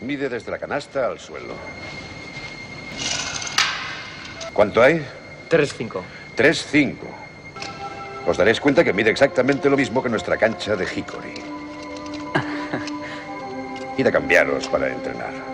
[0.00, 1.54] Mide desde la canasta al suelo.
[4.52, 5.04] ¿Cuánto hay?
[5.50, 6.02] 3-5.
[6.36, 6.96] 3-5.
[8.26, 11.34] Os daréis cuenta que mide exactamente lo mismo que nuestra cancha de Hickory.
[13.98, 15.53] Id a cambiaros para entrenar.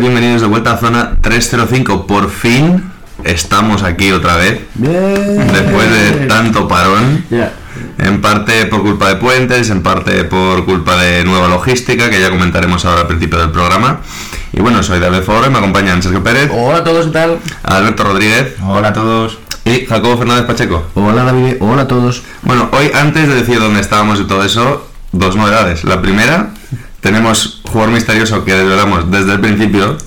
[0.00, 2.06] Bienvenidos de vuelta a zona 305.
[2.06, 2.82] Por fin
[3.24, 4.60] estamos aquí otra vez.
[4.74, 7.24] Después de tanto parón.
[7.98, 12.30] En parte por culpa de puentes, en parte por culpa de nueva logística, que ya
[12.30, 14.00] comentaremos ahora al principio del programa.
[14.52, 17.38] Y bueno, soy David Foro y me acompañan Sergio Pérez, Hola a todos, ¿qué tal?
[17.62, 19.38] Alberto Rodríguez Hola a todos.
[19.64, 20.86] y Jacobo Fernández Pacheco.
[20.94, 22.22] Hola David, hola a todos.
[22.42, 25.84] Bueno, hoy antes de decir dónde estábamos y todo eso, dos novedades.
[25.84, 26.50] La primera,
[27.00, 29.98] tenemos jugador misterioso que desvelamos desde el principio,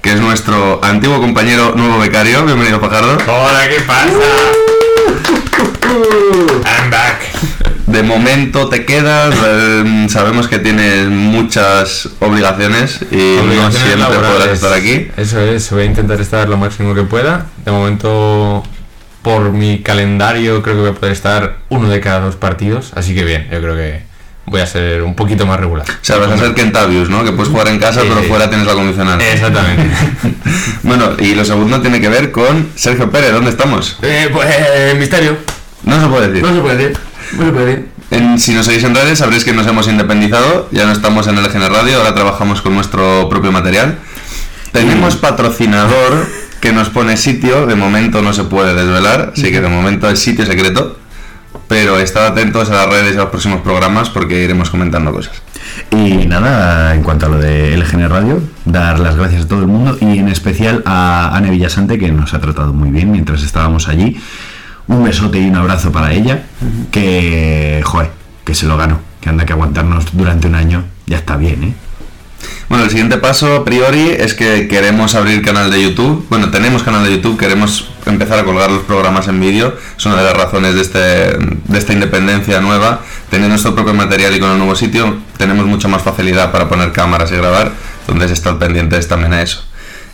[0.00, 2.44] que es nuestro antiguo compañero nuevo becario.
[2.44, 3.18] Bienvenido, Pajardo.
[3.26, 4.12] Hola, ¿qué pasa?
[6.64, 7.22] I'm back.
[7.88, 14.30] De momento te quedas, eh, sabemos que tienes muchas obligaciones y no Obligaciones siempre laborales.
[14.30, 15.08] podrás estar aquí.
[15.16, 17.46] Eso es, voy a intentar estar lo máximo que pueda.
[17.64, 18.62] De momento,
[19.22, 22.92] por mi calendario, creo que voy a poder estar uno de cada dos partidos.
[22.94, 24.05] Así que bien, yo creo que
[24.46, 25.86] voy a ser un poquito más regular.
[25.88, 27.24] O sea, vas a ser Kentavius, ¿no?
[27.24, 29.20] Que puedes jugar en casa, pero fuera tienes la condicional.
[29.20, 29.84] Exactamente.
[30.82, 33.32] Bueno, y lo segundo tiene que ver con Sergio Pérez.
[33.32, 33.98] ¿Dónde estamos?
[34.02, 34.48] eh, pues,
[34.96, 35.36] misterio.
[35.82, 36.42] No se puede decir.
[36.44, 36.98] No se puede decir,
[37.38, 37.88] no se puede decir.
[38.12, 41.36] En- si nos seguís en redes sabréis que nos hemos independizado, ya no estamos en
[41.42, 43.98] LGN Radio, ahora trabajamos con nuestro propio material.
[44.70, 46.26] Tenemos patrocinador
[46.60, 50.20] que nos pone sitio, de momento no se puede desvelar, así que de momento es
[50.20, 50.98] sitio secreto,
[51.68, 55.42] pero estad atentos a las redes y a los próximos programas porque iremos comentando cosas.
[55.90, 59.66] Y nada, en cuanto a lo de LGN Radio, dar las gracias a todo el
[59.66, 63.88] mundo y en especial a Anne Villasante que nos ha tratado muy bien mientras estábamos
[63.88, 64.20] allí.
[64.88, 66.44] Un besote y un abrazo para ella,
[66.92, 68.10] que, joder,
[68.44, 71.74] que se lo ganó, que anda que aguantarnos durante un año, ya está bien, ¿eh?
[72.68, 76.26] Bueno, el siguiente paso a priori es que queremos abrir canal de YouTube.
[76.28, 79.76] Bueno, tenemos canal de YouTube, queremos empezar a colgar los programas en vídeo.
[79.96, 83.00] Es una de las razones de, este, de esta independencia nueva.
[83.30, 86.92] Teniendo nuestro propio material y con el nuevo sitio, tenemos mucha más facilidad para poner
[86.92, 87.72] cámaras y grabar.
[88.00, 89.64] Entonces, estar pendientes también a eso.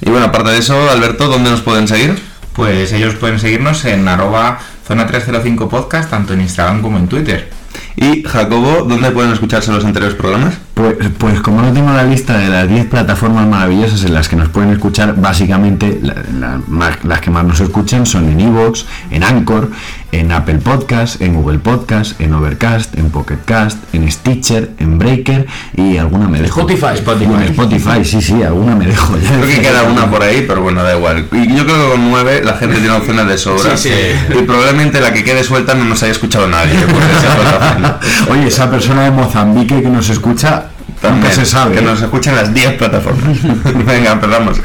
[0.00, 2.20] Y bueno, aparte de eso, Alberto, ¿dónde nos pueden seguir?
[2.54, 7.50] Pues ellos pueden seguirnos en arroba zona 305 podcast, tanto en Instagram como en Twitter.
[7.96, 10.54] Y Jacobo, ¿dónde pueden escucharse los anteriores programas?
[10.74, 14.36] Pues, pues como no tengo la lista de las 10 plataformas maravillosas en las que
[14.36, 18.86] nos pueden escuchar, básicamente la- la más- las que más nos escuchan son en Evox,
[19.10, 19.70] en Anchor,
[20.12, 25.46] en Apple Podcast, en Google Podcast, en Overcast, en Pocket Cast, en Stitcher, en Breaker
[25.76, 26.60] y alguna me dejo.
[26.60, 27.02] Spotify.
[27.26, 29.14] Bueno, Spotify, sí, sí, alguna me dejo.
[29.18, 31.28] Ya Creo que queda una por ahí, pero bueno, da igual.
[31.32, 33.76] Y yo creo que con nueve la gente tiene opciones de sobra.
[33.76, 34.34] Sí, sí.
[34.38, 36.72] Y probablemente la que quede suelta no nos haya escuchado nadie.
[36.78, 38.00] esa.
[38.30, 40.64] Oye, esa persona de Mozambique que nos escucha,
[41.10, 41.74] nunca se sabe.
[41.76, 43.36] Que nos escuchen las 10 plataformas.
[43.86, 44.60] Venga, empezamos.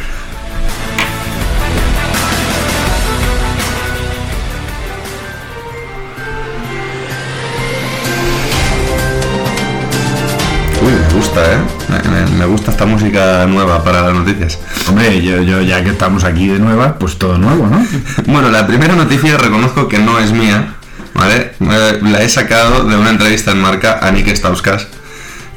[10.81, 11.57] Uy, me gusta, ¿eh?
[11.89, 14.59] Me, me- me gusta esta música nueva para las noticias.
[14.87, 17.85] Hombre, yo, yo ya que estamos aquí de nueva, pues todo nuevo, ¿no?
[18.27, 20.75] Bueno, la primera noticia reconozco que no es mía,
[21.15, 21.53] ¿vale?
[21.59, 24.87] Eh, La he sacado de una entrevista en marca a Nick Stauskas,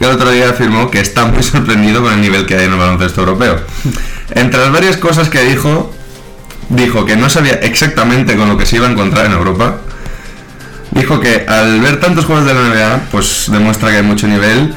[0.00, 2.72] que el otro día afirmó que está muy sorprendido con el nivel que hay en
[2.72, 3.60] el baloncesto europeo.
[4.30, 5.92] Entre las varias cosas que dijo,
[6.70, 9.76] dijo que no sabía exactamente con lo que se iba a encontrar en Europa.
[10.92, 14.74] Dijo que al ver tantos juegos de la NBA, pues demuestra que hay mucho nivel,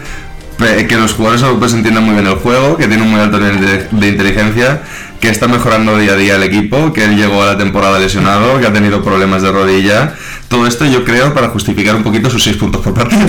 [0.57, 3.87] que los jugadores europeos entienden muy bien el juego, que tienen un muy alto nivel
[3.91, 4.81] de inteligencia,
[5.21, 8.59] que está mejorando día a día el equipo, que él llegó a la temporada lesionado,
[8.59, 10.15] que ha tenido problemas de rodilla.
[10.47, 13.21] Todo esto yo creo para justificar un poquito sus seis puntos por partido.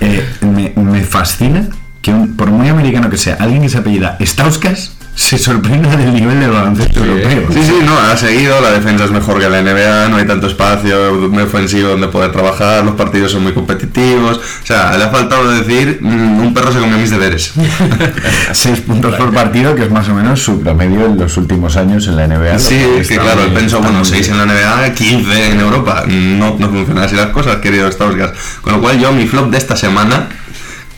[0.00, 1.68] Eh, me, me fascina
[2.00, 6.14] que un- por muy americano que sea, alguien que se apellida Stauskas se sorprenda del
[6.14, 7.48] nivel del baloncesto europeo.
[7.52, 10.46] Sí, sí, no, ha seguido, la defensa es mejor que la NBA, no hay tanto
[10.46, 15.08] espacio muy ofensivo donde poder trabajar, los partidos son muy competitivos, o sea, le ha
[15.08, 17.52] faltado decir, mm, un perro se comió mis deberes.
[18.52, 22.06] Seis puntos por partido, que es más o menos su promedio en los últimos años
[22.06, 22.56] en la NBA.
[22.60, 26.04] Sí, es que claro, penso, está bueno, muy 6 en la NBA, 15 en Europa,
[26.06, 28.30] no, no funcionan así las cosas, querido Stauskas.
[28.60, 30.28] Con lo cual yo, mi flop de esta semana,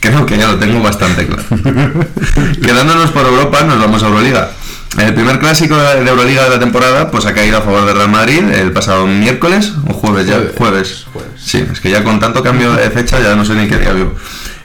[0.01, 1.43] creo que ya lo tengo bastante claro.
[2.61, 4.51] Quedándonos por Europa, nos vamos a Euroliga.
[4.97, 8.09] El primer clásico de Euroliga de la temporada pues ha caído a favor del Real
[8.09, 11.05] Madrid el pasado miércoles o jueves ya, jueves.
[11.37, 13.93] Sí, es que ya con tanto cambio de fecha ya no sé ni qué día
[13.93, 14.13] vivo.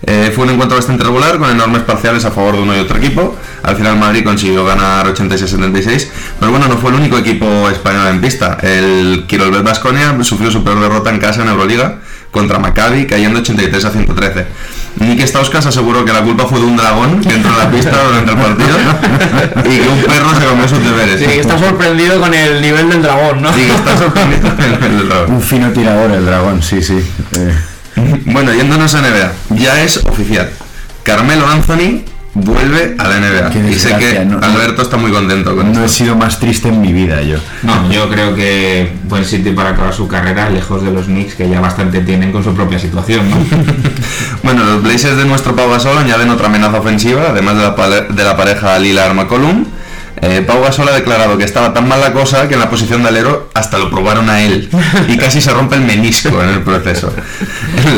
[0.03, 2.97] Eh, fue un encuentro bastante regular con enormes parciales a favor de uno y otro
[2.99, 3.37] equipo.
[3.63, 6.09] Al final Madrid consiguió ganar 86-76,
[6.41, 8.59] pero bueno, no fue el único equipo español en pista.
[8.63, 11.99] El Kirolbet Basconia sufrió su peor derrota en casa en Euroliga
[12.31, 14.47] contra Maccabi, cayendo 83 a 113.
[15.01, 18.03] Nick Stauskas aseguró que la culpa fue de un dragón que entró a la pista
[18.03, 18.77] durante el partido
[19.65, 21.21] y que un perro se comió sus deberes.
[21.21, 23.53] Sí, que está sorprendido con el nivel del dragón, ¿no?
[23.53, 25.31] Sí, que está sorprendido con el nivel del dragón.
[25.35, 26.99] Un fino tirador el dragón, sí, sí.
[27.37, 27.55] Eh,
[28.27, 30.51] Bueno, yéndonos a NBA, ya es oficial.
[31.03, 32.03] Carmelo Anthony
[32.37, 33.71] vuelve a la NBA.
[33.71, 36.81] Y sé que no- Alberto está muy contento con no he sido más triste en
[36.81, 37.39] mi vida yo.
[37.63, 41.49] No, yo creo que buen sitio para acabar su carrera, lejos de los Knicks, que
[41.49, 43.37] ya bastante tienen con su propia situación, ¿no?
[44.43, 48.25] Bueno, los Blazers de nuestro Pau Gasol añaden otra amenaza ofensiva, además de la, de
[48.25, 49.65] la pareja Lillard McCollum.
[50.23, 53.03] Eh, Pau Gasol ha declarado que estaba tan mal la cosa que en la posición
[53.03, 54.71] de alero hasta lo probaron a él
[55.09, 57.13] y casi se rompe el menisco en el proceso.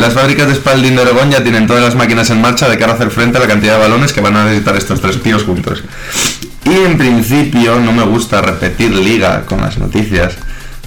[0.01, 2.93] Las fábricas de Spalding de Oregón ya tienen todas las máquinas en marcha de cara
[2.93, 5.45] a hacer frente a la cantidad de balones que van a necesitar estos tres tíos
[5.45, 5.85] juntos.
[6.65, 10.35] Y en principio no me gusta repetir liga con las noticias,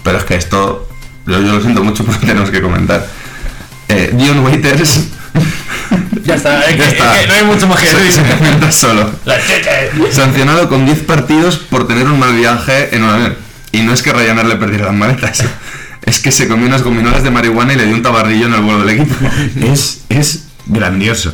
[0.04, 0.90] pero es que esto
[1.26, 3.06] yo, lo siento mucho porque tenemos que comentar.
[3.88, 5.08] Eh, Dion Waiters
[6.24, 7.16] Ya está, es que, ya está.
[7.16, 8.24] es que no hay mucho más que Se- decir.
[8.26, 9.12] se comenta solo.
[10.12, 13.36] Sancionado con 10 partidos por tener un mal viaje en un avión.
[13.72, 15.44] Y no es que Ryanair le perdiera las maletas.
[16.04, 18.62] Es que se comió unas gominolas de marihuana y le dio un tabarrillo en el
[18.62, 19.14] vuelo del equipo.
[19.62, 21.32] Es, es grandioso.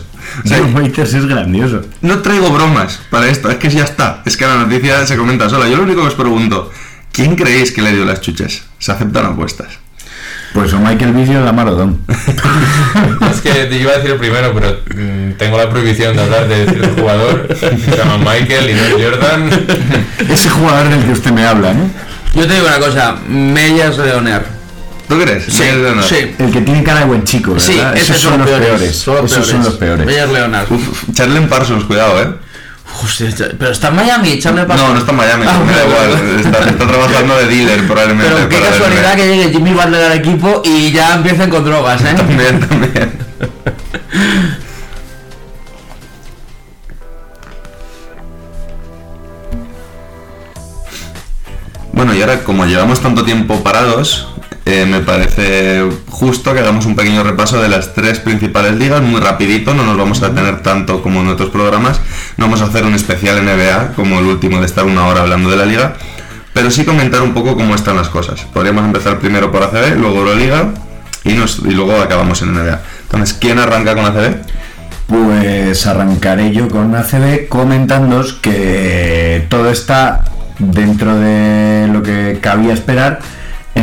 [0.47, 1.83] John Waiters es grandioso.
[2.01, 4.21] No traigo bromas para esto, es que ya está.
[4.25, 5.69] Es que la noticia se comenta sola.
[5.69, 6.69] Yo lo único que os pregunto,
[7.13, 8.63] ¿quién creéis que le dio las chuches?
[8.77, 9.69] Se aceptan apuestas.
[10.53, 11.99] Pues o Michael Vision la Marodón.
[13.31, 16.47] Es que te iba a decir el primero, pero mm, tengo la prohibición de hablar
[16.47, 17.47] de cierto jugador.
[17.59, 19.49] Se llama Michael y no Jordan.
[20.29, 21.89] Ese jugador del que usted me habla, ¿no?
[22.33, 24.57] Yo te digo una cosa, Mellas Leoner.
[25.07, 25.45] ¿Tú crees?
[25.45, 26.03] Sí, Leonard.
[26.03, 26.35] sí.
[26.37, 27.65] El que tiene cara de buen chico, ¿verdad?
[27.65, 28.81] Sí, esos Esos son los peores.
[28.91, 30.05] Esos son los peores.
[30.05, 30.71] Mellas Leonard.
[30.71, 32.27] Uf, Charlen Parsons, cuidado, eh.
[33.59, 36.09] Pero está en Miami, Charlie No, no está en Miami, Ah, me da igual.
[36.11, 36.41] vale.
[36.41, 38.31] Está, está trabajando de dealer probablemente.
[38.33, 42.01] Pero qué para casualidad que llegue Jimmy Butler al equipo y ya empiecen con drogas,
[42.03, 42.13] ¿eh?
[42.15, 43.11] También, también.
[51.93, 54.27] Bueno, y ahora como llevamos tanto tiempo parados,
[54.69, 59.21] eh, me parece justo que hagamos un pequeño repaso de las tres principales ligas, muy
[59.21, 62.01] rapidito, no nos vamos a tener tanto como en otros programas,
[62.35, 65.49] no vamos a hacer un especial NBA como el último de estar una hora hablando
[65.49, 65.93] de la liga,
[66.51, 68.41] pero sí comentar un poco cómo están las cosas.
[68.41, 70.73] Podríamos empezar primero por ACB, luego Euroliga
[71.23, 72.81] y, nos, y luego acabamos en NBA.
[73.03, 74.35] Entonces, ¿quién arranca con ACB?
[75.07, 80.25] Pues arrancaré yo con ACB comentándoos que todo está
[80.59, 83.19] dentro de lo que cabía esperar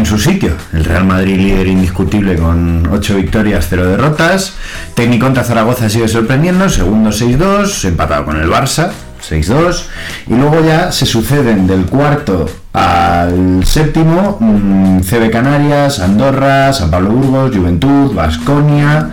[0.04, 0.52] en su sitio.
[0.74, 4.52] El Real Madrid líder indiscutible con 8 victorias, 0 derrotas.
[4.94, 8.90] Técnico contra Zaragoza sigue sorprendiendo, segundo 6-2, empatado con el Barça.
[9.26, 9.84] 6-2
[10.26, 17.08] y luego ya se suceden del cuarto al séptimo mm, CB Canarias, Andorra, San Pablo
[17.08, 19.08] Burgos, Juventud, Vasconia,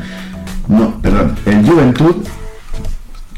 [0.68, 2.28] no, perdón, el Juventud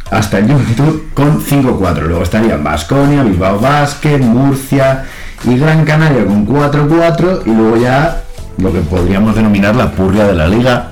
[0.09, 2.01] hasta el Juventud con 5-4.
[2.07, 5.05] Luego estarían Basconia, Bilbao Basket, Murcia
[5.45, 7.41] y Gran Canaria con 4-4.
[7.45, 8.23] Y luego ya
[8.57, 10.91] lo que podríamos denominar la purria de la liga.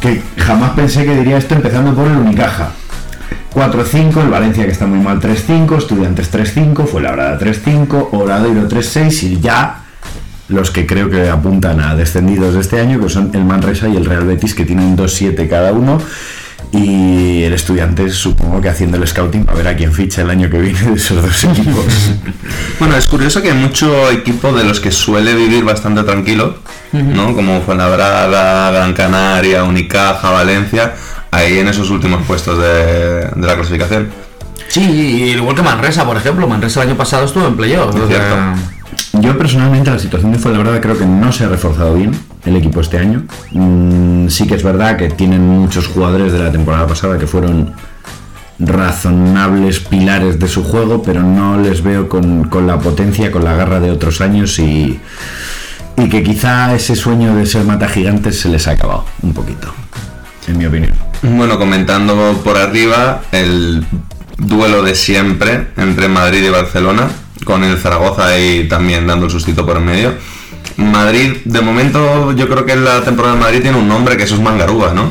[0.00, 2.70] Que jamás pensé que diría esto empezando por el Unicaja.
[3.54, 8.68] 4-5, el Valencia que está muy mal 3-5, Estudiantes 3-5, fue la Brada 3-5, Oradoiro
[8.68, 9.84] 3-6 y ya
[10.48, 13.96] los que creo que apuntan a descendidos de este año, que son el Manresa y
[13.96, 16.00] el Real Betis, que tienen 2-7 cada uno.
[16.74, 20.50] Y el estudiante supongo que haciendo el scouting para ver a quién ficha el año
[20.50, 21.84] que viene de esos dos equipos.
[22.80, 26.58] Bueno, es curioso que hay mucho equipo de los que suele vivir bastante tranquilo,
[26.92, 27.34] ¿no?
[27.34, 30.94] Como Fuenlabrada, Gran Canaria, Unicaja, Valencia,
[31.30, 34.08] ahí en esos últimos puestos de, de la clasificación.
[34.68, 36.48] Sí, y igual que Manresa, por ejemplo.
[36.48, 37.94] Manresa el año pasado estuvo en playoff.
[39.20, 42.12] Yo personalmente la situación de Fuenlabrada creo que no se ha reforzado bien
[42.44, 43.24] el equipo este año.
[43.52, 47.72] Mm, sí que es verdad que tienen muchos jugadores de la temporada pasada que fueron
[48.58, 53.54] razonables pilares de su juego, pero no les veo con, con la potencia, con la
[53.54, 55.00] garra de otros años y,
[55.96, 59.72] y que quizá ese sueño de ser mata gigantes se les ha acabado un poquito,
[60.46, 60.92] en mi opinión.
[61.22, 63.84] Bueno, comentando por arriba el
[64.38, 67.08] duelo de siempre entre Madrid y Barcelona,
[67.44, 70.14] con el Zaragoza ahí también dando el sustito por medio.
[70.76, 74.32] Madrid, de momento, yo creo que la temporada de Madrid tiene un nombre que es
[74.32, 75.10] Usman Garuba, ¿no?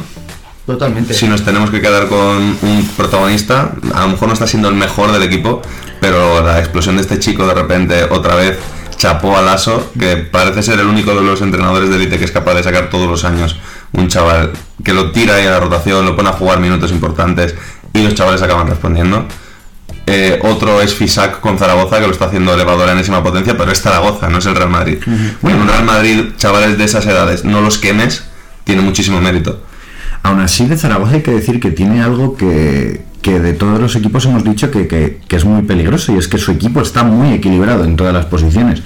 [0.65, 1.13] Totalmente.
[1.13, 4.75] si nos tenemos que quedar con un protagonista, a lo mejor no está siendo el
[4.75, 5.61] mejor del equipo,
[5.99, 8.57] pero la explosión de este chico de repente otra vez
[8.95, 12.31] chapó a Lasso, que parece ser el único de los entrenadores de élite que es
[12.31, 13.57] capaz de sacar todos los años
[13.91, 14.51] un chaval
[14.83, 17.55] que lo tira ahí a la rotación, lo pone a jugar minutos importantes
[17.93, 19.27] y los chavales acaban respondiendo.
[20.05, 23.71] Eh, otro es Fisac con Zaragoza, que lo está haciendo elevador a enésima potencia, pero
[23.71, 24.97] es Zaragoza, no es el Real Madrid.
[25.41, 28.25] Bueno, en un Real Madrid, chavales de esas edades, no los quemes,
[28.65, 29.61] tiene muchísimo mérito.
[30.23, 33.95] Aún así, de Zaragoza hay que decir que tiene algo que, que de todos los
[33.95, 37.03] equipos hemos dicho que, que- que es muy peligroso y es que su equipo está
[37.03, 38.83] muy equilibrado en todas las posiciones.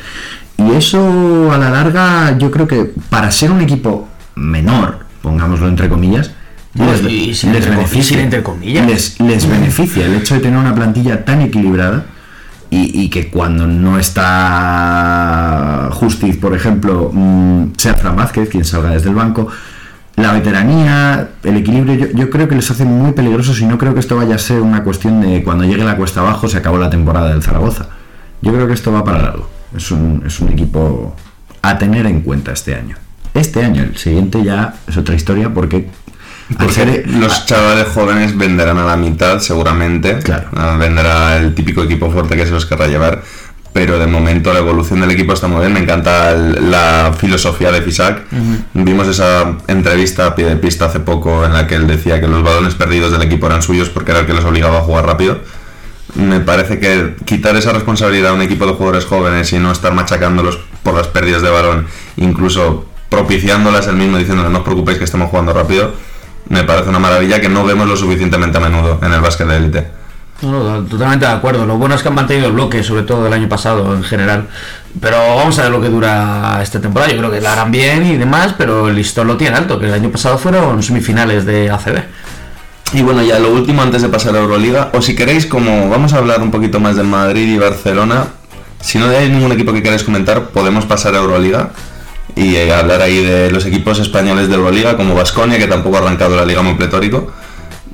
[0.57, 5.89] Y eso a la larga yo creo que para ser un equipo menor, pongámoslo entre
[5.89, 6.31] comillas,
[8.19, 8.85] Entre comillas.
[8.85, 12.05] Les, les beneficia el hecho de tener una plantilla tan equilibrada
[12.69, 18.91] y, y que cuando no está Justiz, por ejemplo, mm, sea Fran Vázquez quien salga
[18.91, 19.47] desde el banco,
[20.17, 23.93] la veteranía, el equilibrio, yo, yo creo que les hace muy peligrosos y no creo
[23.93, 26.77] que esto vaya a ser una cuestión de cuando llegue la cuesta abajo se acabó
[26.77, 27.89] la temporada del Zaragoza.
[28.41, 29.49] Yo creo que esto va para largo.
[29.75, 31.15] Es un, es un equipo
[31.61, 32.97] a tener en cuenta este año.
[33.33, 35.89] Este año, el siguiente ya es otra historia porque
[36.57, 40.19] Porque los chavales jóvenes venderán a la mitad, seguramente.
[40.19, 40.47] Claro.
[40.55, 43.21] Ah, Venderá el típico equipo fuerte que se los querrá llevar.
[43.73, 45.73] Pero de momento la evolución del equipo está muy bien.
[45.73, 48.21] Me encanta el- la filosofía de Fisac.
[48.73, 52.27] Vimos esa entrevista a pie de pista hace poco en la que él decía que
[52.27, 55.05] los balones perdidos del equipo eran suyos porque era el que les obligaba a jugar
[55.05, 55.39] rápido.
[56.15, 59.93] Me parece que quitar esa responsabilidad a un equipo de jugadores jóvenes y no estar
[59.93, 61.85] machacándolos por las pérdidas de balón,
[62.15, 65.93] incluso propiciándolas el mismo diciéndoles no os preocupéis que estamos jugando rápido,
[66.49, 69.57] me parece una maravilla que no vemos lo suficientemente a menudo en el básquet de
[69.57, 69.87] élite.
[70.41, 71.65] No, no, totalmente de acuerdo.
[71.65, 74.47] Lo bueno es que han mantenido el bloque, sobre todo el año pasado en general.
[75.01, 77.11] Pero vamos a ver lo que dura esta temporada.
[77.11, 79.87] Yo creo que la harán bien y demás, pero el listón lo tiene alto, que
[79.87, 82.03] el año pasado fueron semifinales de ACB.
[82.93, 86.13] Y bueno, ya lo último antes de pasar a Euroliga, o si queréis, como vamos
[86.13, 88.27] a hablar un poquito más del Madrid y Barcelona,
[88.79, 91.71] si no hay ningún equipo que queráis comentar, podemos pasar a Euroliga
[92.35, 95.99] y eh, hablar ahí de los equipos españoles de Euroliga, como Vasconia, que tampoco ha
[95.99, 97.31] arrancado la liga muy pletórico.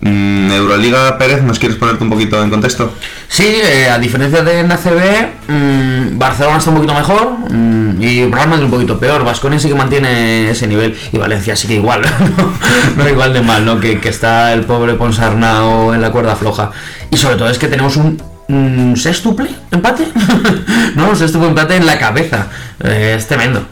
[0.01, 2.93] Mm, Euroliga, Pérez, ¿nos quieres ponerte un poquito en contexto?
[3.29, 8.25] Sí, eh, a diferencia de en ACB, mm, Barcelona está un poquito mejor mm, y
[8.25, 9.23] Real Madrid un poquito peor.
[9.23, 12.01] Vasconia sí que mantiene ese nivel y Valencia sí que igual,
[12.97, 13.79] no, No igual de mal, ¿no?
[13.79, 16.71] Que, que está el pobre Ponsarnau en la cuerda floja.
[17.09, 18.21] Y sobre todo es que tenemos un,
[18.53, 20.07] un sextuple empate,
[20.95, 22.47] no, sextuple empate en la cabeza.
[22.83, 23.65] Eh, es tremendo.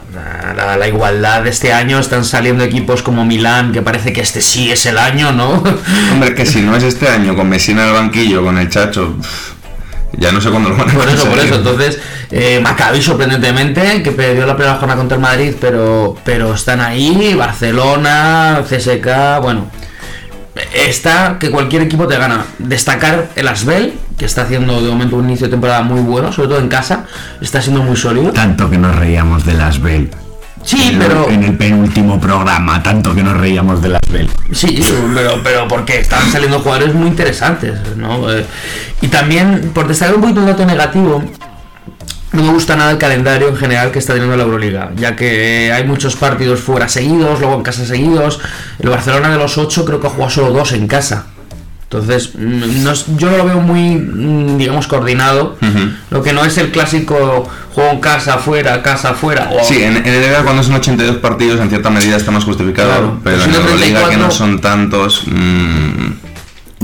[0.56, 4.70] La, igualdad de este año están saliendo equipos como Milán, que parece que este sí
[4.70, 5.62] es el año, ¿no?
[6.12, 9.16] Hombre, que si no es este año, con Messina el banquillo, con el Chacho,
[10.18, 11.54] ya no sé cuándo lo van a Por eso, por eso.
[11.56, 11.98] Entonces,
[12.30, 17.34] eh, Maccabi sorprendentemente, que perdió la primera jornada contra el Madrid, pero, pero están ahí,
[17.34, 19.70] Barcelona, CSK, bueno.
[20.74, 22.44] Está que cualquier equipo te gana.
[22.58, 26.48] Destacar el Asbel, que está haciendo de momento un inicio de temporada muy bueno, sobre
[26.48, 27.04] todo en casa,
[27.40, 28.30] está siendo muy sólido.
[28.32, 30.10] Tanto que nos reíamos de las Bell.
[30.64, 31.28] Sí, En el- pero.
[31.28, 34.30] En el penúltimo programa, tanto que nos reíamos de las Bell.
[34.52, 34.80] Sí,
[35.14, 38.30] pero, pero porque están saliendo jugadores muy interesantes, ¿no?
[38.32, 38.46] Eh,
[39.00, 41.24] y también, por destacar un poquito un dato negativo,
[42.32, 45.70] no me gusta nada el calendario en general que está teniendo la Euroliga, ya que
[45.72, 48.40] hay muchos partidos fuera seguidos, luego en casa seguidos.
[48.78, 51.26] El Barcelona de los 8 creo que ha jugado solo dos en casa.
[51.84, 55.58] Entonces, mm, no es- yo no lo veo muy, mm, digamos, coordinado.
[56.10, 59.50] Lo que no es el clásico juego en casa, fuera, casa, fuera.
[59.52, 62.44] o- Sí, en, en el NBA cuando son 82 partidos en cierta medida está más
[62.44, 63.76] justificado, Claro, pero en no Euroliga
[64.08, 66.10] que 34, no son tantos, mm,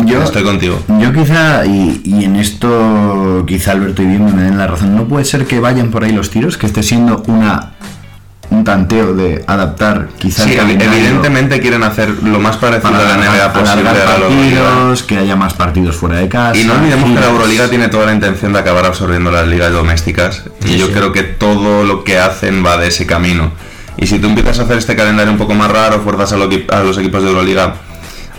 [0.06, 0.80] Yo- estoy contigo.
[1.00, 5.04] Yo quizá, y, y en esto quizá Alberto y bien me den la razón, no
[5.04, 7.72] puede ser que vayan por ahí los tiros, que esté siendo una
[8.50, 13.52] un tanteo de adaptar quizá Sí, evidentemente quieren hacer lo más parecido a la NBA
[13.52, 16.56] posible a la partidos, que haya más partidos fuera de casa.
[16.58, 17.26] Y no olvidemos que la.
[17.28, 20.44] Euroliga tiene toda la intención de acabar absorbiendo las ligas domésticas.
[20.64, 23.52] Y yo creo que todo lo que hacen va de ese camino.
[23.98, 26.48] Y si tú empiezas a hacer este calendario un poco más raro, fuerzas a, lo
[26.48, 27.74] que- a los equipos de Euroliga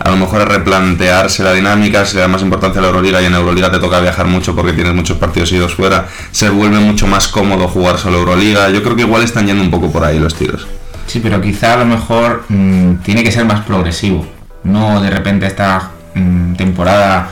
[0.00, 3.20] a lo mejor a replantearse la dinámica, se le da más importancia a la Euroliga
[3.20, 6.78] y en Euroliga te toca viajar mucho porque tienes muchos partidos idos fuera, se vuelve
[6.80, 8.70] mucho más cómodo jugar solo Euroliga.
[8.70, 10.66] Yo creo que igual están yendo un poco por ahí los tiros.
[11.06, 14.26] Sí, pero quizá a lo mejor mm, tiene que ser más progresivo.
[14.64, 17.28] No de repente esta mm, temporada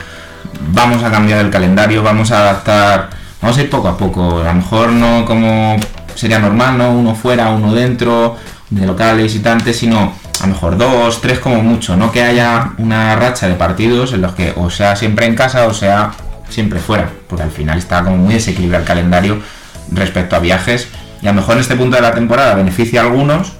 [0.71, 3.09] vamos a cambiar el calendario, vamos a adaptar,
[3.41, 4.41] vamos a ir poco a poco.
[4.41, 5.75] A lo mejor no como
[6.13, 6.91] sería normal, ¿no?
[6.91, 8.35] Uno fuera, uno dentro,
[8.69, 11.95] de local, de visitante, sino a lo mejor dos, tres como mucho.
[11.95, 15.67] No que haya una racha de partidos en los que o sea siempre en casa
[15.67, 16.11] o sea
[16.49, 17.09] siempre fuera.
[17.27, 19.39] Porque al final está como muy desequilibrado el calendario
[19.91, 20.87] respecto a viajes.
[21.21, 23.53] Y a lo mejor en este punto de la temporada beneficia a algunos,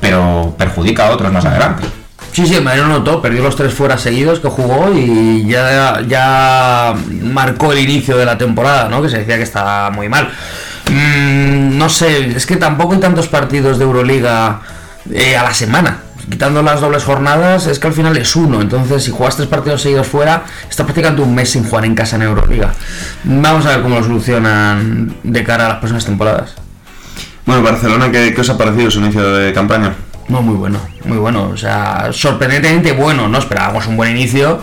[0.00, 1.84] pero perjudica a otros más adelante.
[2.32, 7.72] Sí, sí, el notó, perdió los tres fuera seguidos que jugó y ya, ya marcó
[7.72, 9.02] el inicio de la temporada, ¿no?
[9.02, 10.30] Que se decía que estaba muy mal.
[10.90, 14.60] Mm, no sé, es que tampoco hay tantos partidos de Euroliga
[15.12, 15.98] eh, a la semana.
[16.30, 18.60] Quitando las dobles jornadas, es que al final es uno.
[18.60, 22.16] Entonces, si juegas tres partidos seguidos fuera, está prácticamente un mes sin jugar en casa
[22.16, 22.72] en Euroliga.
[23.24, 26.54] Vamos a ver cómo lo solucionan de cara a las próximas temporadas.
[27.44, 29.94] Bueno, Barcelona, ¿qué, qué os ha parecido su inicio de campaña?
[30.28, 31.50] No, muy bueno, muy bueno.
[31.52, 33.28] O sea, sorprendentemente bueno.
[33.28, 34.60] No esperábamos un buen inicio,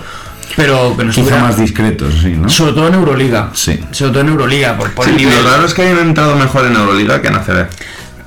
[0.56, 2.48] pero que nos Quizá más discretos, sí, ¿no?
[2.48, 3.50] Sobre todo en Euroliga.
[3.54, 3.80] Sí.
[3.92, 5.44] Sobre todo en Euroliga, por, por Sí, el nivel.
[5.44, 7.68] lo raro es que hayan entrado mejor en Euroliga que en ACB.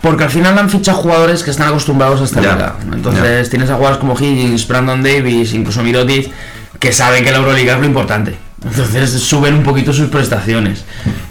[0.02, 2.74] Porque al final han fichado jugadores que están acostumbrados a esta liga.
[2.92, 6.30] Entonces tienes a jugadores como Higgins, Brandon Davis, incluso Mirotic,
[6.78, 8.36] que saben que la Euroliga es lo importante.
[8.64, 10.84] Entonces suben un poquito sus prestaciones.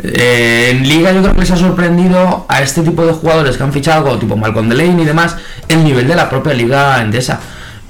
[0.03, 3.63] Eh, en Liga yo creo que les ha sorprendido a este tipo de jugadores que
[3.63, 5.35] han fichado, como tipo Malcolm Delaney y demás,
[5.67, 7.39] el nivel de la propia Liga Endesa.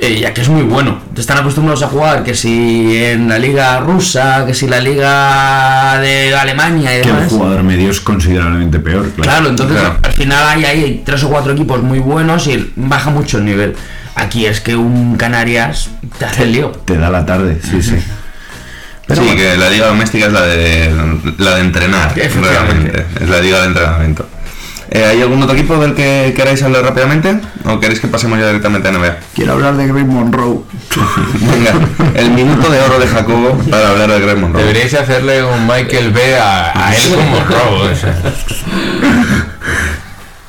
[0.03, 0.99] Eh, ya que es muy bueno.
[1.15, 6.35] Están acostumbrados a jugar que si en la Liga Rusa, que si la Liga de
[6.35, 7.31] Alemania y Que el demás.
[7.31, 9.21] jugador medio es considerablemente peor, claro.
[9.29, 9.97] Claro, entonces Claro.
[10.01, 13.75] al final hay, hay tres o cuatro equipos muy buenos y baja mucho el nivel.
[14.15, 16.71] Aquí es que un Canarias te hace el lío.
[16.71, 17.95] Te da la tarde, sí, sí.
[19.07, 19.41] Pero sí, bueno.
[19.41, 20.91] que la liga doméstica es la de,
[21.37, 23.05] la de entrenar, realmente.
[23.21, 24.27] Es la liga de entrenamiento.
[24.93, 27.39] Eh, ¿Hay algún otro equipo del que queráis hablar rápidamente?
[27.65, 29.15] ¿O queréis que pasemos ya directamente a NBA?
[29.33, 30.59] Quiero hablar de Greg Monroe.
[31.39, 31.73] Venga,
[32.13, 34.61] el minuto de oro de Jacobo para hablar de Greg Monroe.
[34.61, 37.83] Deberíais hacerle un Michael B a, a él como robo.
[37.89, 38.15] o sea.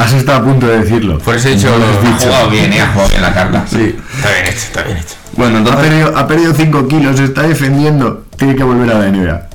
[0.02, 1.18] Has estado a punto de decirlo.
[1.18, 3.64] Por eso he dicho, Ha jugado bien, eh, ha jugado bien la carta.
[3.70, 3.96] Sí.
[4.16, 5.14] Está bien hecho, está bien hecho.
[5.34, 8.24] Bueno, Ha entonces, perdido, ha perdido 5 kilos, se está defendiendo.
[8.36, 9.48] Tiene que volver a la NBA.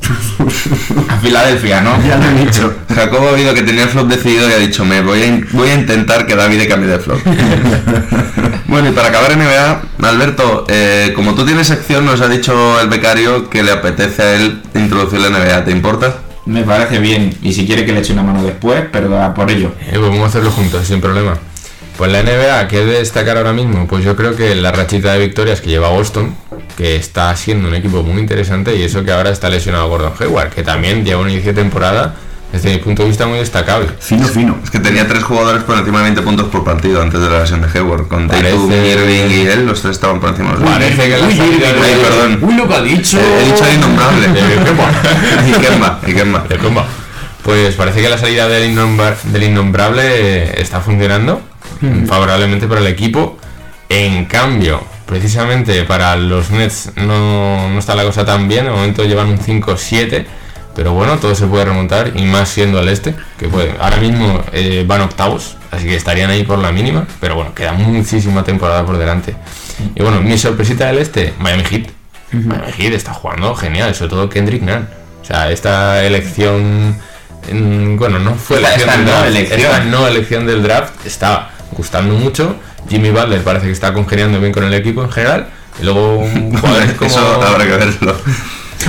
[1.09, 2.01] A Filadelfia, ¿no?
[2.07, 2.73] ya lo he dicho.
[2.95, 5.69] Jacobo ha oído que tenía el flop decidido y ha dicho, me voy a, voy
[5.69, 7.19] a intentar que David cambie de flop.
[8.67, 12.87] bueno, y para acabar NBA, Alberto, eh, como tú tienes sección, nos ha dicho el
[12.87, 15.65] becario que le apetece a él introducir la NBA.
[15.65, 16.15] ¿Te importa?
[16.47, 17.37] Me parece bien.
[17.43, 19.73] Y si quiere que le eche una mano después, pero por ello.
[19.81, 21.37] Eh, pues vamos a hacerlo juntos, sin problema.
[21.97, 23.85] Pues la NBA, ¿qué destacar ahora mismo?
[23.85, 26.35] Pues yo creo que la rachita de victorias que lleva Boston,
[26.77, 30.51] que está siendo un equipo muy interesante, y eso que ahora está lesionado Gordon Hayward,
[30.51, 32.15] que también lleva un inicio de temporada,
[32.51, 33.89] desde mi punto de vista, muy destacable.
[33.99, 34.57] Fino, fino.
[34.63, 37.39] Es que tenía tres jugadores por encima de 20 puntos por partido antes de la
[37.41, 38.07] lesión de Hayward.
[38.07, 41.27] Con Tatum, Irving y él, los tres estaban por encima de los Parece que la
[41.27, 42.39] Uy, salida Irving, de- Ay, perdón.
[42.41, 43.19] Uy, lo que ha dicho.
[43.19, 44.27] He dicho el innombrable.
[45.47, 46.43] Y Kemba, y Kemba.
[47.43, 51.41] Pues parece que la salida del, innombra- del innombrable eh, está funcionando
[52.07, 53.37] favorablemente para el equipo.
[53.89, 58.65] En cambio, precisamente para los Nets no, no está la cosa tan bien.
[58.65, 60.25] De momento llevan un 5-7.
[60.77, 63.75] Pero bueno, todo se puede remontar y más siendo al este, que puede.
[63.81, 67.73] Ahora mismo eh, van octavos, así que estarían ahí por la mínima, pero bueno, queda
[67.73, 69.35] muchísima temporada por delante.
[69.95, 71.87] Y bueno, mi sorpresita del este, Miami Heat.
[72.31, 74.87] Miami Heat está jugando genial, sobre todo Kendrick Nunn.
[75.21, 76.95] O sea, esta elección,
[77.97, 79.59] bueno, no fue Esta- elección esta del no draft, elección.
[79.59, 82.55] esta no elección del draft está gustando mucho.
[82.87, 85.47] Jimmy Butler parece que está congeniando bien con el equipo en general.
[85.81, 86.19] Y luego
[86.59, 86.75] como...
[87.07, 88.15] Eso habrá que verlo.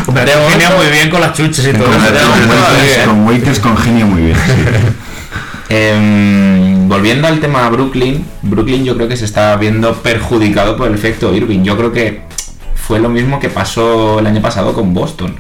[0.07, 1.87] Hombre, momento- muy bien con las chuches y todo.
[1.87, 4.37] Con, Waiters- con Waiters congenio muy bien.
[4.37, 4.53] sí.
[5.71, 10.95] Em, volviendo al tema Brooklyn, Brooklyn yo creo que se está viendo perjudicado por el
[10.95, 11.63] efecto Irving.
[11.63, 12.23] Yo creo que
[12.75, 15.37] fue lo mismo que pasó el año pasado con Boston.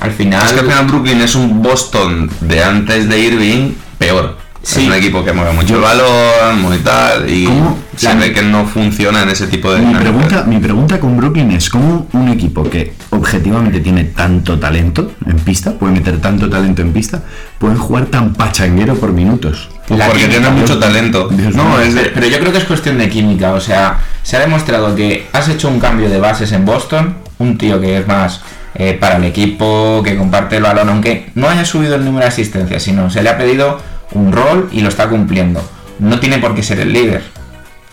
[0.00, 4.38] Al final, Es que al final Brooklyn es un Boston de antes de Irving peor.
[4.64, 4.80] Sí.
[4.80, 7.78] Es un equipo que mueve mucho el balón, muy tal, y ¿Cómo?
[7.96, 11.18] se La- ve que no funciona en ese tipo de Mi pregunta, mi pregunta con
[11.18, 16.48] Brooklyn es cómo un equipo que objetivamente tiene tanto talento en pista, puede meter tanto
[16.48, 17.22] talento en pista,
[17.58, 19.68] pueden jugar tan pachanguero por minutos.
[19.86, 21.28] Pues La porque química, tiene mucho talento.
[21.28, 24.38] Dios no, es de, pero yo creo que es cuestión de química, o sea, se
[24.38, 28.06] ha demostrado que has hecho un cambio de bases en Boston, un tío que es
[28.06, 28.40] más
[28.76, 32.28] eh, para el equipo, que comparte el balón, aunque no haya subido el número de
[32.28, 33.78] asistencias, sino se le ha pedido
[34.14, 35.62] un rol y lo está cumpliendo.
[35.98, 37.22] No tiene por qué ser el líder.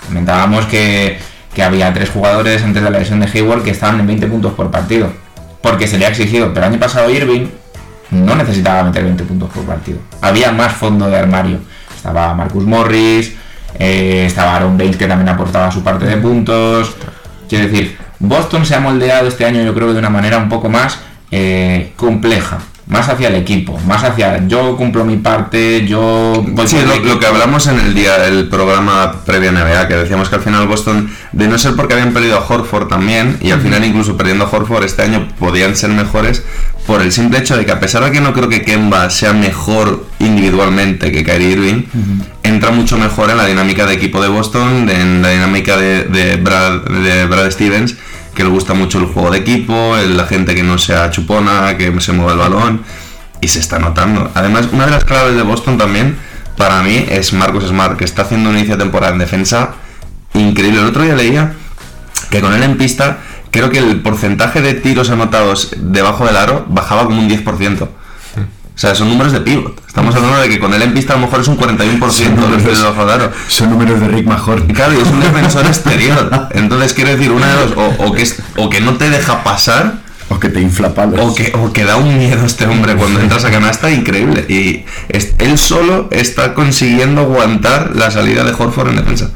[0.07, 1.19] Comentábamos que,
[1.61, 4.71] había tres jugadores antes de la lesión de Hayward que estaban en 20 puntos por
[4.71, 5.11] partido,
[5.61, 7.47] porque se le ha exigido, pero el año pasado Irving
[8.09, 9.99] no necesitaba meter 20 puntos por partido.
[10.21, 11.59] Había más fondo de armario.
[11.95, 13.35] Estaba Marcus Morris,
[13.77, 16.95] eh, estaba Aaron Bale que también aportaba su parte de puntos.
[17.47, 20.69] Quiero decir, Boston se ha moldeado este año yo creo de una manera un poco
[20.69, 20.99] más
[21.31, 22.59] eh, compleja.
[22.87, 27.25] Más hacia el equipo, más hacia yo cumplo mi parte, yo voy Sí, lo, que
[27.25, 31.09] hablamos en el día, el programa previo a NBA, que decíamos que al final Boston,
[31.31, 34.49] de no ser porque habían perdido a Horford también, y al final incluso perdiendo a
[34.49, 36.43] Horford este año podían ser mejores,
[36.87, 39.31] por el simple hecho de que a pesar de que no creo que Kemba sea
[39.31, 41.83] mejor individualmente que Kyrie Irving,
[42.43, 46.05] entra mucho mejor en la dinámica de equipo de Boston, de- en la dinámica de,
[46.05, 47.95] de Brad, de Brad Stevens,
[48.33, 51.99] que le gusta mucho el juego de equipo, la gente que no sea chupona, que
[51.99, 52.83] se mueva el balón,
[53.41, 54.31] y se está notando.
[54.35, 56.17] Además, una de las claves de Boston también,
[56.57, 59.71] para mí, es Marcus Smart, que está haciendo un inicio de temporada en defensa
[60.33, 60.79] increíble.
[60.79, 61.53] El otro día leía
[62.29, 63.17] que con él en pista,
[63.49, 67.89] creo que el porcentaje de tiros anotados debajo del aro bajaba como un 10%.
[68.81, 69.79] O sea, son números de pivot.
[69.87, 72.71] Estamos hablando de que con él en pista a lo mejor es un 41% de
[72.81, 73.31] los aro.
[73.47, 74.65] Son números de Rick Mahorn.
[74.73, 76.47] Claro, y es un defensor exterior.
[76.49, 79.43] Entonces quiero decir, una de dos, o, o que, es- o que no te deja
[79.43, 81.19] pasar, O que te infla palos.
[81.21, 84.45] o que, o que da un miedo a este hombre cuando entras a canasta increíble.
[84.49, 89.29] Y es- él solo está consiguiendo aguantar la salida de Horford en defensa.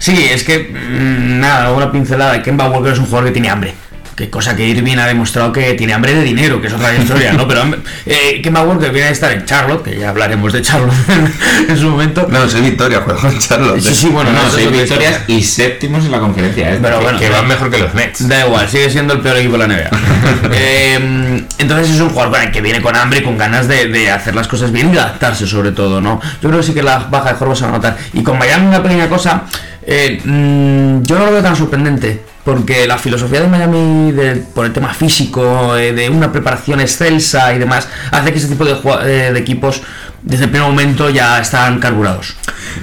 [0.00, 2.42] Sí, es que mm, nada, una pincelada.
[2.42, 3.74] Kemba Walker es un jugador que tiene hambre.
[4.18, 7.34] Que cosa que Irving ha demostrado que tiene hambre de dinero, que es otra historia,
[7.34, 7.46] ¿no?
[7.46, 7.62] Pero
[8.04, 10.92] eh, Kemba Walker viene a estar en Charlotte, que ya hablaremos de Charlotte
[11.68, 12.26] en su momento.
[12.28, 13.80] No, soy Victoria, juego con Charlotte.
[13.80, 16.74] Sí, sí, bueno, no, otra victorias y séptimos en la conferencia.
[16.74, 16.80] ¿eh?
[16.82, 18.26] Pero bueno, que van mejor que los Nets.
[18.26, 19.90] Da igual, sigue siendo el peor equipo de la NBA.
[20.50, 24.34] Eh, entonces es un jugador que viene con hambre y con ganas de, de hacer
[24.34, 26.20] las cosas bien y adaptarse sobre todo, ¿no?
[26.42, 27.96] Yo creo que sí que la baja de Horford se va a notar.
[28.12, 29.44] Y con Miami una pequeña cosa,
[29.82, 32.22] eh, mm, yo no lo veo tan sorprendente.
[32.48, 37.52] Porque la filosofía de Miami de- por el tema físico, eh, de una preparación excelsa
[37.52, 38.72] y demás, hace que ese tipo de,
[39.04, 39.82] eh, de equipos
[40.22, 42.36] desde el primer momento ya están carburados.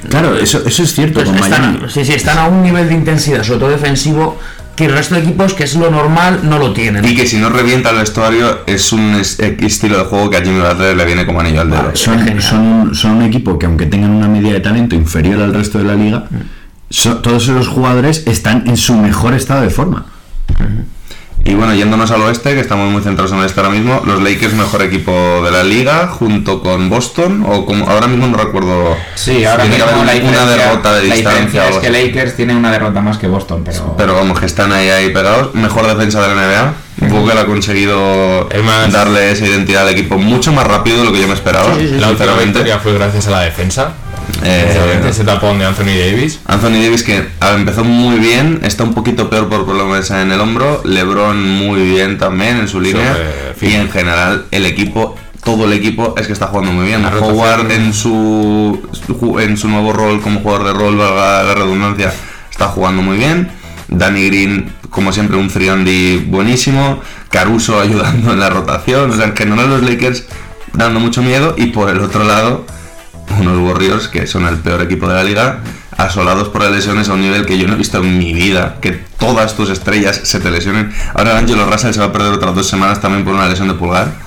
[0.07, 1.77] Claro, eso, eso es cierto con Miami.
[1.77, 4.39] están, sí, sí, están a un nivel de intensidad, sobre todo defensivo,
[4.75, 7.03] que el resto de equipos, que es lo normal, no lo tienen.
[7.03, 10.41] Y que si no revienta el vestuario es un es- estilo de juego que a
[10.43, 11.91] Jimmy Butler le viene como anillo al dedo.
[11.95, 12.43] Son, Genial.
[12.43, 15.85] son, son un equipo que aunque tengan una media de talento inferior al resto de
[15.85, 16.25] la liga,
[16.89, 20.05] so- todos esos jugadores están en su mejor estado de forma.
[21.47, 24.19] Y bueno, yéndonos al oeste, que estamos muy centrados en el este ahora mismo, los
[24.19, 28.97] Lakers mejor equipo de la liga, junto con Boston, o como ahora mismo no recuerdo.
[29.13, 31.89] Sí, ahora Tiene que mismo haber la una derrota de la distancia es que.
[31.91, 33.95] Lakers tiene una derrota más que Boston, pero...
[33.95, 35.53] Pero vamos, que están ahí, ahí pegados.
[35.53, 36.73] Mejor defensa de la NBA.
[37.11, 41.11] Vogel ha conseguido Es más- darle esa identidad al equipo mucho más rápido de lo
[41.11, 41.75] que yo me esperaba.
[41.77, 43.91] La última victoria fue gracias a la defensa.
[44.45, 46.39] Eh, ese tapón de Anthony Davis.
[46.45, 50.81] Anthony Davis que empezó muy bien, está un poquito peor por problemas en el hombro,
[50.85, 53.17] LeBron muy bien también en su línea
[53.59, 57.01] y en general el equipo, todo el equipo es que está jugando muy bien.
[57.01, 58.79] La Howard en su
[59.39, 62.13] en su nuevo rol como jugador de rol, valga la redundancia,
[62.51, 63.49] está jugando muy bien.
[63.87, 67.01] Danny Green, como siempre, un 3 buenísimo.
[67.29, 69.11] Caruso ayudando en la rotación.
[69.11, 70.25] O sea, en general los Lakers
[70.73, 71.55] dando mucho miedo.
[71.57, 72.65] Y por el otro lado,
[73.39, 75.59] unos Warriors que son el peor equipo de la liga,
[75.97, 78.77] asolados por las lesiones a un nivel que yo no he visto en mi vida,
[78.81, 80.93] que todas tus estrellas se te lesionen.
[81.13, 83.73] Ahora Angelo Russell se va a perder otras dos semanas también por una lesión de
[83.75, 84.24] pulgar.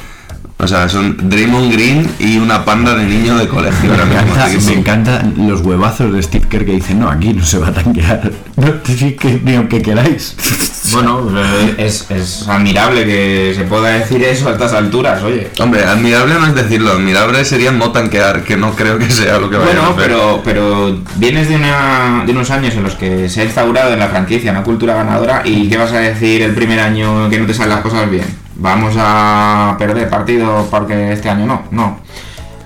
[0.60, 3.90] O sea, son Draymond Green y una panda de niños de colegio.
[3.90, 7.58] Me encanta, me encantan los huevazos de Steve Kerr que dicen, no, aquí no se
[7.58, 8.32] va a tanquear.
[8.56, 10.34] No, que ni aunque queráis.
[10.90, 15.50] Bueno, eh, es, es admirable que se pueda decir eso a estas alturas, oye.
[15.60, 19.50] Hombre, admirable no es decirlo, admirable sería no tanquear, que no creo que sea lo
[19.50, 20.02] que vaya a Bueno, hacer.
[20.02, 23.98] pero, pero vienes de, una, de unos años en los que se ha instaurado en
[23.98, 27.44] la franquicia una cultura ganadora y ¿qué vas a decir el primer año que no
[27.44, 28.24] te salen las cosas bien?
[28.58, 32.00] Vamos a perder partidos porque este año no, no.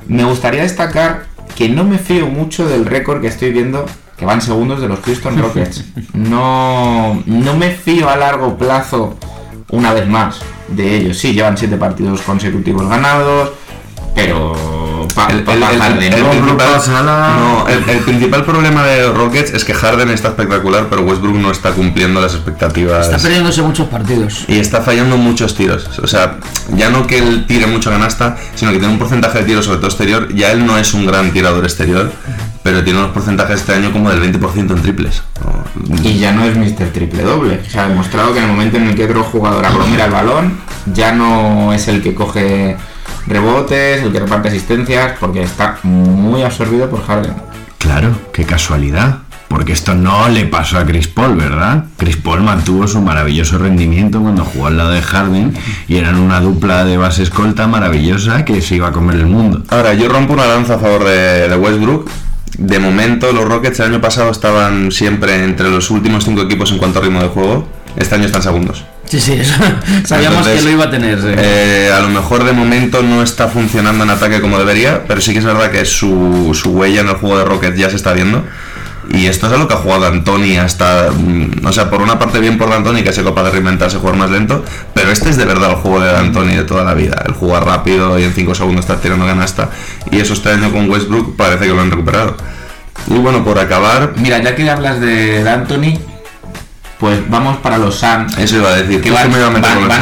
[0.07, 3.85] Me gustaría destacar que no me fío mucho del récord que estoy viendo
[4.17, 5.85] que van segundos de los Houston Rockets.
[6.15, 9.17] No, no me fío a largo plazo
[9.71, 11.19] una vez más de ellos.
[11.19, 13.53] Sí, llevan siete partidos consecutivos ganados,
[14.15, 14.82] pero
[15.15, 15.99] pa- El, pa- principal,
[17.39, 21.71] no, el- principal problema de Rockets es que Harden está espectacular, pero Westbrook no está
[21.73, 23.07] cumpliendo las expectativas.
[23.07, 24.45] Está perdiéndose muchos partidos.
[24.49, 25.89] y está fallando muchos tiros.
[26.03, 26.37] O sea,
[26.75, 29.79] ya no que él tire mucho canasta, sino que tiene un porcentaje de tiros, sobre
[29.79, 30.33] todo exterior.
[30.35, 32.11] Ya él no es un gran tirador exterior,
[32.63, 35.23] pero tiene unos porcentajes este año como del 20% en triples.
[36.03, 36.89] Y ya no es Mr.
[36.93, 37.61] Triple Doble.
[37.69, 40.59] Se ha demostrado que en el momento en el que otro jugador aglomera el balón,
[40.93, 42.77] ya no es el que coge
[43.27, 47.35] rebotes, el que reparte asistencias, porque está muy absorbido por Harden.
[47.79, 49.19] Claro, qué casualidad.
[49.49, 51.85] Porque esto no le pasó a Chris Paul, ¿verdad?
[51.99, 55.53] Chris Paul mantuvo su maravilloso rendimiento cuando jugó al lado de Harden
[55.89, 59.63] y eran una dupla de base escolta maravillosa que se iba a comer el mundo.
[59.69, 62.09] Ahora, yo rompo una lanza a favor de, de Westbrook.
[62.57, 66.79] De momento, los Rockets el año pasado estaban siempre entre los últimos cinco equipos en
[66.79, 67.69] cuanto a ritmo de juego.
[67.97, 68.87] Este año están segundos.
[69.07, 69.55] Sí, sí, eso.
[70.05, 71.21] Sabíamos Entonces, que lo iba a tener.
[71.21, 71.27] sí.
[71.37, 75.33] eh, a lo mejor de momento no está funcionando en ataque como debería, pero sí
[75.33, 78.13] que es verdad que su, su huella en el juego de Rockets ya se está
[78.13, 78.45] viendo.
[79.11, 81.11] Y esto es a lo que ha jugado Antoni hasta.
[81.11, 83.99] mm, O sea, por una parte bien por Antoni, que ha sido capaz de reinventarse,
[83.99, 86.95] jugar más lento, pero este es de verdad el juego de Antoni de toda la
[86.95, 87.23] vida.
[87.27, 89.69] El jugar rápido y en 5 segundos estar tirando canasta.
[90.11, 92.37] Y eso este año con Westbrook parece que lo han recuperado.
[93.09, 95.99] Y bueno, por acabar, Mira, ya que hablas de, de Anthony,
[97.03, 98.39] pues vamos para los Suns.
[98.39, 99.29] eso iba a decir, que van,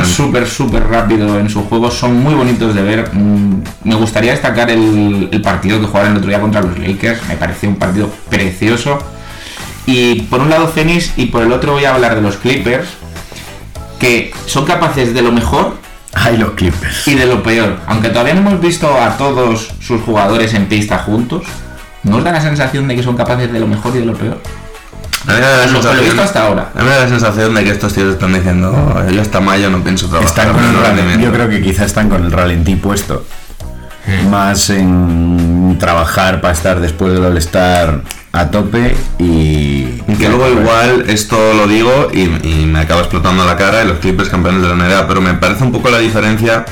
[0.04, 3.08] súper, súper rápido en sus juegos, son muy bonitos de ver.
[3.14, 7.26] Mm, Me gustaría destacar el, el partido que jugaron el otro día contra los Lakers,
[7.26, 8.98] me pareció un partido precioso.
[9.86, 12.86] Y por un lado Phoenix y por el otro voy a hablar de los Clippers,
[13.98, 15.78] que son capaces de lo mejor
[16.12, 17.08] Ay, los Clippers.
[17.08, 17.78] y de lo peor.
[17.86, 21.44] Aunque todavía no hemos visto a todos sus jugadores en pista juntos,
[22.02, 24.38] ¿nos da la sensación de que son capaces de lo mejor y de lo peor?
[25.26, 26.70] A mí me da la Lo- lo he sensación- visto hasta ahora.
[26.74, 29.40] A mí me da la sensación de que estos tíos están diciendo, "Oh, yo hasta
[29.40, 30.28] mayo no pienso trabajar.
[30.30, 30.86] Están con el ralentí.
[30.88, 31.26] rendimiento".
[31.26, 33.24] Yo creo que quizá están con el ralentí puesto.
[34.30, 38.00] Más en trabajar para estar después del All-Star
[38.32, 40.02] a tope y.
[40.08, 43.86] Y que luego igual esto lo digo y, y me acaba explotando la cara y
[43.88, 46.64] los Clippers campeones de la NBA, pero me parece un poco la diferencia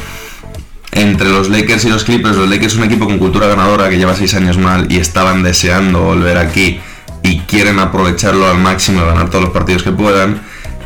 [0.92, 2.34] entre los Lakers y los Clippers.
[2.36, 5.42] Los Lakers es un equipo con cultura ganadora que lleva seis años mal y estaban
[5.42, 6.80] deseando volver aquí
[7.22, 10.40] y quieren aprovecharlo al máximo y ganar todos los partidos que puedan.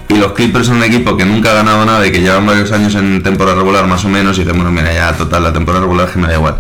[0.09, 2.71] Y los Clippers son un equipo que nunca ha ganado nada y que llevan varios
[2.73, 5.85] años en temporada regular más o menos y dicen, bueno, mira, ya total, la temporada
[5.85, 6.57] regular que me da igual.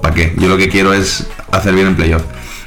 [0.00, 0.34] ¿Para qué?
[0.36, 2.22] Yo lo que quiero es hacer bien en playoff.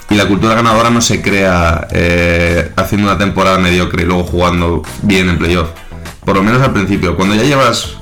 [0.10, 4.84] Y la cultura ganadora no se crea eh, haciendo una temporada mediocre y luego jugando
[5.02, 5.70] bien en playoff.
[6.24, 7.15] Por lo menos al principio.
[7.15, 7.94] Cuando ya llevas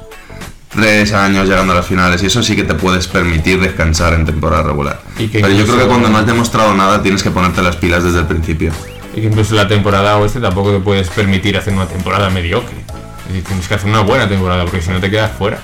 [0.74, 4.26] tres años llegando a las finales y eso sí que te puedes permitir descansar en
[4.26, 5.00] temporada regular.
[5.18, 7.76] Y que Pero yo creo que cuando no has demostrado nada tienes que ponerte las
[7.76, 8.72] pilas desde el principio.
[9.16, 12.76] Y que incluso la temporada oeste tampoco te puedes permitir hacer una temporada mediocre.
[12.78, 15.60] Es decir, tienes que hacer una buena temporada porque si no te quedas fuera.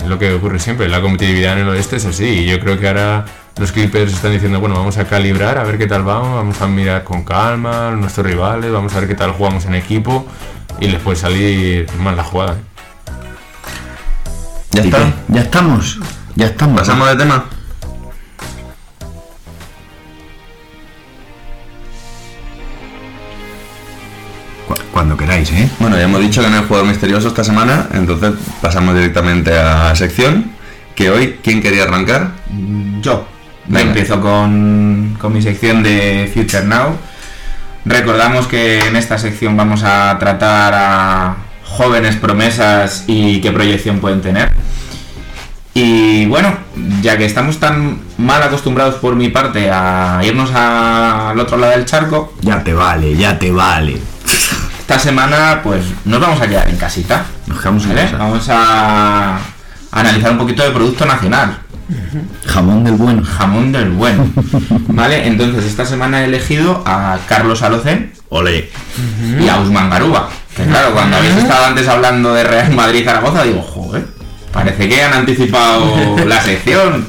[0.00, 0.88] Es lo que ocurre siempre.
[0.88, 2.24] La competitividad en el oeste es así.
[2.24, 3.24] Y yo creo que ahora
[3.58, 6.68] los Clippers están diciendo, bueno, vamos a calibrar, a ver qué tal vamos, vamos a
[6.68, 10.26] mirar con calma nuestros rivales, vamos a ver qué tal jugamos en equipo
[10.80, 12.58] y les puede salir mal la jugada.
[14.78, 14.98] ¿Ya ¿Y está?
[14.98, 15.12] qué?
[15.34, 15.98] Ya estamos.
[16.36, 16.78] Ya estamos.
[16.80, 17.44] ¿Pasamos de tema?
[24.66, 25.68] Cu- Cuando queráis, ¿eh?
[25.78, 29.88] Bueno, ya hemos dicho que no hay jugador misterioso esta semana, entonces pasamos directamente a
[29.88, 30.52] la sección.
[30.94, 32.32] Que hoy, ¿quién quería arrancar?
[33.00, 33.26] Yo.
[33.66, 33.82] Venga.
[33.88, 36.96] Empiezo con, con mi sección de Future Now.
[37.84, 44.20] Recordamos que en esta sección vamos a tratar a jóvenes promesas y qué proyección pueden
[44.22, 44.50] tener.
[45.80, 46.52] Y bueno,
[47.02, 51.72] ya que estamos tan mal acostumbrados por mi parte a irnos a- al otro lado
[51.72, 53.96] del charco, Ya te vale, ya te vale.
[54.80, 57.24] esta semana pues nos vamos a quedar en casita.
[57.46, 58.02] Nos quedamos en ¿vale?
[58.02, 58.16] casa.
[58.16, 59.38] Vamos a,
[59.92, 61.58] analizar un poquito de producto nacional.
[62.44, 63.22] Jamón del bueno.
[63.24, 64.28] Jamón del bueno.
[64.88, 68.68] Vale, entonces esta semana he elegido a Carlos Alocen Ole.
[69.40, 70.28] y a Usman Garuba.
[70.56, 74.06] Que claro, cuando habéis estado antes hablando de Real Madrid Zaragoza, digo, joder,
[74.52, 77.06] parece que han anticipado la sección.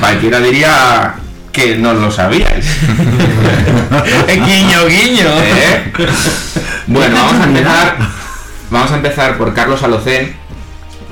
[0.00, 1.14] Cualquiera diría
[1.52, 2.66] que no lo sabíais.
[4.26, 5.28] guiño, guiño.
[5.42, 5.92] ¿Eh?
[6.86, 7.96] Bueno, vamos a empezar.
[8.70, 10.34] Vamos a empezar por Carlos Alocén.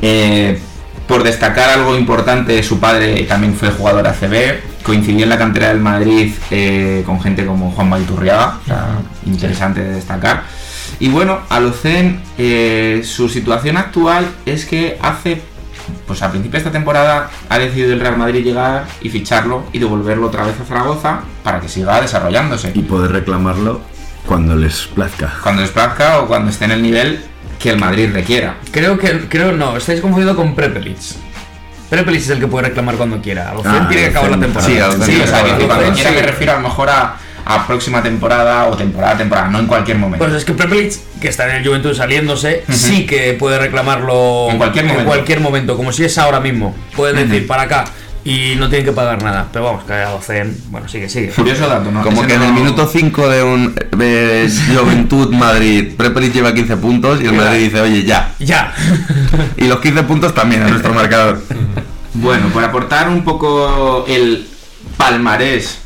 [0.02, 0.61] Eh,
[1.07, 5.79] por destacar algo importante, su padre también fue jugador ACB, coincidió en la cantera del
[5.79, 8.87] Madrid eh, con gente como Juan Maiturriaga, o sea,
[9.24, 10.42] interesante de destacar.
[10.98, 15.42] Y bueno, Alocén, eh, su situación actual es que hace,
[16.07, 19.79] pues a principio de esta temporada, ha decidido el Real Madrid llegar y ficharlo y
[19.79, 23.81] devolverlo otra vez a Zaragoza para que siga desarrollándose Y poder reclamarlo
[24.27, 25.33] cuando les plazca.
[25.42, 27.25] cuando les plazca o cuando esté en el nivel
[27.59, 28.57] que el Madrid requiera.
[28.70, 30.99] Creo que, creo no, estáis confundiendo con Prepelic.
[31.88, 33.51] Prepelic es el que puede reclamar cuando quiera.
[33.51, 34.68] Alocen Ah, tiene que acabar la temporada.
[34.68, 38.66] Sí, o sea, que cuando quiera me refiero a lo mejor a, a próxima temporada
[38.66, 40.24] o temporada a temporada, no en cualquier momento.
[40.24, 44.59] Pues es que Prepelic, que está en el Juventud saliéndose, sí que puede reclamarlo En
[44.59, 45.06] cualquier momento.
[45.06, 46.74] cualquier momento, como si es ahora mismo.
[46.96, 47.85] Puede decir para acá
[48.24, 49.46] y no tienen que pagar nada.
[49.52, 51.28] Pero vamos, que Alocen, bueno, sigue, sigue.
[51.28, 52.02] Curioso dato, ¿no?
[52.02, 56.76] Como Ese que en el minuto 5 de un eh, Juventud Madrid, Prepelic lleva 15
[56.78, 58.35] puntos y el Madrid dice, oye, ya.
[58.40, 58.74] Ya.
[59.56, 61.40] Y los 15 puntos también a nuestro marcador.
[62.14, 64.48] Bueno, por aportar un poco el
[64.96, 65.86] palmarés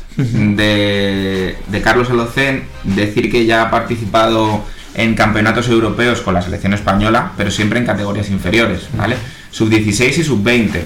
[0.55, 6.73] de, de Carlos Alocén, decir que ya ha participado en campeonatos europeos con la selección
[6.73, 9.15] española, pero siempre en categorías inferiores, ¿vale?
[9.51, 10.83] Sub-16 y sub-20.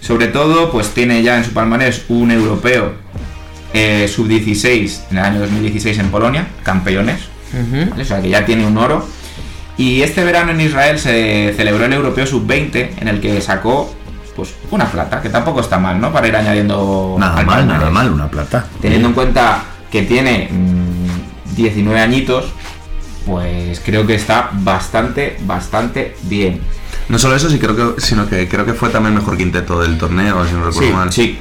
[0.00, 2.92] Sobre todo, pues tiene ya en su palmarés un europeo
[3.72, 7.20] eh, sub-16 en el año 2016 en Polonia, campeones,
[7.52, 8.02] ¿vale?
[8.02, 9.06] o sea que ya tiene un oro.
[9.76, 13.94] Y este verano en Israel se celebró el Europeo Sub-20 en el que sacó
[14.38, 16.12] pues una plata, que tampoco está mal, ¿no?
[16.12, 18.64] Para ir añadiendo Nada al mal, nada mal, una plata.
[18.80, 22.52] Teniendo en cuenta que tiene mm, 19 añitos,
[23.26, 26.60] pues creo que está bastante, bastante bien.
[27.08, 29.98] No solo eso, sí creo que, sino que creo que fue también mejor quinteto del
[29.98, 31.12] torneo, si no recuerdo Sí, mal.
[31.12, 31.38] sí.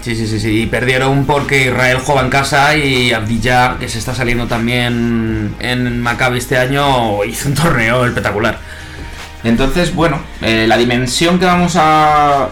[0.00, 0.62] Sí, sí, sí, sí.
[0.62, 6.00] Y perdieron porque Israel juega en casa y Abdillah, que se está saliendo también en
[6.00, 8.58] Maccabi este año, hizo un torneo espectacular.
[9.44, 12.48] Entonces, bueno, eh, la dimensión que vamos a,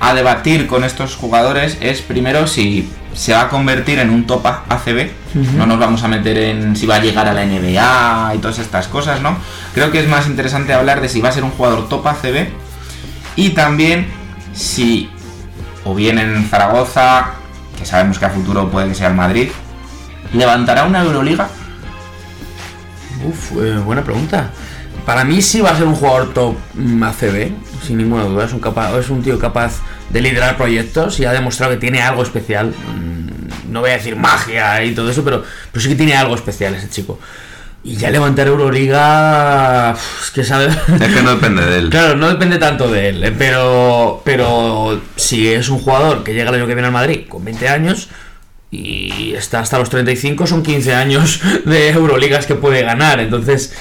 [0.00, 4.46] a debatir con estos jugadores es primero si se va a convertir en un top
[4.46, 5.10] ACB.
[5.56, 8.58] No nos vamos a meter en si va a llegar a la NBA y todas
[8.58, 9.36] estas cosas, ¿no?
[9.72, 12.48] Creo que es más interesante hablar de si va a ser un jugador top ACB
[13.36, 14.06] y también
[14.52, 15.10] si
[15.84, 17.32] o bien en Zaragoza,
[17.78, 19.48] que sabemos que a futuro puede que sea el Madrid,
[20.32, 21.48] levantará una Euroliga.
[23.24, 24.50] Uf, eh, buena pregunta.
[25.04, 27.50] Para mí sí va a ser un jugador top mm, ACB,
[27.86, 28.44] sin ninguna duda.
[28.46, 32.00] Es un, capa- es un tío capaz de liderar proyectos y ha demostrado que tiene
[32.02, 32.68] algo especial.
[32.68, 36.34] Mm, No voy a decir magia y todo eso, pero, pero sí que tiene algo
[36.34, 37.18] especial ese chico.
[37.86, 39.92] Y ya levantar Euroliga...
[40.22, 40.68] Es que sabe...
[40.68, 41.90] Es que no depende de él.
[41.94, 46.48] Claro, no depende tanto de él, eh, pero, pero si es un jugador que llega
[46.48, 48.08] el año que viene al Madrid con 20 años
[48.70, 53.20] y está hasta los 35, son 15 años de Euroligas que puede ganar.
[53.20, 53.74] Entonces,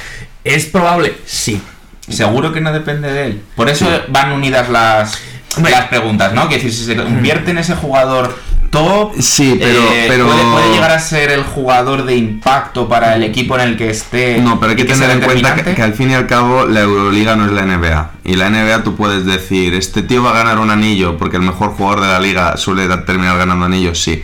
[0.44, 1.16] ¿es probable?
[1.26, 1.62] Sí.
[2.10, 3.42] Seguro que no depende de él.
[3.56, 5.18] Por eso van unidas las,
[5.62, 6.50] las preguntas, ¿no?
[6.50, 8.38] Que decir, si se convierte en ese jugador
[8.70, 13.16] top, Sí, pero- eh, pero- puede, puede llegar a ser el jugador de impacto para
[13.16, 14.40] el equipo en el que esté.
[14.42, 16.82] No, pero hay que tener en cuenta que, que al fin y al cabo la
[16.82, 18.12] Euroliga no es la NBA.
[18.26, 21.44] Y la NBA tú puedes decir, este tío va a ganar un anillo porque el
[21.44, 24.24] mejor jugador de la liga suele terminar ganando anillos, sí.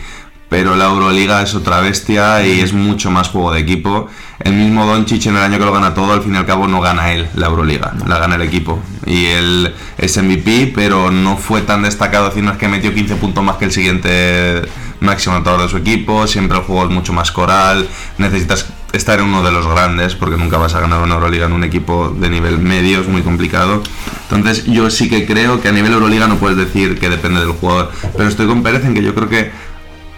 [0.50, 4.08] Pero la Euroliga es otra bestia y es mucho más juego de equipo.
[4.40, 6.66] El mismo Doncic en el año que lo gana todo, al fin y al cabo
[6.66, 8.80] no gana él la Euroliga, la gana el equipo.
[9.06, 13.44] Y él es MVP, pero no fue tan destacado, es decir, que metió 15 puntos
[13.44, 14.62] más que el siguiente
[15.00, 19.26] máximo anotador de su equipo, siempre el juego es mucho más coral, necesitas estar en
[19.26, 22.28] uno de los grandes, porque nunca vas a ganar una Euroliga en un equipo de
[22.28, 23.82] nivel medio, es muy complicado.
[24.30, 27.52] Entonces yo sí que creo que a nivel Euroliga no puedes decir que depende del
[27.52, 29.69] jugador, pero estoy con Pérez en que yo creo que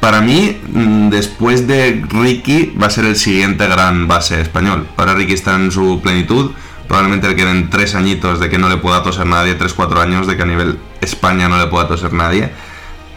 [0.02, 4.88] para mí, mm, después de Ricky, va a ser el siguiente gran base español.
[4.96, 6.50] Ahora Ricky está en su plenitud.
[6.88, 10.26] Probablemente le queden tres añitos de que no le pueda toser nadie, tres, cuatro años
[10.26, 12.50] de que a nivel España no le pueda toser nadie.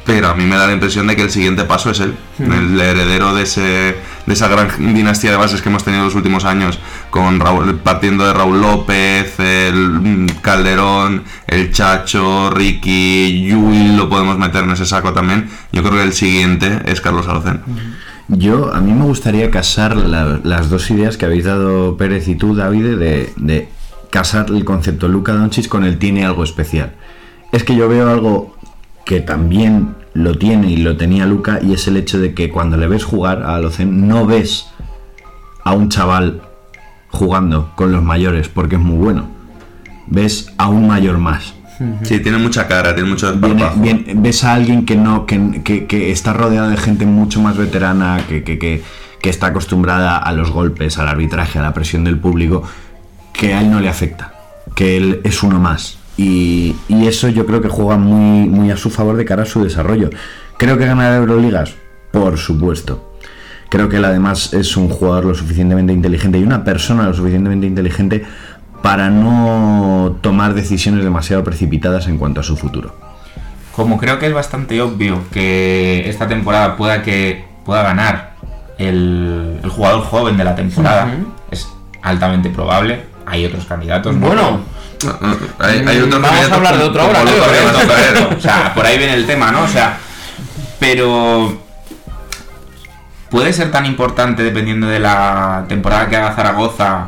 [0.06, 2.80] Pero a mí me da la impresión de que el siguiente paso es él, el
[2.80, 6.46] heredero de, ese, de esa gran dinastía de bases que hemos tenido en los últimos
[6.46, 6.78] años,
[7.10, 14.38] con Raúl, partiendo de Raúl López, el mm, Calderón, el Chacho, Ricky, Yui, lo podemos
[14.38, 15.50] meter en ese saco también.
[15.72, 17.62] Yo creo que el siguiente es Carlos Alocen.
[18.28, 22.36] Yo, a mí me gustaría casar la- las dos ideas que habéis dado Pérez y
[22.36, 23.70] tú, David, de, de
[24.12, 26.94] casar el concepto Luca Doncic con el tiene algo especial.
[27.52, 28.55] Es que yo veo algo
[29.06, 32.78] que también lo tiene y lo tenía Luca y es el hecho de que cuando
[32.78, 34.68] le ves jugar a Alocen no ves
[35.64, 36.42] a un chaval
[37.10, 39.28] jugando con los mayores porque es muy bueno.
[40.08, 41.54] Ves a un mayor más.
[42.04, 43.82] Sí, tiene mucha cara, tiene mucho Viene- desparpajo.
[43.82, 47.58] viene- ves a alguien que no que, que- que está rodeado de gente mucho más
[47.58, 48.82] veterana que, que- que-
[49.22, 52.64] que está acostumbrada a los golpes al arbitraje a la presión del público
[53.34, 54.34] que a él no le afecta
[54.76, 58.78] que él es uno más y, y eso yo creo que juega muy muy a
[58.78, 60.10] su favor de cara a su desarrollo
[60.58, 61.74] creo que ganará Euroligas
[62.12, 63.18] por supuesto
[63.70, 67.68] creo que él además es un jugador lo suficientemente inteligente y una persona lo suficientemente
[67.68, 68.24] inteligente
[68.82, 72.96] para no tomar decisiones demasiado precipitadas en cuanto a su futuro
[73.76, 78.36] Como creo que es bastante obvio que esta temporada pueda que pueda ganar
[78.78, 81.12] el, el jugador joven de la temporada,
[81.52, 81.68] es
[82.02, 83.04] altamente probable.
[83.26, 84.16] Hay otros candidatos.
[84.16, 84.60] ¿no?
[85.02, 88.36] Bueno, Hay, hay otros Vamos a hablar de otro ahora, ¿eh?
[88.38, 89.64] o sea, por ahí viene el tema, ¿no?
[89.64, 89.98] O sea,
[90.80, 91.62] pero
[93.30, 97.08] puede ser tan importante dependiendo de la temporada que haga Zaragoza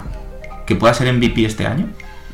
[0.65, 1.87] que pueda ser MVP este año.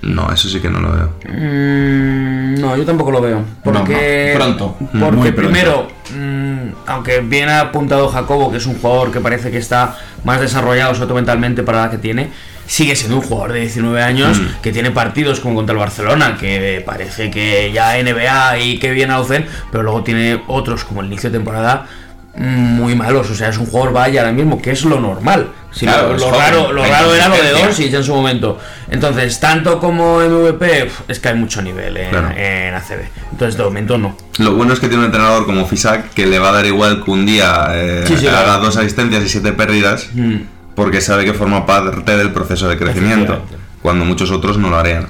[0.04, 1.13] No, eso sí que no lo veo.
[1.30, 3.42] Mm, no, yo tampoco lo veo.
[3.63, 4.76] Porque, No, no, pronto.
[4.80, 5.36] Porque Muy pronto.
[5.36, 9.98] primero, mm, aunque bien ha apuntado Jacobo, que es un jugador que parece que está
[10.24, 12.30] más desarrollado, sobre todo mentalmente para la que tiene,
[12.66, 16.82] sigue siendo un jugador de 19 años que tiene partidos como contra el Barcelona, que
[16.86, 21.30] parece que ya NBA y que bien Aucen, pero luego tiene otros como el inicio
[21.30, 22.03] de temporada mm,
[22.36, 23.30] muy malos.
[23.30, 25.50] O sea, es un jugador vaya ahora mismo, que es lo normal.
[25.72, 27.52] Si Claro, lo, lo joven, raro, lo raro era lo de.
[27.52, 28.60] Doncic en su momento.
[28.91, 32.30] Entonces, tanto como MVP, es que hay mucho nivel en, Claro.
[32.36, 33.01] en ACB.
[33.32, 34.16] Entonces, de momento no.
[34.38, 37.03] Lo bueno es que tiene un entrenador como Fisac que le va a dar igual
[37.03, 38.64] que un día eh, Sí, sí, haga claro.
[38.66, 40.36] dos asistencias y siete pérdidas, Mm.
[40.76, 43.41] porque sabe que forma parte del proceso de crecimiento,
[43.82, 45.08] cuando muchos otros no lo harían.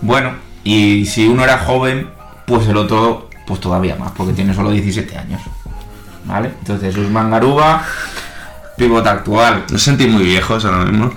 [0.00, 0.32] Bueno,
[0.64, 2.08] y si uno era joven,
[2.46, 5.40] pues el otro, pues todavía más, porque tiene solo 17 años.
[6.24, 6.50] ¿Vale?
[6.60, 7.84] Entonces, Usman Garuba,
[8.76, 9.64] pivot actual.
[9.70, 11.12] ¿No sentís muy viejos ahora mismo?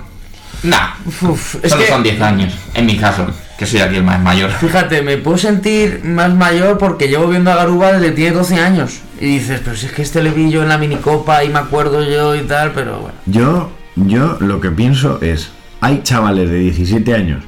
[0.62, 0.88] Nah,
[1.22, 3.26] Uf, es solo que- son 10 años, en mi caso.
[3.58, 4.50] que soy aquí el más mayor.
[4.50, 8.56] Fíjate, me puedo sentir más mayor porque llevo viendo a Garuba desde que tiene 12
[8.60, 9.00] años.
[9.18, 11.58] Y dices, pero si es que este le vi yo en la minicopa y me
[11.60, 13.14] acuerdo yo y tal, pero bueno.
[13.24, 17.44] Yo, yo lo que pienso es, hay chavales de 17 años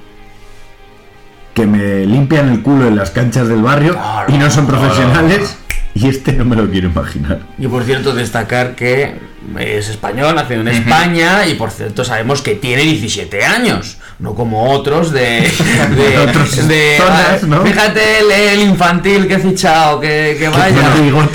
[1.53, 3.99] que me limpian el culo en las canchas del barrio
[4.29, 5.57] y no son profesionales
[6.01, 7.41] y este no me lo quiero imaginar.
[7.59, 9.15] Y por cierto, destacar que
[9.59, 14.71] es español, nacido en España y por cierto sabemos que tiene 17 años, no como
[14.73, 15.51] otros de...
[15.97, 17.63] de, Otros de- zonas, ¿no?
[17.65, 20.93] Fíjate el, el infantil que he fichado, que, que vaya.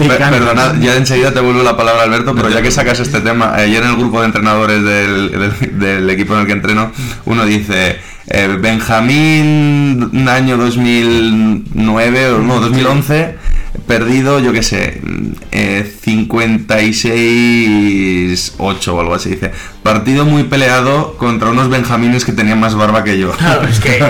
[0.08, 0.40] Per- canas.
[0.40, 3.82] Perdonad, ya enseguida te vuelvo la palabra Alberto, pero ya que sacas este tema, ayer
[3.84, 6.92] en el grupo de entrenadores del, del- del equipo en el que entreno,
[7.26, 7.98] uno dice
[8.28, 13.36] eh, Benjamín año 2009 o no, 2011,
[13.88, 15.02] perdido, yo qué sé,
[15.52, 19.52] eh, 56-8 o algo así, dice,
[19.84, 23.32] partido muy peleado contra unos benjamines que tenían más barba que yo.
[23.32, 24.00] Claro, es que...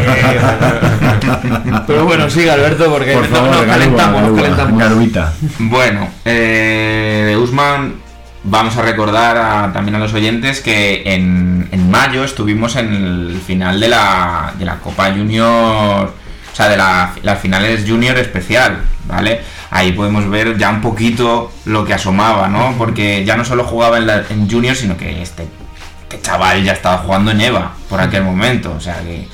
[1.88, 4.80] pero bueno, sigue Alberto porque Por no- favor, nos calentamos, nos calentamos.
[4.80, 5.34] Garubita.
[5.60, 7.96] Bueno, eh, de Usman
[8.44, 13.42] vamos a recordar a- también a los oyentes que en, en mayo estuvimos en el
[13.46, 18.80] final de la, de la Copa Junior, o sea, de la- las finales Junior especial,
[19.08, 19.42] ¿vale?
[19.76, 22.76] Ahí podemos ver ya un poquito lo que asomaba, ¿no?
[22.78, 25.48] Porque ya no solo jugaba en, la- en Junior, sino que este,
[26.04, 29.28] este chaval ya estaba jugando en EVA por aquel momento, o sea que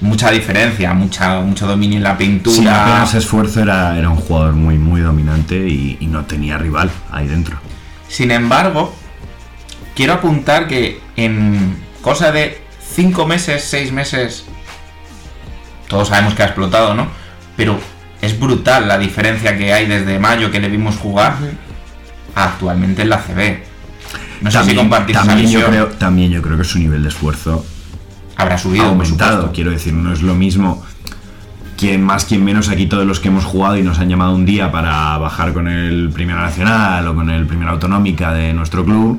[0.00, 2.54] mucha diferencia, mucha, mucho dominio en la pintura.
[2.56, 6.88] Sin apenas esfuerzo era, era un jugador muy muy dominante y, y no tenía rival
[7.10, 7.58] ahí dentro.
[8.06, 8.94] Sin embargo,
[9.96, 12.62] quiero apuntar que en cosa de
[12.94, 14.44] 5 meses, 6 meses,
[15.88, 17.08] todos sabemos que ha explotado, ¿no?
[17.56, 17.78] Pero
[18.22, 21.36] es brutal la diferencia que hay desde mayo que le vimos jugar
[22.34, 23.62] a actualmente en la CB.
[24.42, 25.70] No sé si compartís esa también yo visión.
[25.70, 27.64] creo también yo creo que su nivel de esfuerzo
[28.36, 29.52] Habrá ha subido, por aumentado.
[29.52, 30.82] Quiero decir, no es lo mismo
[31.76, 34.44] quien más, quien menos aquí todos los que hemos jugado y nos han llamado un
[34.44, 39.18] día para bajar con el Primera Nacional o con el Primera Autonómica de nuestro club.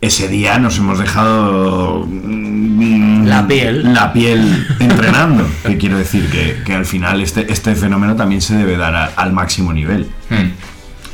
[0.00, 3.92] Ese día nos hemos dejado mm, La piel.
[3.92, 5.46] la piel entrenando.
[5.66, 9.10] que quiero decir que, que al final este, este fenómeno también se debe dar a-
[9.16, 10.08] al máximo nivel.
[10.30, 10.52] Hmm.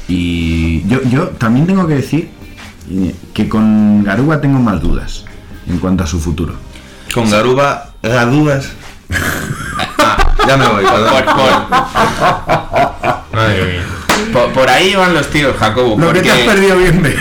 [0.09, 2.29] Y yo, yo también tengo que decir
[3.35, 5.25] que con Garuba tengo más dudas
[5.69, 6.55] en cuanto a su futuro.
[7.13, 8.71] Con Garuba, Gadugas.
[10.47, 11.11] ya me voy, perdón.
[11.13, 11.67] Por, por-
[13.33, 13.83] Madre mía.
[14.33, 15.97] por- por ahí van los tiros, Jacobo.
[15.99, 16.23] porque-
[16.79, 17.17] bien ve.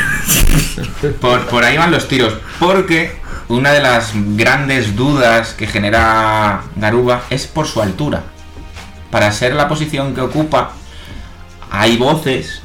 [1.22, 3.16] Por, ahí van los tiros, porque
[3.48, 8.24] una de las grandes dudas que genera Garuba es por su altura.
[9.12, 10.72] Para ser la posición que ocupa,
[11.72, 12.62] hay voces,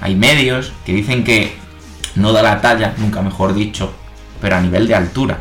[0.00, 1.56] hay medios que dicen que
[2.14, 3.92] no da la talla, nunca mejor dicho,
[4.40, 5.38] pero a nivel de altura.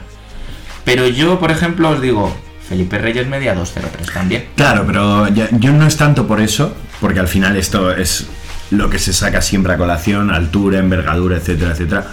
[0.86, 2.36] Pero yo, por ejemplo, os digo,
[2.68, 4.50] Felipe Reyes media 203 también.
[4.56, 8.28] Claro, pero yo no es tanto por eso, porque al final esto es
[8.72, 12.06] lo que se saca siempre a colación, altura, envergadura, etcétera, etcétera.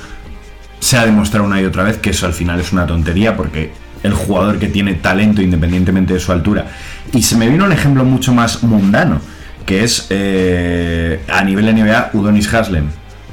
[0.81, 3.73] Se ha demostrado una y otra vez que eso al final es una tontería, porque
[4.03, 6.67] el jugador que tiene talento independientemente de su altura.
[7.13, 9.21] Y se me vino un ejemplo mucho más mundano,
[9.67, 12.85] que es eh, a nivel NBA Udonis Haslem.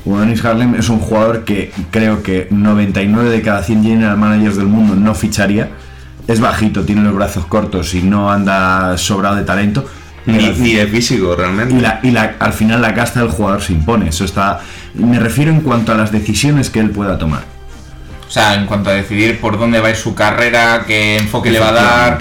[0.05, 4.67] Udonis Haslem es un jugador que creo que 99 de cada 100 general managers del
[4.67, 5.69] mundo no ficharía.
[6.27, 9.85] Es bajito, tiene los brazos cortos y no anda sobrado de talento.
[10.25, 11.73] Ni, ni de físico, realmente.
[11.75, 14.09] y, la, y la- al final la casta del jugador se impone.
[14.09, 14.59] Eso está.
[14.93, 17.43] Me refiero en cuanto a las decisiones que él pueda tomar.
[18.27, 21.49] O sea, en cuanto a decidir por dónde va a ir su carrera, qué enfoque
[21.51, 22.19] le va a dar.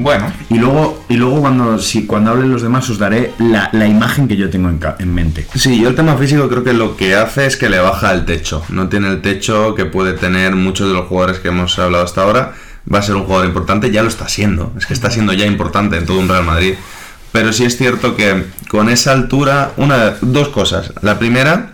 [0.00, 3.88] Bueno, Y luego, y luego cuando, si, cuando hablen los demás os daré la, la
[3.88, 5.44] imagen que yo tengo en, en mente.
[5.56, 8.24] Sí, yo el tema físico creo que lo que hace es que le baja el
[8.24, 8.62] techo.
[8.68, 12.22] No tiene el techo que puede tener muchos de los jugadores que hemos hablado hasta
[12.22, 12.52] ahora.
[12.94, 14.72] Va a ser un jugador importante, ya lo está siendo.
[14.78, 16.74] Es que está siendo ya importante en todo un Real Madrid.
[17.32, 20.92] Pero sí es cierto que con esa altura, una, dos cosas.
[21.02, 21.72] La primera,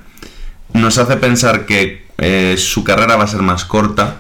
[0.73, 4.17] nos hace pensar que eh, su carrera va a ser más corta,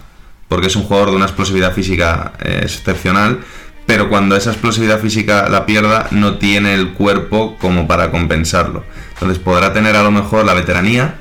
[0.49, 3.41] porque es un jugador de una explosividad física eh, excepcional,
[3.87, 8.85] pero cuando esa explosividad física la pierda, no tiene el cuerpo como para compensarlo.
[9.15, 11.17] Entonces podrá tener a lo mejor la veteranía,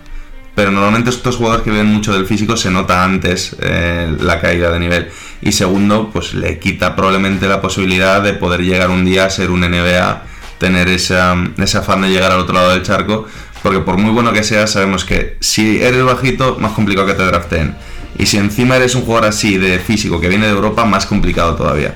[0.56, 4.72] pero normalmente estos jugadores que viven mucho del físico se nota antes eh, la caída
[4.72, 5.10] de nivel.
[5.42, 9.50] Y segundo, pues le quita probablemente la posibilidad de poder llegar un día a ser
[9.50, 10.24] un NBA,
[10.60, 13.26] tener esa, ese afán de llegar al otro lado del charco,
[13.64, 17.26] porque por muy bueno que seas, sabemos que si eres bajito, más complicado que te
[17.26, 17.76] drafteen.
[18.18, 21.56] Y si encima eres un jugador así de físico que viene de Europa, más complicado
[21.56, 21.96] todavía.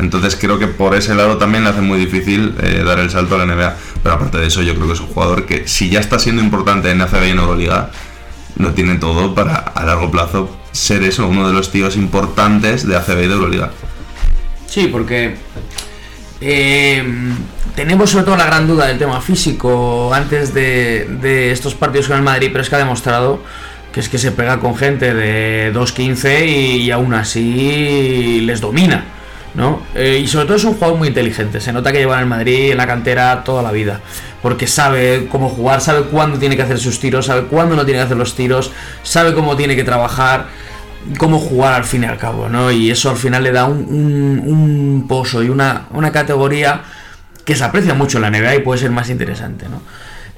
[0.00, 3.34] Entonces creo que por ese lado también le hace muy difícil eh, dar el salto
[3.34, 3.76] a la NBA.
[4.02, 6.42] Pero aparte de eso, yo creo que es un jugador que si ya está siendo
[6.42, 7.90] importante en ACB y en Euroliga,
[8.56, 12.96] lo tiene todo para a largo plazo ser eso, uno de los tíos importantes de
[12.96, 13.70] ACB y de Euroliga.
[14.66, 15.36] Sí, porque
[16.40, 17.04] eh,
[17.74, 22.22] tenemos sobre todo la gran duda del tema físico antes de, estos partidos con el
[22.22, 23.42] Madrid, pero es que ha demostrado
[23.92, 29.04] que es que se pega con gente de 2.15 y, y aún así les domina.
[29.54, 29.82] ¿No?
[29.94, 31.60] Eh, y sobre todo es un jugador muy inteligente.
[31.60, 34.00] Se nota que lleva en el Madrid en la cantera toda la vida.
[34.42, 38.00] Porque sabe cómo jugar, sabe cuándo tiene que hacer sus tiros, sabe cuándo no tiene
[38.00, 38.70] que hacer los tiros,
[39.02, 40.46] sabe cómo tiene que trabajar,
[41.18, 42.70] cómo jugar al fin y al cabo, ¿no?
[42.70, 43.84] Y eso al final le da un,
[44.44, 46.82] un- pozo y una, una categoría
[47.44, 49.82] que se aprecia mucho en la NBA y puede ser más interesante, ¿no?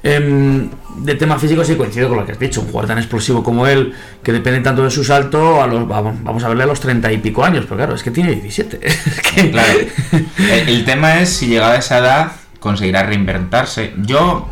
[0.05, 3.41] Em, de tema físico sí coincido con lo que has dicho, un jugador tan explosivo
[3.41, 6.67] como él, que depende tanto de su salto, a los, vamos, vamos a verle a
[6.67, 8.79] los 30 y pico años, pero claro, es que tiene 17.
[8.85, 9.79] Es que- Claro.
[10.37, 13.93] El, el tema es si llegado a esa edad conseguirá reinventarse.
[13.97, 14.45] Yo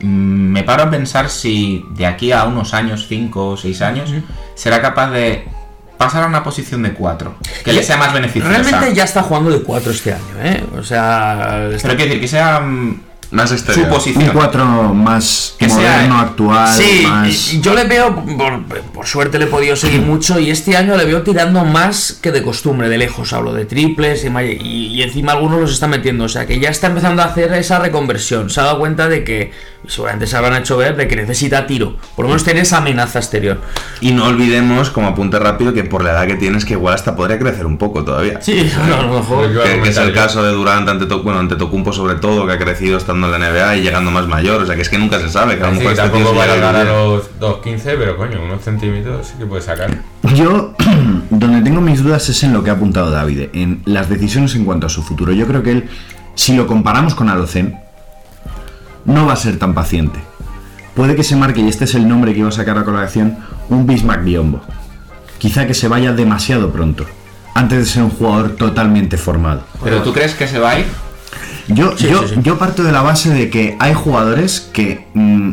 [0.00, 4.10] mm, me paro a pensar si de aquí a unos años, 5 o 6 años,
[4.54, 5.46] será capaz de
[5.96, 8.58] pasar a una posición de 4, que le sea más beneficiosa.
[8.58, 10.62] Realmente ya está jugando de 4 este año, ¿eh?
[10.78, 13.86] O sea, está- Pero quiero decir que sea mm, Más su exterior.
[13.88, 14.30] Un posición.
[14.32, 14.64] 4
[14.94, 17.52] más Que sea- moderno, actual, Sí, más...
[17.60, 18.62] yo le veo, por,
[18.92, 22.30] por suerte le he podido seguir mucho y este año le veo tirando más que
[22.32, 26.24] de costumbre, de lejos hablo de triples y, y- y encima algunos los está metiendo,
[26.24, 29.24] o sea que ya está empezando a hacer esa reconversión, se ha dado cuenta de
[29.24, 29.52] que,
[29.86, 32.78] y seguramente se habrán hecho ver, de que necesita tiro, por lo menos tiene esa
[32.78, 33.60] amenaza exterior.
[34.00, 37.16] Y no olvidemos, como apunte rápido, que por la edad que tienes, que igual hasta
[37.16, 38.40] podría crecer un poco todavía.
[38.40, 39.52] Sí, a lo mejor.
[39.52, 42.58] Que, que es el caso de Durant ante, bueno, ante Tocumpo sobre todo, que ha
[42.58, 44.62] crecido estando en la NBA y llegando más mayor.
[44.62, 45.56] O sea, que es que nunca se sabe.
[45.56, 47.82] Que a lo Sí, mejor este tampoco se va a llega llegar a los 2.15,
[47.84, 49.90] pero coño, unos centímetros sí que puede sacar.
[50.34, 50.74] Yo,
[51.30, 54.64] donde tengo mis dudas es en lo que ha apuntado David, en las decisiones en
[54.64, 55.32] cuanto a su futuro.
[55.32, 55.90] Yo creo que él,
[56.34, 57.83] si lo comparamos con Alocen,
[59.04, 60.18] no va a ser tan paciente.
[60.94, 63.38] Puede que se marque, y este es el nombre que iba a sacar a colación,
[63.68, 64.60] un Bismarck Biombo.
[65.38, 67.04] Quizá que se vaya demasiado pronto,
[67.54, 69.64] antes de ser un jugador totalmente formado.
[69.82, 70.86] Pero tú crees que se va a ir?
[71.68, 72.40] Yo, Sí, yo, sí, sí.
[72.42, 75.52] yo parto de la base de que hay jugadores que mm,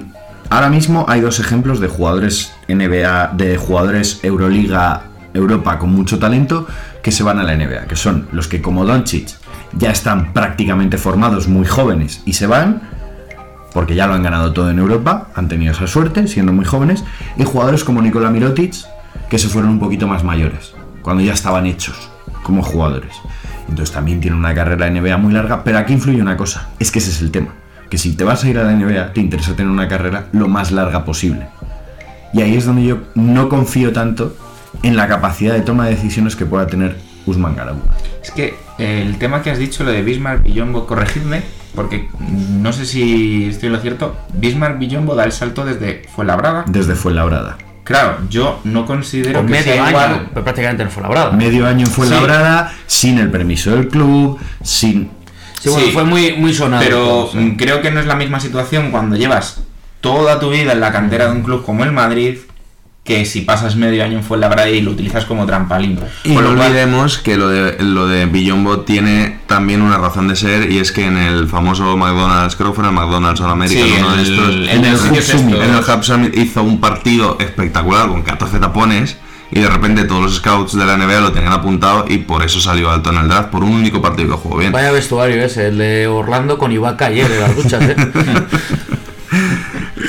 [0.49, 6.67] ahora mismo hay dos ejemplos de jugadores NBA, de jugadores Euroliga, Europa con mucho talento
[7.01, 9.29] que se van a la NBA, que son los que como Doncic
[9.73, 12.81] ya están prácticamente formados, muy jóvenes y se van
[13.73, 17.03] porque ya lo han ganado todo en Europa, han tenido esa suerte siendo muy jóvenes,
[17.37, 18.75] y jugadores como Nikola Mirotic
[19.29, 22.09] que se fueron un poquito más mayores, cuando ya estaban hechos
[22.43, 23.13] como jugadores.
[23.69, 26.99] Entonces también tienen una carrera NBA muy larga, pero aquí influye una cosa, es que
[26.99, 27.53] ese es el tema,
[27.89, 30.47] que si te vas a ir a la NBA te interesa tener una carrera lo
[30.47, 31.47] más larga posible.
[32.33, 34.35] Y ahí es donde yo no confío tanto
[34.83, 37.81] en la capacidad de toma de decisiones que pueda tener Usman Garabu.
[38.23, 41.43] Es que eh, el tema que has dicho, lo de Bismarck Villombo, corregidme,
[41.75, 44.15] porque no sé si estoy en lo cierto.
[44.33, 46.65] Bismarck Villombo da el salto desde Fuenlabrada.
[46.67, 47.57] Desde Fuenlabrada.
[47.83, 50.29] Claro, yo no considero Con que medio sea año, igual.
[50.33, 51.31] pero prácticamente labrada.
[51.31, 55.09] Medio año en Fuenlabrada, sin el permiso del club, sin
[55.59, 55.91] Sí, bueno, Sí.
[55.91, 56.83] fue muy, muy sonado.
[56.83, 57.55] Pero sí.
[57.57, 59.61] creo que no es la misma situación cuando llevas
[59.99, 62.37] toda tu vida en la cantera de un club como el Madrid
[63.03, 65.99] que si pasas medio año en Fuenlabrada y lo utilizas como trampalín.
[66.23, 70.35] Y no cual- olvidemos que lo de, lo de Billombo tiene también una razón de
[70.35, 73.49] ser y es que en el famoso McDonald's, creo que fue en el McDonald's All
[73.51, 75.37] American, Sí, uno de estos, en el sitio Hub sexto.
[75.39, 79.17] Summit, en el Hub Summit hizo un partido espectacular con 14 tapones
[79.49, 82.61] y de repente todos los scouts de la NBA lo tenían apuntado y por eso
[82.61, 84.71] salió alto en el draft por un único partido que jugó bien.
[84.71, 87.95] Vaya vestuario ese, el de Orlando con Ibaka ayer de las duchas, ¿eh?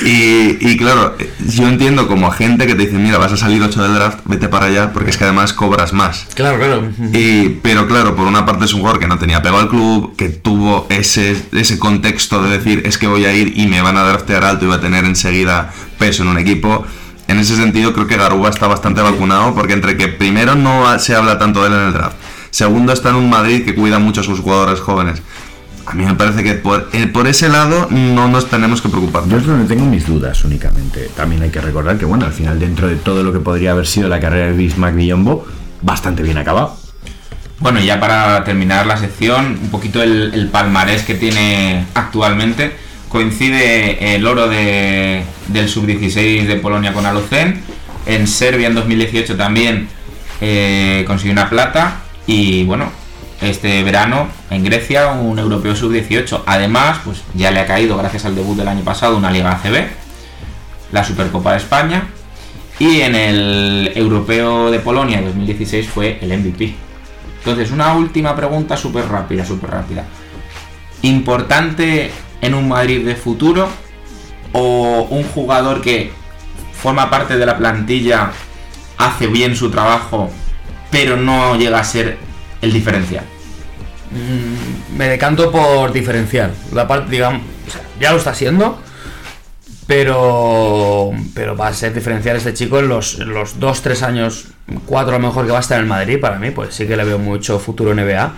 [0.01, 1.15] Y, y claro,
[1.47, 4.47] yo entiendo como agente que te dicen, mira, vas a salir 8 del draft, vete
[4.47, 6.27] para allá porque es que además cobras más.
[6.33, 6.89] claro, claro.
[7.13, 10.15] Y, pero claro, por una parte es un jugador que no tenía pego al club,
[10.15, 13.97] que tuvo ese, ese contexto de decir es que voy a ir y me van
[13.97, 16.85] a draftear alto y voy a tener enseguida peso en un equipo.
[17.27, 21.15] En ese sentido creo que Garuba está bastante vacunado porque entre que primero no se
[21.15, 22.15] habla tanto de él en el draft,
[22.49, 25.21] segundo está en un Madrid que cuida mucho a sus jugadores jóvenes.
[25.85, 29.27] A mí me parece que por, eh, por ese lado no nos tenemos que preocupar.
[29.27, 31.09] Yo es donde tengo mis dudas únicamente.
[31.15, 33.85] También hay que recordar que, bueno, al final, dentro de todo lo que podría haber
[33.85, 35.45] sido la carrera de Bismarck Villombo,
[35.81, 36.77] bastante bien acabado.
[37.59, 42.71] Bueno, y ya para terminar la sección, un poquito el, el palmarés que tiene actualmente.
[43.09, 47.61] Coincide el oro de- del sub-16 de Polonia con Alocen.
[48.05, 49.87] En Serbia en 2018 también
[50.41, 52.01] eh, consiguió una plata.
[52.25, 52.91] Y bueno,
[53.41, 56.43] este verano en Grecia un europeo sub-18.
[56.45, 59.87] Además, pues ya le ha caído, gracias al debut del año pasado, una Liga ACB,
[60.91, 62.07] la Supercopa de España.
[62.79, 66.73] Y en el europeo de Polonia 2016 fue el MVP.
[67.39, 70.05] Entonces, una última pregunta súper rápida, súper rápida.
[71.01, 72.11] ¿Importante
[72.41, 73.67] en un Madrid de futuro
[74.53, 76.11] o un jugador que
[76.73, 78.31] forma parte de la plantilla,
[78.97, 80.29] hace bien su trabajo,
[80.91, 82.17] pero no llega a ser
[82.63, 83.25] el diferencial?
[84.11, 86.51] mm, me decanto por diferencial.
[86.71, 87.41] La parte, digamos,
[87.99, 88.79] ya lo está haciendo,
[89.87, 94.47] pero pero va a ser diferencial este chico en los, en los 2-3 años,
[94.85, 96.87] 4 a lo mejor que va a estar en el Madrid, para mí, pues sí
[96.87, 98.33] que le veo mucho futuro en NBA.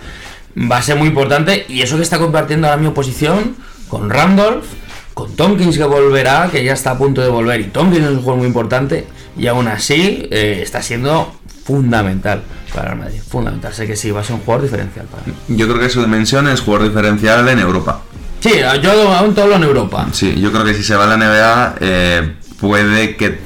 [0.70, 3.56] Va a ser muy importante y eso que está compartiendo ahora mi oposición
[3.88, 4.64] con Randolph,
[5.12, 8.18] con Tompkins que volverá, que ya está a punto de volver y Tompkins es un
[8.18, 9.06] jugador muy importante
[9.38, 11.34] y aún así eh, está siendo
[11.66, 12.42] fundamental
[12.74, 13.72] para el Madrid, fundamental.
[13.74, 15.32] Sé que sí, va a ser un jugador diferencial para mí.
[15.56, 18.00] Yo creo que su dimensión es jugador diferencial en Europa.
[18.40, 18.52] Sí,
[18.82, 20.06] yo aún todo hablo en Europa.
[20.12, 23.38] Sí, yo creo que si se va a la NBA eh, puede que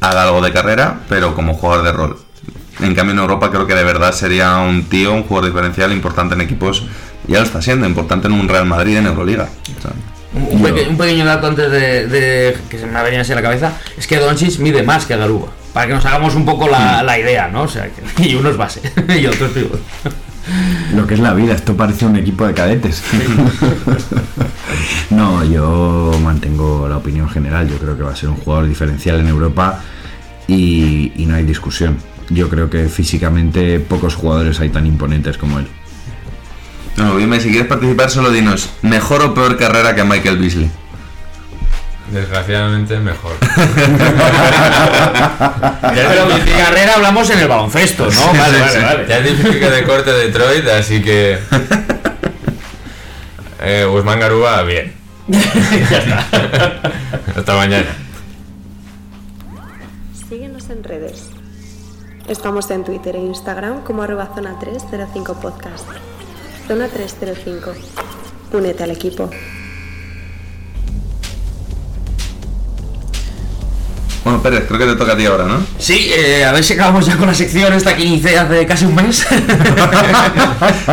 [0.00, 2.18] haga algo de carrera, pero como jugador de rol.
[2.80, 6.34] En cambio en Europa creo que de verdad sería un tío, un jugador diferencial importante
[6.34, 6.84] en equipos.
[7.28, 9.48] Ya lo está siendo, importante en un Real Madrid en Euroliga.
[9.78, 9.90] O sea,
[10.32, 13.32] Un, un peque- un pequeño dato antes de, de- que se me ha venido así
[13.32, 15.48] a la cabeza es que Doncic mide más que Garuba.
[15.72, 17.62] Para que nos hagamos un poco la, la idea, ¿no?
[17.62, 18.80] O sea, que, y uno es base
[19.20, 19.80] y otro es pivot.
[20.94, 23.04] Lo que es la vida, esto parece un equipo de cadetes.
[25.10, 27.68] no, yo mantengo la opinión general.
[27.68, 29.80] Yo creo que va a ser un jugador diferencial en Europa
[30.48, 31.98] y, y no hay discusión.
[32.30, 35.68] Yo creo que físicamente pocos jugadores hay tan imponentes como él.
[36.96, 40.70] no, dime, si quieres participar solo dinos, ¿mejor o peor carrera que Michael Beasley?
[42.10, 43.36] Desgraciadamente mejor.
[45.80, 48.10] Pero de carrera hablamos en el baloncesto, ¿no?
[48.10, 49.06] Sí, vale, sí, vale, vale.
[49.08, 51.38] Ya difícil que de corte Detroit, así que.
[53.62, 54.94] Eh, Usman Garuba, bien.
[57.36, 57.86] Hasta mañana.
[60.28, 61.28] Síguenos en redes.
[62.26, 65.86] Estamos en Twitter e Instagram como arroba zona 305 podcast.
[66.66, 67.72] Zona 305.
[68.52, 69.30] Únete al equipo.
[74.22, 75.64] Bueno, Pérez, creo que te toca a ti ahora, ¿no?
[75.78, 78.84] Sí, eh, a ver si acabamos ya con la sección esta que inicié hace casi
[78.84, 79.26] un mes.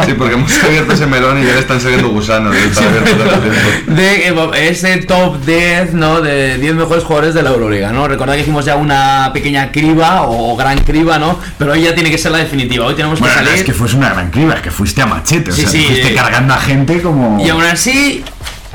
[0.06, 2.56] Sí, porque hemos abierto ese melón y ya le están saliendo gusanos.
[2.56, 3.88] tanto tiempo.
[3.88, 6.22] de eh, ese top 10, ¿no?
[6.22, 8.08] De 10 mejores jugadores de la Euroliga, ¿no?
[8.08, 11.38] Recordad que hicimos ya una pequeña criba o gran criba, ¿no?
[11.58, 12.86] Pero hoy ya tiene que ser la definitiva.
[12.86, 13.60] Hoy tenemos que Bueno, no salir.
[13.60, 15.84] es que fuese una gran criba, es que fuiste a machete, o Sí, sea, sí,
[15.86, 16.16] fuiste eh.
[16.16, 17.44] cargando a gente como...
[17.44, 18.24] Y aún así,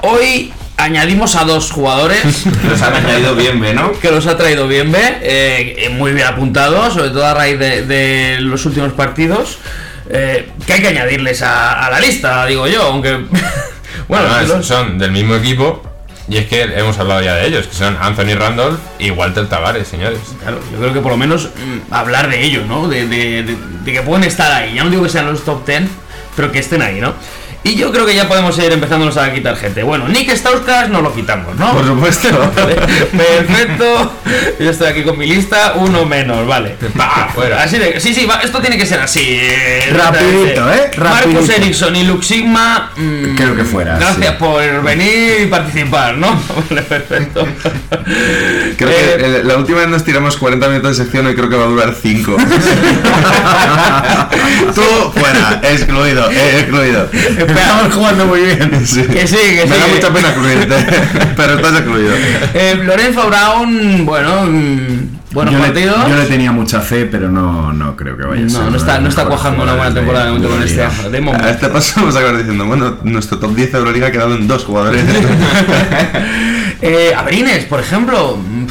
[0.02, 0.52] hoy
[0.82, 2.22] añadimos a dos jugadores
[2.68, 3.92] Los han añadido bien, ¿ve, no?
[3.98, 7.58] que los ha traído bien B, eh, eh, muy bien apuntados, sobre todo a raíz
[7.58, 9.58] de, de los últimos partidos.
[10.10, 13.12] eh, que hay que añadirles a, a la lista, digo yo, aunque.
[14.08, 15.82] bueno, Además, los- son del mismo equipo.
[16.28, 19.88] Y es que hemos hablado ya de ellos, que son Anthony Randolph y Walter Tavares,
[19.88, 20.20] señores.
[20.40, 22.86] Claro, yo creo que por lo menos mm, hablar de ellos, ¿no?
[22.88, 24.74] De, de- de- de que pueden estar ahí.
[24.76, 25.82] Ya no digo que sean los top 10,
[26.36, 27.14] pero que estén ahí, ¿no?
[27.64, 29.82] Y yo creo que ya podemos ir empezándonos a quitar gente.
[29.84, 31.72] Bueno, Nick Stauskas nos lo quitamos, ¿no?
[31.72, 32.28] Por supuesto.
[33.16, 34.12] Perfecto.
[34.58, 36.76] Yo estoy aquí con mi lista, uno menos, vale.
[36.96, 37.62] Pa, fuera.
[37.62, 39.20] Así de, sí, sí, va, esto tiene que ser así.
[39.24, 40.90] eh, Rapidito, ¿eh?
[40.98, 41.52] Marcus Rapidito.
[41.52, 42.90] Ericsson y Lux Sigma.
[42.96, 44.34] mm, Creo que fuera, Gracias sí.
[44.40, 46.32] por venir y participar, ¿no?
[46.68, 47.46] Vale, perfecto.
[48.76, 51.48] Creo Eh, que eh, la última vez nos tiramos 40 minutos de sección y creo
[51.48, 52.36] que va a durar 5.
[54.74, 54.82] Tú
[55.20, 57.08] fuera, excluido, eh, excluido.
[57.60, 58.86] Estamos jugando muy bien.
[58.86, 59.02] Sí.
[59.04, 59.80] Que sí, que Me sí.
[59.80, 60.86] da mucha pena excluirte,
[61.36, 62.12] pero estás excluido.
[62.54, 66.08] Eh, Lorenzo Brown, bueno, mm, buenos yo, le, partidos.
[66.08, 68.58] yo le tenía mucha fe, pero no, no creo que vaya a ser.
[68.58, 70.80] no, no uno está, no está cuajando una buena temporada de momento con este
[71.10, 71.48] de A momento.
[71.48, 74.46] este paso vamos a acabar diciendo, bueno, nuestro top 10 de Euroliga ha quedado en
[74.48, 75.04] dos jugadores.
[76.82, 78.36] eh, Abrines, por ejemplo.
[78.36, 78.66] mm,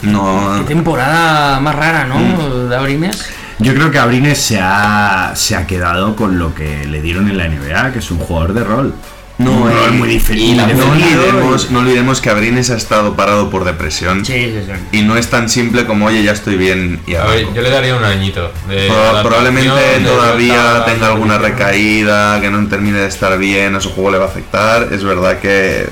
[0.00, 2.68] Qué No, temporada más rara, ¿no?
[2.68, 3.24] De Abrines.
[3.62, 7.38] Yo creo que Abrines se ha, se ha quedado con lo que le dieron en
[7.38, 8.92] la NBA, que es un jugador de rol.
[9.38, 10.74] no, un rol eh, muy diferente.
[10.74, 14.24] no olvidemos, no olvidemos que Abrines ha estado parado por depresión.
[14.24, 14.98] Sí, sí, sí.
[14.98, 17.70] Y no es tan simple como, oye, ya estoy bien y A ver, yo le
[17.70, 18.52] daría un añito.
[18.68, 23.74] De Pro- probablemente de todavía tenga la alguna recaída, que no termine de estar bien,
[23.74, 24.88] a su juego le va a afectar.
[24.92, 25.88] Es verdad que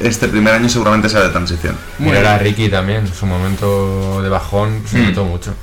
[0.00, 1.76] este primer año seguramente sea de transición.
[1.98, 5.54] Mirar a Ricky también, su momento de bajón se notó mucho.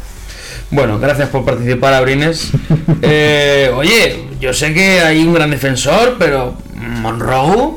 [0.76, 2.51] Bueno, gracias por participar, Abrines.
[3.07, 7.73] Eh, oye, yo sé que hay un gran defensor, pero Monroe.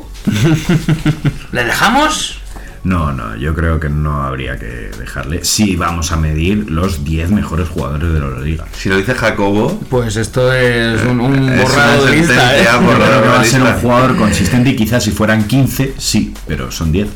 [1.51, 2.39] ¿Le dejamos?
[2.83, 5.43] No, no, yo creo que no habría que dejarle.
[5.43, 8.65] Si vamos a medir los 10 mejores jugadores de la Liga.
[8.73, 12.61] Si lo dice Jacobo, Pues esto es un, un Es borrado de lista, ¿eh?
[12.63, 16.91] que va a ser un jugador consistente y quizás si fueran 15, sí, pero son
[16.91, 17.07] 10.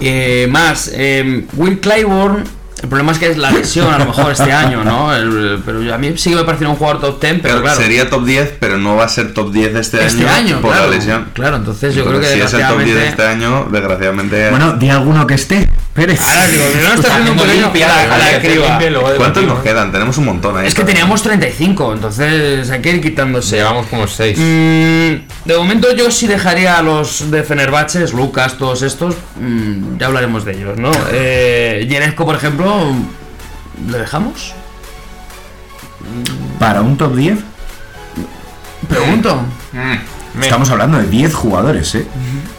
[0.00, 4.30] Eh, más, eh, Will Clyburn El problema es que es la lesión a lo mejor
[4.32, 5.14] este año, ¿no?
[5.14, 7.62] El- pero yo- a mí sí que me pareció un jugador top 10, pero Pero
[7.62, 7.80] claro.
[7.80, 10.72] Sería top 10, pero no va a ser top 10 este, este año, año, por
[10.72, 10.88] claro.
[10.90, 11.26] la lesión.
[11.32, 13.46] Claro, entonces yo creo que Entonces, si es el top 10 de este desgraciadamente.
[13.46, 14.50] año, desgraciadamente.
[14.50, 16.20] Bueno, di alguno que esté, Pérez.
[16.20, 18.50] Ahora digo, no está haciendo un pequeño limpia, a la- a la hay que hacer
[18.52, 18.68] criba.
[18.68, 19.90] limpia y luego ¿Cuántos nos quedan?
[19.92, 20.66] Tenemos un montón ahí.
[20.68, 23.56] Es que para- teníamos 35, entonces hay que ir quitándose.
[23.56, 24.38] Llevamos como 6.
[24.38, 30.06] Mm, de momento yo sí dejaría a los de Fenerbahce, Lucas, todos estos, mm, ya
[30.06, 30.92] hablaremos de ellos, ¿no?
[31.12, 32.67] Eh, Yeresco, por ejemplo,
[33.90, 34.54] ¿le dejamos?
[36.58, 37.38] Para un top 10,
[38.88, 39.40] Pregunto.
[40.40, 42.06] estamos hablando de 10 jugadores, ¿eh?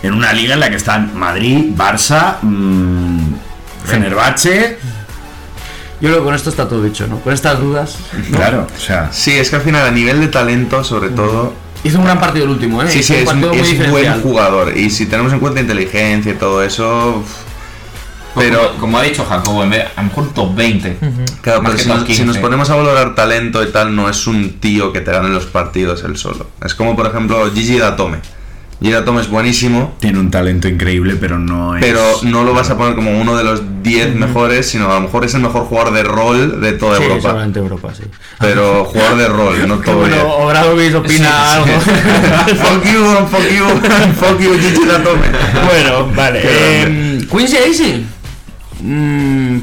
[0.04, 3.34] En una liga en la que están Madrid, Barça, mm,
[3.86, 4.78] Fenerbahce.
[6.02, 7.20] Yo creo que con esto está todo dicho, ¿no?
[7.20, 7.98] Con estas dudas.
[8.32, 11.54] Claro, o sea, Sí, es que al final, a nivel de talento, sobre todo.
[11.84, 12.90] Hizo un gran partido el último, ¿eh?
[12.90, 14.78] Sí, sí, un es, es buen jugador.
[14.78, 17.24] Y si tenemos en cuenta inteligencia y todo eso.
[18.36, 20.98] Pero, como, ha dicho Jacobo, en vez- a lo mejor top 20.
[21.42, 22.26] claro, pero si nos, si 15.
[22.26, 25.46] nos ponemos a valorar talento y tal, no es un tío que te gane los
[25.46, 26.48] partidos él solo.
[26.64, 28.20] Es como, por ejemplo, Gigi Datome.
[28.82, 31.82] Gigi Datome es buenísimo, tiene un talento increíble, pero no es.
[31.84, 35.02] pero no lo vas a poner como uno de los 10 mejores, sino a lo
[35.02, 37.22] mejor es el mejor jugador de rol de toda Sí, Europa.
[37.24, 38.04] seguramente Europa, sí.
[38.40, 40.16] Pero jugador de rol, no todo bueno.
[40.36, 41.66] Obradovic opina algo.
[41.82, 43.66] fuck you, fuck you,
[44.16, 45.28] fuck you, Gigi Datome.
[45.66, 46.40] bueno, vale.
[46.44, 48.06] Eh, Quincy Acey.
[48.82, 49.60] Mm,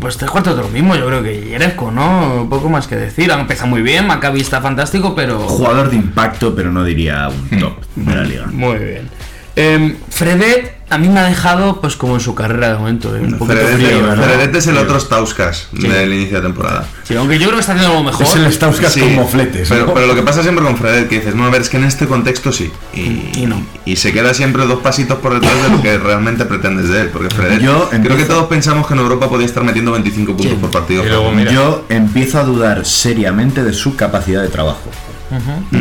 [0.00, 2.46] pues tres cuartos de lo mismo, yo creo que Yeresco, ¿no?
[2.48, 3.30] Poco más que decir.
[3.30, 5.38] Empieza muy bien, Maccabi está fantástico, pero.
[5.40, 8.46] Jugador de impacto, pero no diría un top de la liga.
[8.46, 9.08] Muy bien.
[9.56, 13.20] Eh, Fredet a mí me ha dejado pues como en su carrera de momento, eh,
[13.20, 14.22] un poquito Fredette, frío, ¿no?
[14.22, 16.86] Fredette es el otro Stauskas del inicio de temporada.
[17.04, 18.26] Sí, aunque yo creo que está haciendo algo mejor.
[18.26, 19.68] Es el Stauskas Sí, con mofletes.
[19.68, 19.94] Pero, ¿no?
[19.94, 21.84] pero lo que pasa siempre con Fredette, que dices, no, a ver, es que en
[21.84, 22.70] este contexto sí.
[22.94, 23.62] Y, Y no.
[23.84, 27.08] y se queda siempre dos pasitos por detrás de lo que realmente pretendes de él.
[27.12, 30.36] Porque Fredette, Yo creo empiezo- que todos pensamos que en Europa podía estar metiendo 25
[30.36, 31.04] puntos por partido.
[31.04, 31.50] Y luego, mira.
[31.52, 34.90] Yo empiezo a dudar seriamente de su capacidad de trabajo.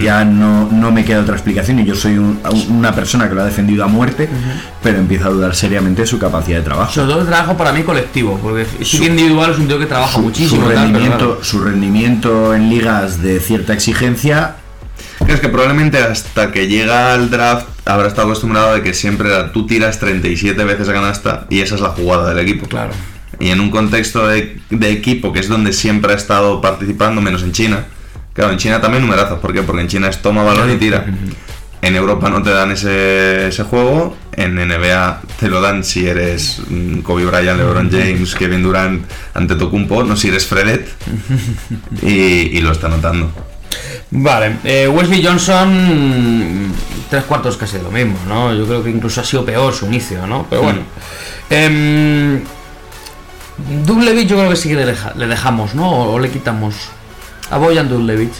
[0.02, 2.40] Ya no, no me queda otra explicación y yo soy un-
[2.70, 4.30] una persona que lo ha defendido a muerte,
[4.82, 6.92] pero empiezo a dudar seriamente de su capacidad de trabajo.
[6.94, 10.14] Sobre todo el trabajo para mí colectivo, porque que individual es un tío que trabaja
[10.14, 10.62] Su, muchísimo.
[10.64, 11.44] su tal, rendimiento, claro.
[11.44, 14.56] su rendimiento en ligas de cierta exigencia
[15.28, 19.52] Es que probablemente hasta que llega al draft habrá estado acostumbrado de que siempre era,
[19.52, 22.68] tú tiras 37 veces a canasta y esa es la jugada del equipo.
[22.68, 22.92] Claro.
[23.40, 27.42] Y en un contexto de, de equipo que es donde siempre ha estado participando, menos
[27.44, 27.86] en China.
[28.34, 29.40] Claro, en China también numerazos.
[29.40, 29.62] ¿Por qué?
[29.64, 31.06] Porque en China es toma balón y tira.
[31.82, 34.16] En Europa no te dan ese, ese juego.
[34.34, 39.04] En NBA te lo dan si eres mm, Kobe Bryant, LeBron James, Kevin Durant,
[39.34, 40.88] Antetokounmpo, no si eres Fredet.
[42.04, 43.32] Y, lo está notando.
[44.12, 46.72] Vale, eh, Wesley Johnson,
[47.10, 48.54] tres cuartos casi de lo mismo, ¿no?
[48.54, 50.46] Yo creo que incluso ha sido peor su inicio, ¿no?
[50.50, 50.80] Pero bueno.
[51.50, 52.42] Em,
[53.86, 55.90] Dublevich yo creo que sí que le, deja- le dejamos, ¿no?
[56.12, 56.76] O le quitamos.
[57.52, 58.34] A Boyan Dublevich.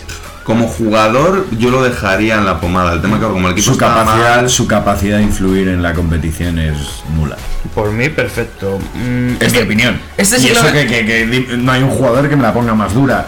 [0.44, 2.94] Como jugador, yo lo dejaría en la pomada.
[2.94, 5.84] El tema que como el equipo su está capacidad, mal, su capacidad de influir en
[5.84, 7.38] la competición es nula.
[7.76, 8.80] Por mí, perfecto.
[8.96, 10.00] Mm, Es mi opinión.
[10.18, 12.54] Este y eso lo- que, que- que di- no hay un jugador que me la
[12.54, 13.28] ponga más dura.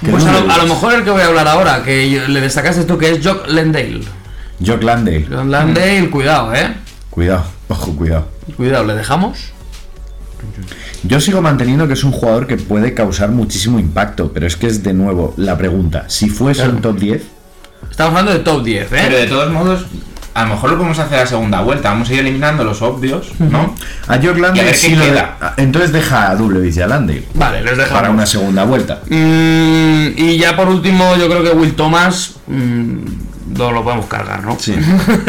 [0.00, 0.58] Pues a lo, Dublevich.
[0.58, 3.12] a lo mejor el que voy a hablar ahora, que yo- le destacaste tú, que
[3.12, 4.00] es Jock Landale.
[4.64, 5.26] Jock Landale.
[5.30, 6.74] Jock Landale, cuidado, ¿eh?
[7.10, 8.28] Cuidado, ojo, cuidado.
[8.56, 9.52] Cuidado, ¿le dejamos?
[11.04, 14.66] Yo sigo manteniendo que es un jugador que puede causar muchísimo impacto, pero es que
[14.66, 16.04] es de nuevo la pregunta.
[16.08, 16.76] Si fuese Claro.
[16.76, 17.22] un top 10,
[17.90, 19.20] Estamos hablando de top 10, Pero ¿eh?
[19.20, 19.86] de todos modos,
[20.34, 21.90] a lo mejor lo podemos hacer a segunda vuelta.
[21.90, 23.74] Vamos a ir eliminando los obvios, ¿no?
[24.08, 25.24] a Jock Y a Landale ver sí qué lo de-
[25.56, 27.92] Entonces deja a Dublevich y a Landale Vale, les dejamos.
[28.00, 29.00] para una segunda vuelta.
[29.08, 32.96] Mm, y ya por último, yo creo que Will Thomas mm,
[33.56, 34.58] no lo podemos cargar, ¿no?
[34.58, 34.74] Sí.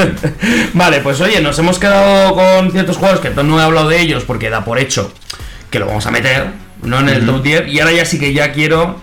[0.73, 4.23] vale, pues oye, nos hemos quedado con ciertos jugadores que no he hablado de ellos
[4.25, 5.13] porque da por hecho
[5.69, 6.47] que lo vamos a meter,
[6.81, 7.67] no en el top 10.
[7.67, 9.01] Y ahora ya sí que ya quiero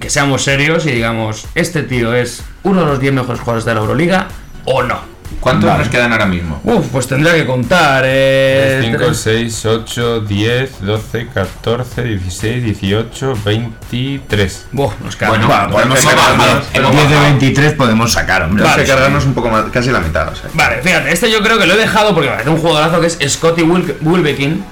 [0.00, 3.74] que seamos serios y digamos, este tío es uno de los 10 mejores jugadores de
[3.74, 4.28] la Euroliga
[4.64, 5.00] o no.
[5.42, 5.80] ¿Cuántos Vale.
[5.82, 6.60] nos quedan ahora mismo?
[6.62, 8.04] Uf, pues tendría que contar.
[8.06, 14.66] Eh, 5, tres- 6, 8, 10, 12, 14, 16, 18, 23.
[14.70, 15.28] Buah, nos queda.
[15.30, 17.22] Bueno, Va, podemos sacar bajado, hemos 10 de bajado.
[17.30, 18.66] 23 podemos sacar, hombre.
[18.68, 20.28] Hay que cargarnos un poco más, casi la mitad.
[20.28, 20.48] O sea.
[20.54, 23.06] Vale, fíjate, este yo creo que lo he dejado porque me parece un jugadorazo que
[23.08, 24.64] es Scotty Wil- Wilbekin.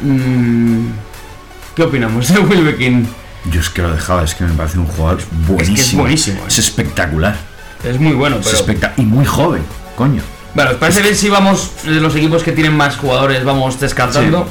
[0.00, 0.88] Mm,
[1.74, 3.08] ¿Qué opinamos de Wilbekin?
[3.50, 6.02] Yo es que lo dejaba, es que me parece un jugador buenísimo.
[6.02, 6.48] buenísimo, ¿eh?
[6.48, 7.36] Es espectacular.
[7.84, 8.58] Es muy bueno, Es pero.
[8.58, 9.62] espectac- y muy joven,
[9.96, 10.22] coño.
[10.54, 14.48] Bueno, ¿os parece bien si vamos de los equipos que tienen más jugadores, vamos descartando?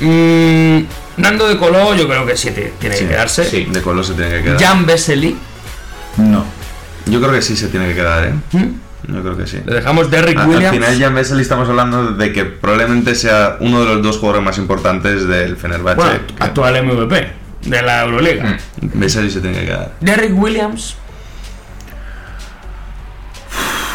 [0.00, 0.78] Mm,
[1.16, 3.44] Nando de Coló, yo creo que sí tiene que quedarse.
[3.44, 4.60] Sí, de Colo se tiene que quedar.
[4.62, 5.36] Jan Vesely.
[6.18, 6.44] No.
[7.06, 8.32] Yo creo que sí se tiene que quedar, ¿eh?
[9.08, 9.58] Yo creo que sí.
[9.66, 10.76] Le dejamos Derrick A- Al Williams.
[10.76, 14.44] final ya en Vesely estamos hablando de que probablemente sea uno de los dos jugadores
[14.44, 15.96] más importantes del Fenerbahce.
[16.00, 18.56] bueno, que actual MVP de la Euroliga.
[18.80, 19.94] Vesely se tiene que quedar.
[20.00, 20.96] Derrick Williams.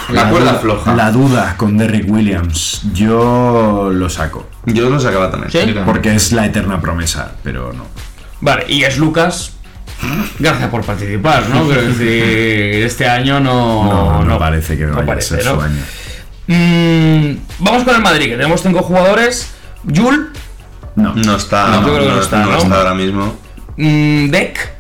[0.10, 0.96] La cuerda duda- floja.
[0.96, 2.82] La duda con Derrick Williams.
[2.94, 4.48] Yo lo saco.
[4.66, 5.52] Yo lo sacaba también.
[5.52, 5.76] ¿Sí?
[5.86, 7.86] Porque es la eterna promesa, pero no.
[8.42, 9.52] Vale, y es Lucas.
[10.40, 11.66] Gracias por participar, ¿no?
[11.66, 13.84] Quiero decir, este año no.
[13.86, 15.56] No, no, parece que vaya a parece, ser ¿no?
[15.56, 15.82] su año.
[16.48, 19.52] Mm, vamos con el Madrid, que tenemos cinco jugadores.
[19.96, 20.32] Jul,
[20.96, 21.14] No.
[21.16, 22.76] No está, No, yo creo que no está, ¿no?
[22.76, 23.36] ahora mismo.
[23.78, 24.75] mm, Deck,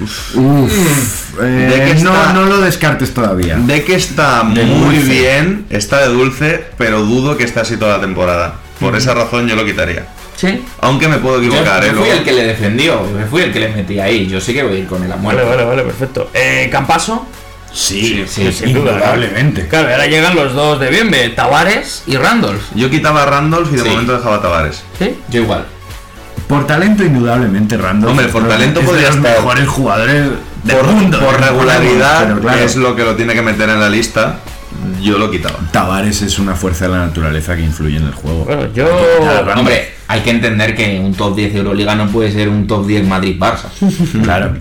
[0.00, 2.32] Uf, eh, ¿De qué no, está?
[2.32, 3.56] no lo descartes todavía.
[3.56, 5.10] De que está De muy dulce.
[5.10, 8.56] bien, está de dulce, pero dudo que esté así toda la temporada.
[8.80, 10.06] Por esa razón yo lo quitaría.
[10.36, 10.62] ¿sí?
[10.80, 11.92] Aunque me puedo equivocar, yo ¿eh?
[11.92, 14.26] fui Luego- el que le defendió, yo fui el que le metí ahí.
[14.26, 15.42] Yo sí que voy a ir con el a muerte.
[15.42, 16.30] Vale, vale, vale, perfecto.
[16.34, 17.26] Eh, Campaso,
[17.72, 19.66] Sí, sí, sin duda, indudablemente.
[19.68, 22.62] claro, ahora llegan los dos de Bienve, Tavares y Randolph.
[22.74, 23.88] Yo quitaba a Randolph y de Sí.
[23.90, 24.82] momento dejaba a Tavares.
[24.98, 25.14] ¿Sí?
[25.28, 25.66] Yo igual.
[26.48, 28.10] Por talento, indudablemente, Randolph.
[28.12, 29.36] Hombre, por de- talento es de podría los estar.
[29.38, 30.30] mejores jugadores
[30.64, 31.18] del Por, mundo.
[31.20, 31.38] por ¿eh?
[31.38, 34.38] regularidad, claro, que es lo que lo tiene que meter en la lista,
[35.02, 35.58] yo lo quitaba.
[35.72, 38.44] Tavares es una fuerza de la naturaleza que influye en el juego.
[38.44, 38.86] Bueno, yo.
[39.24, 39.58] Randolph.
[39.58, 42.86] Hombre, hay que entender que un top 10 de Euroliga no puede ser un top
[42.86, 43.68] 10 Madrid-Barça.
[44.22, 44.54] Claro.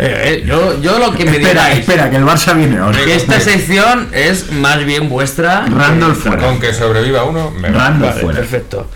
[0.00, 1.80] Eh, eh, yo, yo lo que me Espera, digáis.
[1.80, 2.98] espera, que el Barça viene ahora.
[3.04, 5.66] que esta sección es más bien vuestra.
[5.66, 6.42] Randolph fuera.
[6.46, 7.78] Con que sobreviva uno, me va.
[7.88, 8.38] Randolph Vale, fuera.
[8.38, 8.88] perfecto.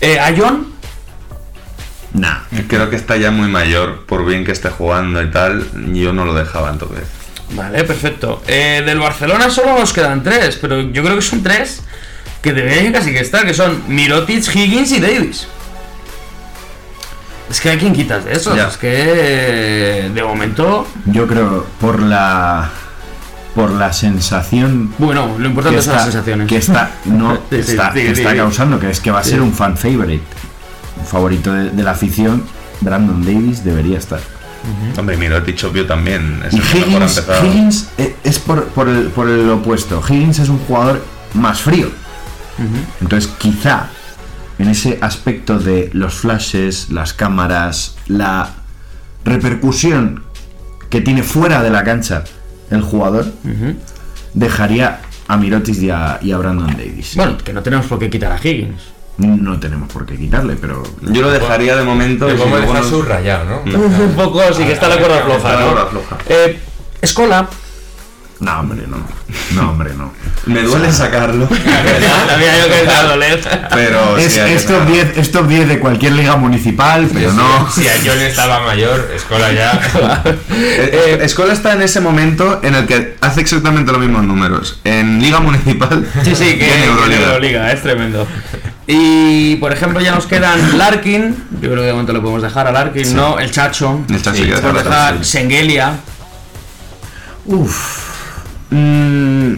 [0.00, 0.66] Eh, a John,
[2.18, 2.38] Nah.
[2.68, 6.24] Creo que está ya muy mayor, por bien que esté jugando y tal, yo no
[6.24, 7.04] lo dejaba entonces.
[7.50, 8.42] Vale, perfecto.
[8.46, 11.82] Eh, del Barcelona solo nos quedan tres, pero yo creo que son tres
[12.42, 15.48] que deberían casi que estar, que son Mirotic, Higgins y Davis.
[17.50, 18.54] Es que hay quien quitas de esos.
[18.54, 18.68] Ya.
[18.68, 22.70] Es que eh, de momento, Yo creo por la
[23.54, 26.46] por la sensación bueno, lo importante son está, las sensaciones.
[26.46, 28.36] que está no Sí, sí, está, sí, que sí, está sí.
[28.36, 30.22] causando que es que va a ser un fan favorite,
[31.04, 32.42] favorito de, de la afición.
[32.80, 34.20] Brandon Davis debería estar.
[34.98, 36.64] Hombre, Mirotic obvio también es Y el
[37.46, 40.02] Higgins, eh, es por, por el, por el opuesto.
[40.06, 41.88] Higgins es un jugador más frío.
[43.00, 43.88] Entonces, quizá
[44.58, 48.50] en ese aspecto de los flashes, las cámaras, la
[49.24, 50.24] repercusión
[50.90, 52.24] que tiene fuera de la cancha
[52.70, 53.26] el jugador,
[54.34, 57.14] dejaría a Mirotic y a, y a Brandon Davis.
[57.14, 58.82] Bueno, que no tenemos por qué quitar a Higgins.
[59.18, 62.30] No tenemos por qué quitarle, pero Yo lo dejaría de momento.
[62.30, 63.78] Si luego dejar no- subrayado, ¿no?
[63.78, 65.66] Un poco, sí que está la cuerda floja, la ¿no?
[65.72, 66.16] cuerda floja.
[66.28, 66.60] Eh,
[67.02, 67.48] Escola.
[68.40, 68.98] no, hombre, no.
[69.54, 70.12] No, hombre, no.
[70.46, 71.48] Me duele sacarlo.
[71.48, 73.40] Sabía yo que doler.
[73.70, 74.94] pero Es, sí, es top sacarlo.
[74.94, 77.68] 10, es top 10 de cualquier liga municipal, pero no.
[77.72, 79.80] Si a John estaba mayor, Escola ya.
[80.50, 84.80] Eh, Escola está en ese momento en el que hace exactamente los mismos números.
[84.84, 87.22] En Liga Municipal Sí, sí, que y en en Euroliga.
[87.26, 88.26] Euroliga, es tremendo.
[88.90, 91.36] Y por ejemplo, ya nos quedan Larkin.
[91.60, 93.38] Yo creo que de momento lo podemos dejar a Larkin, ¿no?
[93.38, 94.00] El Chacho.
[94.08, 95.24] El Chacho Sí, ya podemos dejar sí.
[95.24, 95.92] Sengelia.
[97.44, 98.08] Uf.
[98.70, 99.52] Mm,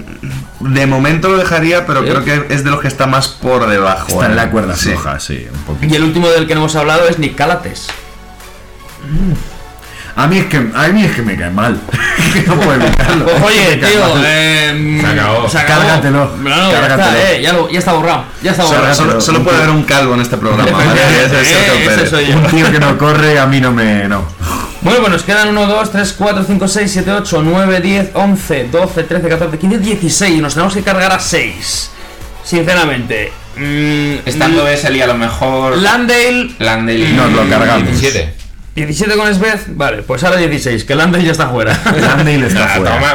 [0.61, 2.09] de momento lo dejaría, pero ¿Sí?
[2.09, 4.09] creo que es de los que está más por debajo.
[4.09, 4.35] Está en ¿eh?
[4.35, 4.91] la cuerda Sí.
[4.91, 5.93] floja, sí, un poquito.
[5.93, 7.87] Y el último del que no hemos hablado es Nick Calates.
[10.17, 11.79] A mí es que, a mí es que me cae mal.
[12.35, 13.25] Que no puedo evitarlo.
[13.25, 15.47] Pues, oye, tío, eh, Se acabó.
[15.51, 16.37] Cárgatelo.
[16.37, 17.09] No, no, ya Cárgatelo.
[17.19, 18.25] está, eh, ya, lo- ya está borrado.
[18.43, 18.95] Ya está borrado.
[18.95, 20.71] Solo, solo- solo puede haber un calvo en este programa.
[20.71, 21.01] ¿vale?
[21.25, 22.11] Ese Eh, ese Pérez.
[22.11, 22.37] soy yo.
[22.37, 24.07] Un tío que no corre, a mí no me.
[24.09, 24.25] No.
[24.83, 28.69] Bueno, pues nos quedan 1, 2, 3, 4, 5, 6, 7, 8, 9, 10, 11,
[28.71, 30.39] 12, 13, 14, 15, 16.
[30.39, 31.91] Y nos tenemos que cargar a 6.
[32.45, 33.33] Sinceramente.
[33.57, 35.77] Mm, Estando Vesely a lo mejor.
[35.79, 37.09] Landale, Landale.
[37.13, 37.87] Nos lo cargamos.
[37.89, 38.35] 17.
[38.75, 39.65] 17 con Svez.
[39.69, 41.77] Vale, pues ahora 16, que Landale ya está fuera.
[42.01, 42.95] Landale está Ah, fuera.
[42.95, 43.15] toma.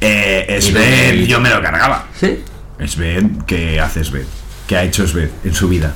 [0.00, 2.06] Eh, Sved, yo me lo cargaba.
[2.18, 2.42] ¿Sí?
[2.86, 4.24] Sved, ¿qué hace Sved?
[4.66, 5.92] ¿Qué ha hecho Sved en su vida?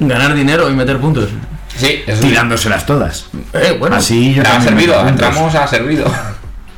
[0.00, 1.28] Ganar dinero y meter puntos.
[1.76, 2.20] Sí, eso.
[2.22, 3.26] Tirándoselas todas.
[3.52, 3.96] Eh, bueno.
[3.96, 6.12] Así yo Ha servido, entramos ha servido.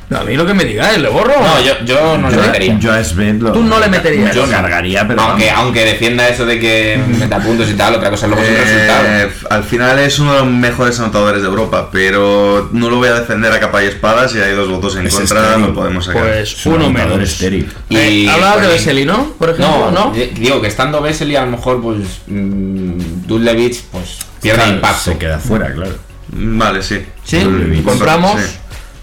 [0.09, 1.33] A mí lo que me digáis, ¿le borro?
[1.37, 2.79] No, yo, yo no le Yo, metería.
[2.79, 3.51] yo a lo.
[3.51, 4.33] Tú no le meterías.
[4.33, 5.21] Yo cargaría, pero.
[5.21, 5.63] aunque, vamos.
[5.65, 9.03] aunque defienda eso de que meta puntos y tal, otra cosa luego es el resultado.
[9.05, 13.09] Eh, al final es uno de los mejores anotadores de Europa, pero no lo voy
[13.09, 14.29] a defender a capa y espada.
[14.29, 15.65] Si hay dos votos en Es contra, estéril.
[15.67, 16.21] lo podemos sacar.
[16.23, 17.19] Pues Es un uno menos.
[17.29, 17.69] estéril.
[17.89, 19.33] Eh, hablabas de pues, Vesely, ¿no?
[19.37, 20.11] Por ejemplo, No, ¿no?
[20.13, 21.97] di- digo que estando Vesely a lo mejor pues
[22.27, 25.11] mm, Dudlevich pues pierde Claro, impacto.
[25.11, 25.95] Se queda fuera, claro.
[26.29, 27.05] Vale, sí.
[27.25, 27.83] Sí, Dudlevich.
[27.83, 28.39] compramos.
[28.41, 28.47] Sí.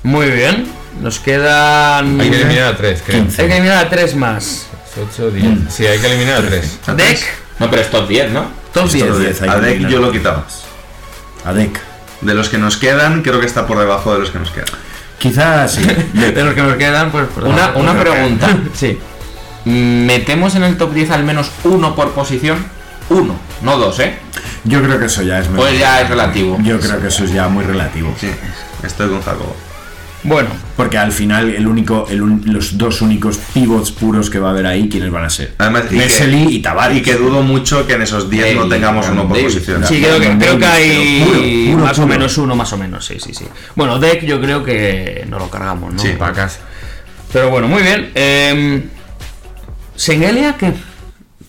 [0.05, 0.67] Muy bien.
[1.01, 2.21] Nos quedan.
[2.21, 3.23] Hay que eliminar a 3, creo.
[3.23, 4.67] Hay que eliminar a tres más.
[5.15, 5.59] 8, 10.
[5.69, 6.81] Sí, hay que eliminar a 3.
[6.97, 7.19] Deck,
[7.59, 8.47] No, pero es top 10, ¿no?
[8.73, 9.07] top 10.
[9.07, 10.47] Top 10, hay A que Deck yo lo quitaba.
[11.45, 11.81] A Deck.
[12.21, 14.69] De los que nos quedan, creo que está por debajo de los que nos quedan.
[15.19, 15.83] Quizás sí.
[16.13, 17.27] De los que nos quedan, pues.
[17.35, 18.57] pues Una, una pues, pregunta.
[18.75, 18.99] Sí.
[19.65, 22.65] ¿Metemos en el top 10 al menos uno por posición?
[23.09, 24.19] Uno, no dos, ¿eh?
[24.65, 26.59] Yo creo que eso ya es Pues ya es relativo.
[26.63, 28.15] Yo creo que eso es ya muy relativo.
[28.19, 28.31] Sí,
[28.83, 29.57] estoy con Jacobo.
[30.25, 34.49] Bueno, Porque al final el único, el un- los dos únicos pivots puros que va
[34.49, 35.55] a haber ahí, ¿quiénes van a ser?
[35.59, 36.99] Además, y que- Vesely y Tavares.
[36.99, 39.85] Y que dudo mucho que en esos 10 no tengamos uno por posición.
[39.87, 42.77] sí, creo que, creo que hay pero puro, puro, más o menos uno, más o
[42.79, 43.45] menos, sí, sí, sí.
[43.77, 45.99] Bueno, Deck yo creo que no lo cargamos, ¿no?
[46.01, 46.14] Sí.
[46.18, 46.59] Para casa.
[47.33, 48.11] Pero bueno, muy bien.
[48.14, 48.89] Eh,
[49.95, 50.72] ¿Sengelia qué?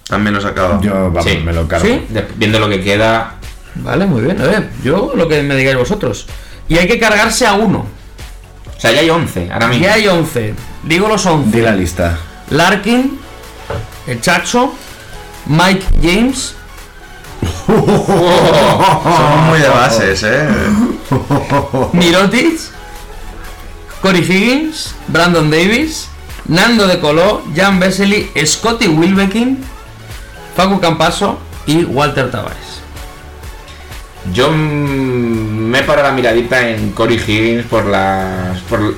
[0.07, 0.79] También lo sacaba.
[0.81, 1.39] Yo, vamos, Sí.
[1.43, 1.85] me lo cargo.
[1.87, 2.01] ¿Sí?
[2.09, 3.35] De- viendo lo que queda.
[3.75, 4.39] Vale, muy bien.
[4.39, 6.27] A ver, yo lo que me digáis vosotros.
[6.69, 7.87] Y hay que cargarse a uno.
[8.85, 9.83] Sea, ya hay 11 ahora mismo.
[9.83, 10.55] Ya hay 11.
[10.83, 11.55] Digo los 11.
[11.55, 12.17] De la lista.
[12.49, 13.19] Larkin,
[14.07, 14.73] el Chacho,
[15.47, 16.55] Mike James,
[17.65, 18.07] Somos
[19.47, 20.47] muy de bases, eh.
[21.93, 22.59] Mirotic,
[24.01, 26.09] Corey Higgins, Brandon Davis,
[26.45, 29.63] Nando de Coló, Jan Vesely, Scotty Wilbekin,
[30.55, 32.74] Facu Campaso y Walter Tavares.
[34.33, 38.59] Yo me paro la miradita en Corey Higgins por las.
[38.61, 38.95] por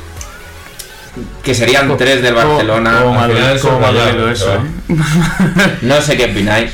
[1.43, 2.99] que serían tres del Barcelona.
[3.23, 4.59] Al final eso, ¿eh?
[5.81, 6.71] No sé qué opináis.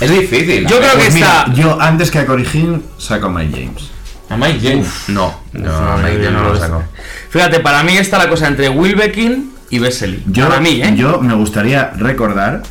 [0.00, 0.66] Es difícil.
[0.66, 1.52] Yo creo que Pues mira, está.
[1.54, 3.90] yo antes que a Corey Higgins saco a Mike James.
[4.28, 4.88] A Mike James.
[5.08, 6.82] No, no, no, Mike yo no lo saco.
[7.30, 10.22] Fíjate, para mí está la cosa entre Wilbekin y Vesely.
[10.26, 10.92] Yo, para mí, ¿eh?
[10.96, 12.62] yo me gustaría recordar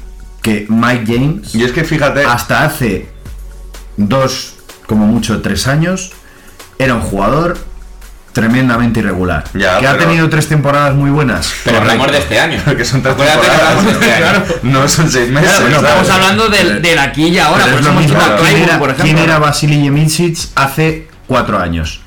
[0.42, 3.08] que Mike James, Y es que fíjate, hasta hace
[3.98, 4.56] dos,
[4.88, 6.12] como mucho tres años,
[6.80, 7.58] era un jugador
[8.34, 9.46] tremendamente irregular.
[9.54, 11.54] Ya, que ha tenido tres temporadas muy buenas.
[11.64, 11.92] Pero Correcto.
[12.04, 12.62] hablamos de este año.
[12.78, 14.44] que son tres temporadas, de este año.
[14.64, 15.50] no son seis meses.
[15.50, 16.02] Claro, bueno, ¿sabes?
[16.02, 18.06] Estamos hablando del, del aquí y ahora, por es eso hemos
[18.42, 19.06] ¿Quién era, por ejemplo.
[19.06, 22.02] quién era Vasily Jemicic hace cuatro años?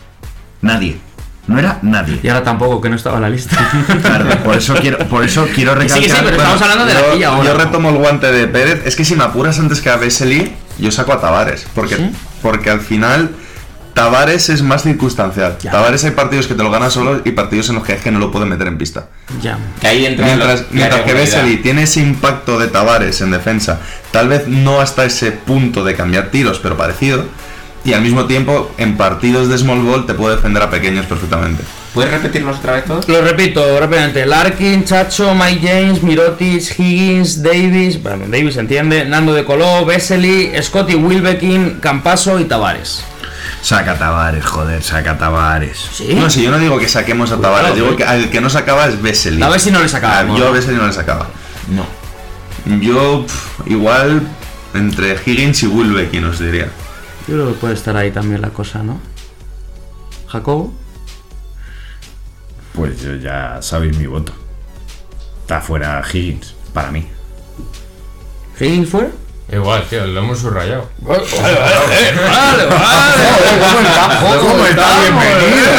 [0.61, 0.99] Nadie.
[1.47, 2.21] No era nadie.
[2.23, 3.57] Y ahora tampoco, que no estaba en la lista.
[4.03, 6.03] Claro, por eso quiero, por eso quiero recalcar.
[6.03, 7.45] sí, sí, pero estamos hablando de yo, aquí y ahora.
[7.45, 8.83] yo retomo el guante de Pérez.
[8.85, 11.67] Es que si me apuras antes que a Vesely, yo saco a Tavares.
[11.75, 12.11] Porque,
[12.43, 13.31] porque al final
[13.95, 15.59] Tavares es más circunstancial.
[15.61, 15.73] Ya.
[15.73, 18.13] Tavares hay partidos que te lo ganan solo y partidos en los que es que
[18.13, 19.09] no lo pueden meter en pista.
[19.43, 19.59] ya.
[19.81, 21.15] Que ahí entra Mientras, mientras que.
[21.15, 23.81] Vesely tiene ese impacto de Tavares en defensa,
[24.13, 27.25] tal vez no hasta ese punto de cambiar tiros, pero parecido.
[27.89, 31.63] Y al mismo tiempo, en partidos de small ball te puede defender a pequeños perfectamente.
[31.95, 33.09] ¿Puedes repetirlos otra vez todos?
[33.09, 34.27] Lo repito rápidamente.
[34.27, 40.53] Larkin, Chacho, Mike James, Mirotic, Higgins, Davis, bueno, Davis se entiende, Nando de Coló, Vesely,
[40.63, 43.03] Scotty Wilbekin, Campaso y Tavares.
[43.63, 45.79] Saca Tavares, joder, saca Tavares.
[45.91, 46.15] ¿Sí?
[46.15, 47.97] No, si yo no digo que saquemos a Tavares, claro, digo sí.
[47.97, 49.43] que al que no sacaba es Vesely.
[49.43, 51.29] A ver si no le Ah, Yo a Vesely no le sacaba.
[51.71, 51.87] No.
[52.83, 53.25] Yo,
[53.65, 54.29] igual,
[54.75, 56.69] entre Higgins y Wilbekin os diría.
[57.29, 58.99] Yo creo que puede estar ahí también la cosa, ¿no?
[60.29, 60.73] Jacobo.
[62.73, 64.33] Pues yo ya sabéis mi voto.
[65.43, 67.07] Está fuera Higgins, para mí.
[68.59, 69.11] ¿Higgins fuera?
[69.51, 70.91] Igual, tío, lo hemos subrayado.
[71.01, 74.39] Vale, vale, vale.
[74.41, 75.01] ¿Cómo está?
[75.01, 75.71] Bienvenido.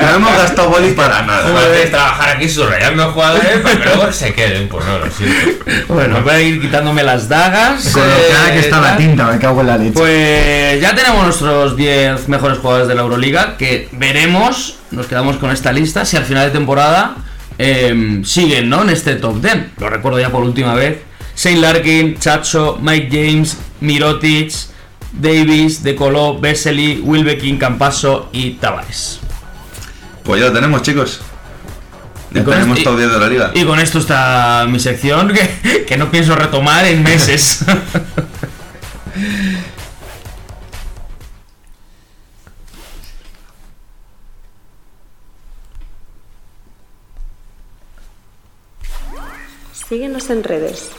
[0.00, 1.50] No hemos gastado boli para nada.
[1.50, 5.64] Puedes trabajar aquí subrayando jugadores para que luego se queden, pues no, lo siento.
[5.88, 7.88] Bueno, voy a ir quitándome las dagas.
[7.88, 9.92] Con lo eh, cara que está la tinta, me cago en la leche.
[9.92, 15.50] Pues ya tenemos nuestros 10 mejores jugadores de la Euroliga que veremos, nos quedamos con
[15.50, 17.16] esta lista, si al final de temporada
[17.58, 18.82] eh, siguen ¿no?
[18.82, 19.56] en este top 10.
[19.78, 20.98] Lo recuerdo ya por última vez.
[21.36, 24.52] Shane Larkin, Chacho, Mike James, Mirotic,
[25.12, 29.20] Davis, De Colo, Vesely, Wilbekin, Campaso y Tavares.
[30.24, 31.20] Pues ya lo tenemos, chicos.
[32.32, 33.50] Ya Y con tenemos este- top 10 de la liga.
[33.54, 37.64] Y con esto está mi sección que, que no pienso retomar en meses.
[49.88, 50.90] Síguenos en redes.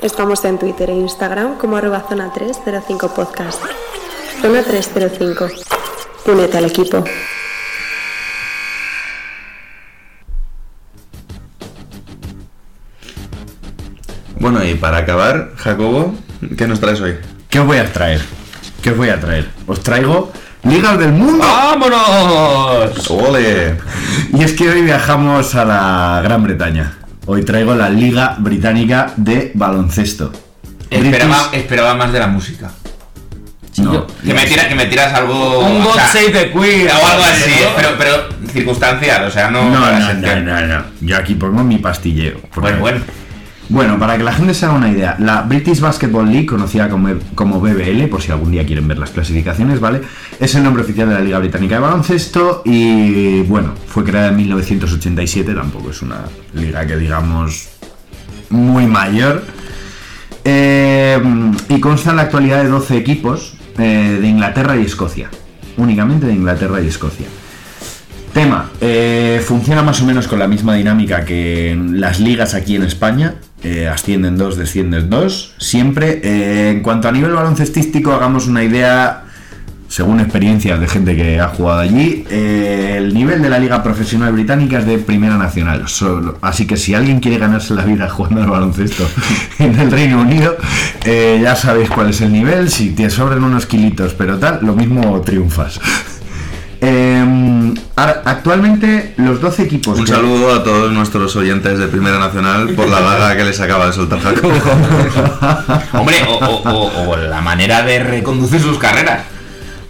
[0.00, 3.60] Estamos en Twitter e Instagram como arroba zona 305 podcast.
[4.40, 5.48] Zona 305.
[6.26, 7.02] Únete al equipo.
[14.38, 16.14] Bueno, y para acabar, Jacobo,
[16.56, 17.18] ¿qué nos traes hoy?
[17.50, 18.20] ¿Qué os voy a traer?
[18.80, 19.50] ¿Qué os voy a traer?
[19.66, 20.30] Os traigo
[20.62, 21.44] Ligas del Mundo.
[21.44, 23.10] ¡Vámonos!
[23.10, 23.76] ¡Ole!
[24.32, 26.97] Y es que hoy viajamos a la Gran Bretaña.
[27.30, 30.32] Hoy traigo la Liga Británica de Baloncesto.
[30.88, 32.70] Esperaba, esperaba más de la música.
[33.76, 35.60] No, Que me, tira- que me tiras algo.
[35.60, 36.88] Un o God sea, Save the Queen.
[36.88, 37.68] O algo así, ¿eh?
[37.76, 38.12] pero, pero
[38.50, 39.68] circunstancial, o sea, no.
[39.70, 40.84] no, no, no, no, no.
[41.02, 42.40] Yo aquí pongo mi pastillero.
[42.52, 43.00] porque Bueno, bueno.
[43.70, 47.60] Bueno, para que la gente se haga una idea, la British Basketball League, conocida como,
[47.60, 50.00] BBL, por si algún día quieren ver las clasificaciones, ¿vale?
[50.40, 54.36] Es el nombre oficial de la Liga Británica de Baloncesto y, bueno, fue creada en
[54.36, 56.22] 1987, tampoco es una
[56.54, 57.68] liga que digamos
[58.48, 59.44] muy mayor.
[60.44, 61.20] Eh,
[61.68, 65.28] y consta en la actualidad de 12 equipos eh, de Inglaterra y Escocia,
[65.76, 67.26] únicamente de Inglaterra y Escocia.
[68.32, 72.84] Tema, eh, funciona más o menos con la misma dinámica que las ligas aquí en
[72.84, 73.34] España.
[73.62, 76.20] Eh, ascienden dos, descienden dos, siempre.
[76.22, 79.24] Eh, en cuanto a nivel baloncestístico, hagamos una idea,
[79.88, 84.32] según experiencias de gente que ha jugado allí, eh, el nivel de la liga profesional
[84.32, 85.86] británica es de primera nacional.
[86.40, 89.04] Así que si alguien quiere ganarse la vida jugando al baloncesto
[89.58, 90.56] en el Reino Unido,
[91.04, 92.70] ya sabéis cuál es el nivel.
[92.70, 95.80] Si te sobran unos kilitos, pero tal, lo mismo triunfas.
[97.96, 102.68] Ahora, actualmente los 12 equipos Un que- saludo a todos nuestros oyentes de Primera Nacional
[102.74, 104.52] por la daga que les acaba de soltar Jacobo.
[105.92, 109.22] Hombre, o, o- o- o la manera de reconducir sus carreras.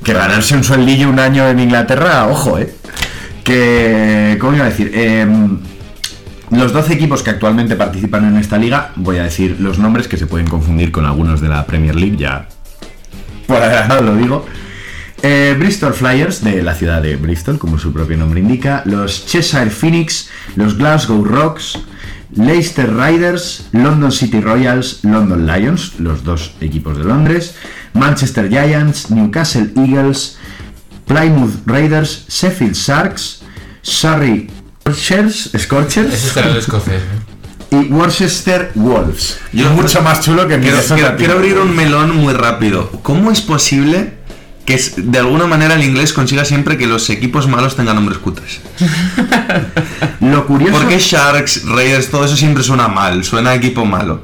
[0.02, 2.72] Que ganarse un sueldillo un año en Inglaterra, ojo, eh.
[3.44, 4.36] Que.
[4.40, 4.90] ¿Cómo iba a decir?
[4.94, 5.58] Em,
[6.50, 10.16] los 12 equipos que actualmente participan en esta liga, voy a decir los nombres que
[10.16, 12.46] se pueden confundir con algunos de la Premier League, ya.
[13.46, 14.46] Por adelantado lo digo.
[15.22, 18.82] Eh, Bristol Flyers, de la ciudad de Bristol, como su propio nombre indica.
[18.84, 21.78] Los Cheshire Phoenix, los Glasgow Rocks,
[22.34, 27.54] Leicester Riders, London City Royals, London Lions, los dos equipos de Londres,
[27.94, 30.36] Manchester Giants, Newcastle Eagles,
[31.06, 33.40] Plymouth Raiders, Sheffield Sharks,
[33.82, 34.48] Surrey
[34.88, 37.02] Scorchers, Scorchers Ese será el escocés.
[37.02, 37.70] ¿eh?
[37.88, 39.38] y Worcester Wolves.
[39.52, 42.90] Yo- es mucho más chulo que Quiero, quiero- quiero abrir un melón muy rápido.
[43.02, 44.17] ¿Cómo es posible
[44.68, 48.18] que es- de alguna manera el inglés consiga siempre que los equipos malos tengan nombres
[48.18, 48.60] cutres?
[50.20, 54.22] Lo curioso Porque Sharks, Raiders, todo eso siempre suena mal, suena a equipo malo.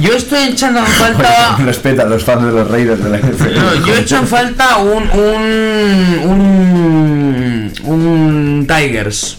[0.00, 1.56] Yo estoy echando en falta.
[1.64, 3.54] Respeta a los fans de los Raiders de la NFL.
[3.54, 5.02] No, yo he hecho en falta un.
[5.10, 6.20] un.
[6.24, 7.72] un.
[7.84, 9.38] un Tigers.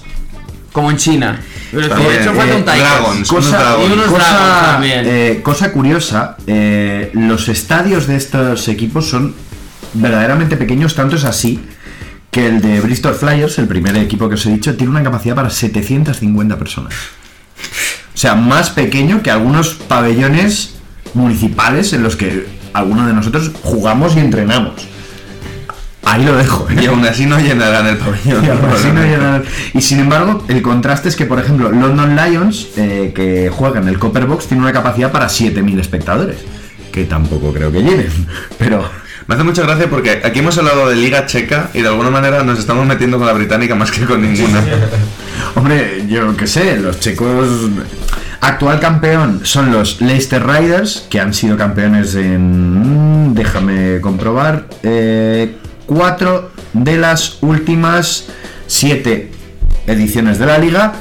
[0.72, 1.40] Como en China.
[1.72, 2.80] Pero he hecho en falta un Eh, Tigers.
[2.90, 3.90] Dragons, unos cosa, Dragons.
[3.90, 5.02] Y unos Dragons también.
[5.06, 9.36] eh, cosa curiosa, eh, los estadios de estos equipos son
[9.94, 11.60] verdaderamente pequeños, tanto es así
[12.32, 15.36] que el de Bristol Flyers, el primer equipo que os he dicho, tiene una capacidad
[15.36, 16.94] para 750 personas.
[18.14, 20.76] O sea, más pequeño que algunos pabellones
[21.14, 24.74] municipales en los que algunos de nosotros jugamos y entrenamos.
[26.04, 26.68] Ahí lo dejo.
[26.70, 26.76] ¿eh?
[26.82, 28.44] Y aún así no llenarán el pabellón.
[28.44, 32.16] Y, aún así no llegan- y sin embargo, el contraste es que, por ejemplo, London
[32.16, 36.38] Lions, eh, que juega en el Copper Box, tiene una capacidad para 7.000 espectadores.
[36.92, 38.12] Que tampoco creo que llenen.
[38.58, 38.90] Pero
[39.28, 42.44] Me hace mucha gracia porque aquí hemos hablado de Liga Checa y de alguna manera
[42.44, 44.64] nos estamos metiendo con la británica más que con ninguna.
[45.56, 47.48] Hombre, yo qué sé, los checos.
[48.42, 53.28] Actual campeón son los Leicester Riders, que han sido campeones en.
[53.30, 54.68] mm, Déjame comprobar.
[54.84, 55.56] eh,
[55.86, 58.26] cuatro de las últimas
[58.68, 59.32] siete
[59.88, 60.94] ediciones de la liga.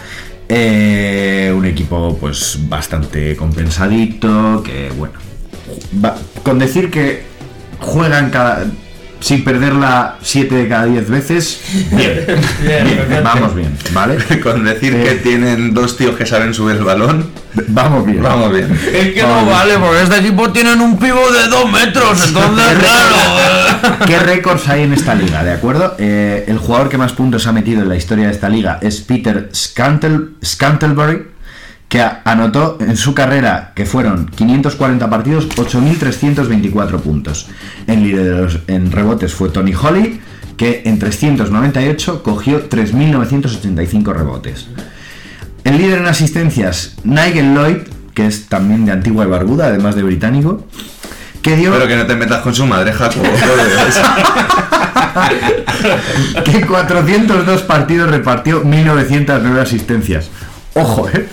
[0.48, 4.62] Eh, un equipo, pues, bastante compensadito.
[4.62, 5.14] Que, bueno.
[6.04, 7.27] va- con decir que
[7.80, 8.64] juegan cada.
[9.20, 11.60] Sin perderla 7 de cada 10 veces,
[11.90, 12.24] bien,
[12.62, 14.16] bien, vamos bien, ¿vale?
[14.44, 15.02] con decir Eh.
[15.02, 17.28] que tienen dos tíos que saben subir el balón,
[17.66, 18.22] Vamos bien.
[18.22, 18.70] vamos bien.
[18.94, 23.98] Es que no vale, porque este equipo tienen un pivo de 2 metros, entonces claro.
[24.06, 25.42] ¿Qué récords hay en esta liga?
[25.42, 25.96] ¿De acuerdo?
[25.98, 29.00] Eh, el jugador que más puntos ha metido en la historia de esta liga es
[29.00, 31.22] Peter Scantel, Scantlebury,
[31.88, 37.46] que anotó en su carrera, que fueron 540 partidos, 8.324 puntos.
[37.86, 40.20] En, líderes- en rebotes fue Tony Holly,
[40.58, 44.66] que en 398 cogió 3.985 rebotes.
[45.64, 47.76] El líder en asistencias, Nigel Lloyd,
[48.14, 50.66] que es también de antigua y barbuda, además de británico,
[51.42, 53.24] que dio Pero que no te metas con su madre, Jacobo.
[53.40, 53.94] joder.
[56.44, 60.28] que en 402 partidos repartió 1909 asistencias.
[60.74, 61.28] Ojo, ¿eh?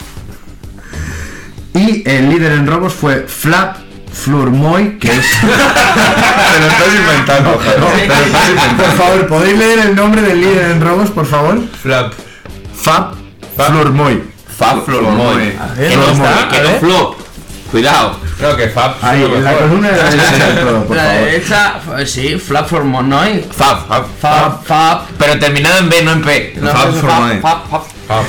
[1.76, 3.78] Y el líder en robos fue Flap
[4.11, 5.26] Flurmoy, que es...
[5.41, 7.91] Te lo estás inventando, Jacobo.
[7.91, 8.83] Te lo estás inventando.
[8.83, 11.59] por favor, ¿podéis leer el nombre del líder en robos, por favor?
[11.82, 12.13] Flap.
[12.74, 13.13] Fab
[13.58, 14.24] Flurmoy.
[14.58, 15.51] Fab Flormoy.
[15.75, 16.28] Que no Flormoy.
[16.28, 17.16] está, que no flop.
[17.71, 18.20] Cuidado.
[18.37, 18.95] Creo que Fab.
[19.01, 22.67] Ahí, en la columna de la derecha del todo, por La derecha, eh, sí, Flap
[22.67, 23.45] for Monoy.
[23.51, 24.05] Fab, Fab.
[24.21, 25.01] Fab, Fab.
[25.17, 26.54] Pero terminado en B, no en P.
[26.62, 27.39] No, Fab for Monoy.
[27.41, 27.58] Fab,
[28.08, 28.25] Fab.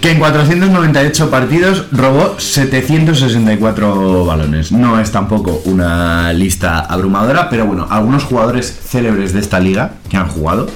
[0.00, 4.70] Que en 498 partidos robó 764 balones.
[4.70, 10.16] No es tampoco una lista abrumadora, pero bueno, algunos jugadores célebres de esta liga que
[10.16, 10.68] han jugado.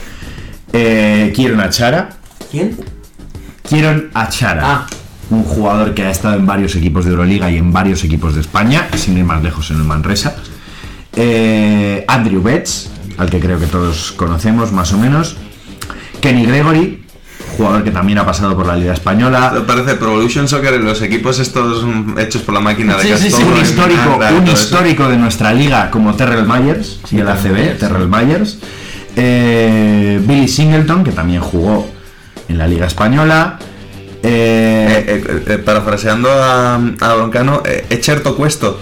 [0.73, 2.11] Eh, Kieron Achara.
[2.51, 2.77] ¿Quién?
[3.69, 4.63] Kieron Achara.
[4.65, 4.87] Ah,
[5.31, 8.41] un jugador que ha estado en varios equipos de Euroliga y en varios equipos de
[8.41, 10.35] España, sin ir más lejos en el Manresa.
[11.15, 15.37] Eh, Andrew Betts, al que creo que todos conocemos más o menos.
[16.21, 17.00] Kenny Gregory,
[17.61, 19.63] jugador que también ha pasado por la Liga Española.
[19.67, 21.85] Parece Pro Evolution Soccer en los equipos estos
[22.19, 25.91] hechos por la máquina de Sí, sí, sí, un histórico, un histórico de nuestra liga
[25.91, 28.59] como Terrell Myers y el ACB, Terrell Myers.
[29.17, 31.87] Eh, Billy Singleton, que también jugó
[32.49, 33.59] en la Liga Española.
[34.23, 38.81] Eh, Eh, eh, parafraseando a, a Broncano, Echerto Cuesto.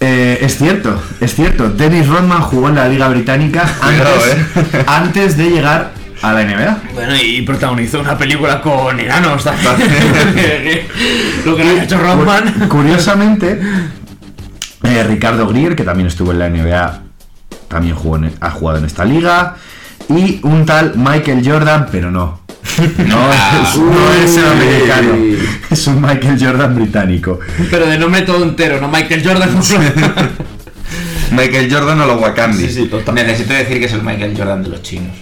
[0.00, 1.70] eh, es cierto, es cierto.
[1.70, 4.84] Dennis Rodman jugó en la Liga Británica eh.
[4.86, 5.92] antes de llegar
[6.22, 6.78] a la NBA.
[6.94, 9.78] Bueno, y protagonizó una película con enanos también.
[11.44, 12.52] Lo que no ha hecho Rodman.
[12.60, 13.60] Cu- Curiosamente,
[14.84, 17.02] eh, Ricardo Grier, que también estuvo en la NBA,
[17.68, 19.56] también jugó en- ha jugado en esta liga.
[20.08, 22.40] Y un tal Michael Jordan, pero no.
[22.78, 25.14] No, es, no es el americano.
[25.70, 27.38] Es un Michael Jordan británico.
[27.70, 29.50] Pero de nombre todo entero, no Michael Jordan.
[31.32, 32.62] Michael Jordan o los Wakandi.
[32.64, 35.12] Necesito decir que es el Michael Jordan de los chinos.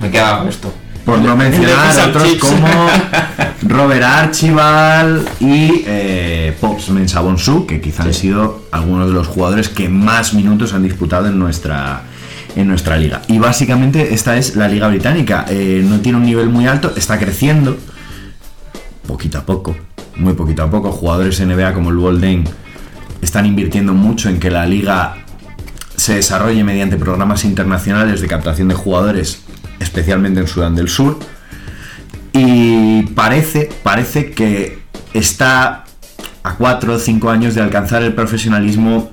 [0.00, 0.72] Me queda a gusto.
[1.04, 2.40] Por no mencionar and otros chips.
[2.40, 2.68] como
[3.62, 9.88] Robert Archibald y eh, Pops Mensabonsu, que quizá han sido algunos de los jugadores que
[9.88, 12.02] más minutos han disputado en nuestra,
[12.56, 13.22] en nuestra liga.
[13.28, 15.46] Y básicamente esta es la liga británica.
[15.48, 17.76] Eh, no tiene un nivel muy alto, está creciendo
[19.06, 19.74] poquito a poco,
[20.16, 20.92] muy poquito a poco.
[20.92, 22.44] Jugadores NBA como el Bolden
[23.22, 25.24] están invirtiendo mucho en que la liga
[25.98, 29.42] se desarrolle mediante programas internacionales de captación de jugadores,
[29.80, 31.18] especialmente en Sudán del Sur.
[32.32, 34.78] Y parece, parece que
[35.12, 35.84] está
[36.44, 39.10] a 4 o 5 años de alcanzar el profesionalismo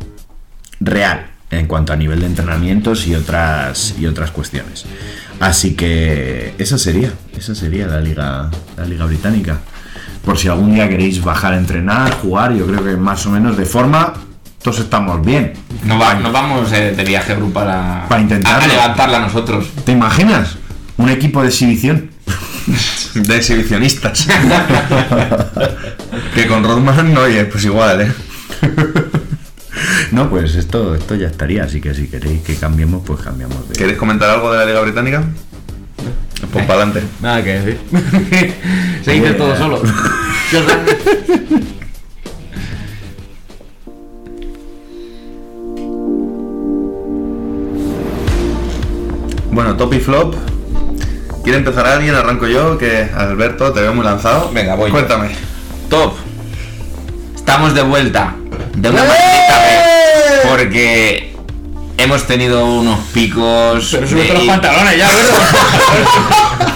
[0.80, 4.86] real en cuanto a nivel de entrenamientos y otras y otras cuestiones.
[5.40, 9.58] Así que esa sería, esa sería la liga la liga británica.
[10.24, 13.58] Por si algún día queréis bajar a entrenar, jugar, yo creo que más o menos
[13.58, 14.14] de forma
[14.66, 15.54] todos estamos bien.
[15.84, 18.64] Nos, va- nos vamos eh, de viaje grupal a, Para intentarlo.
[18.64, 19.68] a levantarla nosotros.
[19.86, 20.58] ¿Te imaginas?
[20.98, 22.10] Un equipo de exhibición.
[23.14, 24.28] De exhibicionistas.
[26.36, 28.12] que con Rodman no, oye, pues igual, ¿eh?
[30.12, 33.76] No, pues esto, esto ya estaría, así que si queréis que cambiemos, pues cambiamos de.
[33.76, 35.24] ¿Queréis comentar algo de la Liga Británica?
[36.52, 37.04] Pues para adelante.
[37.22, 37.80] Nada que decir.
[39.04, 39.82] Se dice todo solo.
[49.56, 50.36] Bueno, top y flop.
[51.42, 52.14] ¿Quiere empezar alguien?
[52.14, 54.52] Arranco yo, que Alberto, te veo muy lanzado.
[54.54, 54.92] Venga, voy.
[54.92, 55.30] Cuéntame.
[55.90, 56.14] Top.
[57.34, 58.36] Estamos de vuelta.
[58.76, 60.42] De una maldita vez.
[60.50, 61.34] Porque
[61.98, 63.88] hemos tenido unos picos.
[63.92, 66.74] Pero de- súbete los pantalones ya, ¿verdad?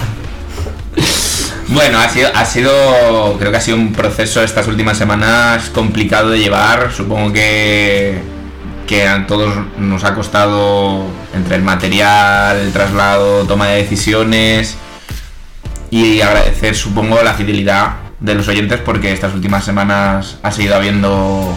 [1.68, 6.30] Bueno, ha sido, ha sido, creo que ha sido un proceso estas últimas semanas complicado
[6.30, 6.90] de llevar.
[6.92, 8.18] Supongo que,
[8.90, 14.76] que a todos nos ha costado entre el material, el traslado, toma de decisiones
[15.90, 21.56] y agradecer, supongo, la fidelidad de los oyentes porque estas últimas semanas ha seguido habiendo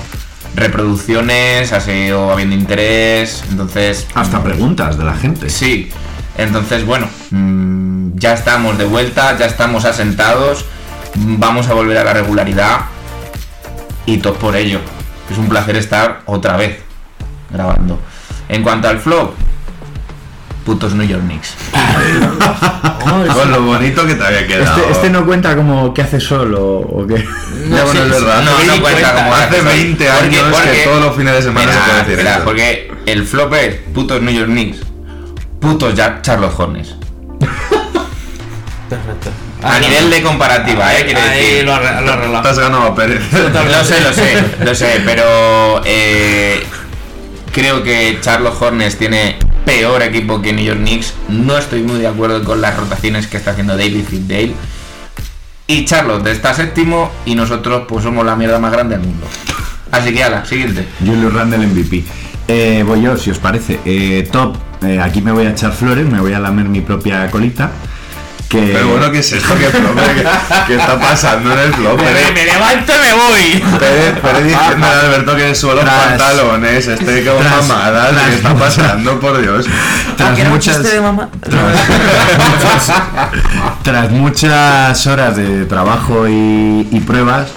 [0.53, 5.49] reproducciones, ha seguido habiendo interés, entonces Hasta preguntas de la gente.
[5.49, 5.89] Sí,
[6.37, 10.65] entonces bueno, mm, ya estamos de vuelta, ya estamos asentados,
[11.15, 12.81] mm, vamos a volver a la regularidad
[14.05, 14.81] y todo por ello.
[15.31, 16.82] Es un placer estar otra vez
[17.53, 17.99] grabando.
[18.49, 19.33] En cuanto al flop,
[20.65, 21.55] putos New York Knicks.
[23.33, 24.77] Con lo bonito que te había quedado.
[24.77, 27.15] Este, este no cuenta como que hace solo o qué.
[27.69, 28.41] Ya, bueno, es verdad.
[28.43, 31.97] No, no cuenta como Hace 20 años que todos los fines de semana se puede
[31.99, 32.43] decir Mira, eso.
[32.45, 34.77] porque el flop es putos New York Knicks,
[35.59, 36.95] putos ya Charlotte Hornets.
[39.63, 41.63] A nivel de comparativa, eh, quiero decir.
[41.65, 42.49] lo arre- lo Te arreglado.
[42.49, 43.21] has ganado a Pérez.
[43.31, 46.65] Lo sé, lo sé, lo sé, pero eh,
[47.53, 51.13] creo que Charlotte Hornets tiene peor equipo que New York Knicks.
[51.29, 54.53] No estoy muy de acuerdo con las rotaciones que está haciendo David Fizdale.
[55.67, 59.25] Y Charlotte está séptimo y nosotros pues somos la mierda más grande del mundo.
[59.91, 60.85] Así que ala, siguiente.
[60.99, 62.03] Julius Randle MVP.
[62.47, 63.79] Eh, voy yo, si os parece.
[63.85, 67.29] Eh, top, eh, aquí me voy a echar flores, me voy a lamer mi propia
[67.31, 67.71] colita.
[68.53, 68.69] Que...
[68.71, 69.55] Pero bueno, ¿qué es esto?
[69.57, 69.95] ¿Qué, flop?
[69.97, 70.23] ¿Qué,
[70.67, 71.99] qué está pasando en el flop?
[71.99, 73.63] Me levanto y me voy.
[74.21, 78.53] Pérez diciendo a Alberto que suelo los pantalones, este con tras- mamadas, tras- ¿qué está
[78.55, 79.65] pasando, por Dios?
[80.15, 80.81] tras muchas,
[83.83, 87.51] tras muchas horas de trabajo y, y pruebas,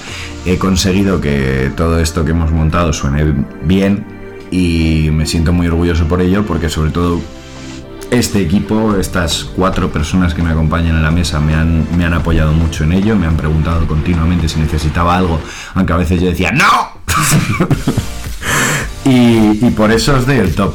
[0.44, 4.06] he conseguido que todo esto que hemos montado suene bien
[4.50, 7.20] y me siento muy orgulloso por ello porque sobre todo
[8.10, 12.14] este equipo, estas cuatro personas que me acompañan en la mesa me han, me han
[12.14, 15.40] apoyado mucho en ello, me han preguntado continuamente si necesitaba algo,
[15.74, 16.66] aunque a veces yo decía ¡No!
[19.04, 20.74] y, y por eso os doy el top.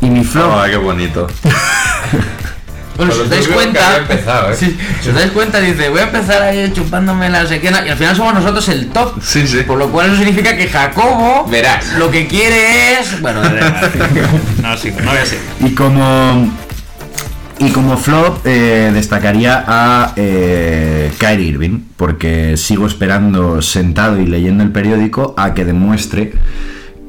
[0.00, 0.50] Y mi flop...
[0.54, 1.26] Ah, qué bonito.
[3.00, 4.56] Bueno, si os dais cuenta, empezado, ¿eh?
[4.56, 7.96] sí, si os dais cuenta, dice, voy a empezar ahí chupándome la sequena y al
[7.96, 9.14] final somos nosotros el top.
[9.22, 9.62] Sí, sí.
[9.66, 11.94] Por lo cual eso significa que Jacobo Verás.
[11.94, 13.18] lo que quiere es.
[13.22, 13.40] Bueno,
[14.62, 15.44] no, sí, no voy a seguir.
[15.60, 16.52] Y como
[17.58, 24.62] y como flop eh, destacaría a eh, Kyrie Irving, porque sigo esperando sentado y leyendo
[24.62, 26.32] el periódico a que demuestre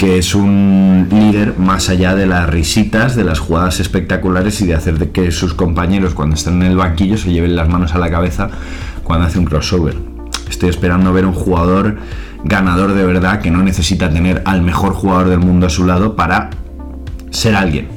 [0.01, 4.73] que es un líder más allá de las risitas, de las jugadas espectaculares y de
[4.73, 7.99] hacer de que sus compañeros cuando están en el banquillo se lleven las manos a
[7.99, 8.49] la cabeza
[9.03, 9.95] cuando hace un crossover.
[10.49, 11.97] Estoy esperando ver un jugador
[12.43, 16.15] ganador de verdad que no necesita tener al mejor jugador del mundo a su lado
[16.15, 16.49] para
[17.29, 17.87] ser alguien.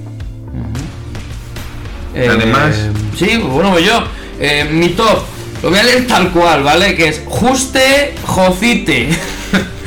[2.15, 4.05] Además- Eh, sí, bueno, yo.
[4.39, 5.21] eh, mi top.
[5.65, 6.95] Lo voy a leer tal cual, ¿vale?
[6.95, 9.09] Que es Juste Jocite.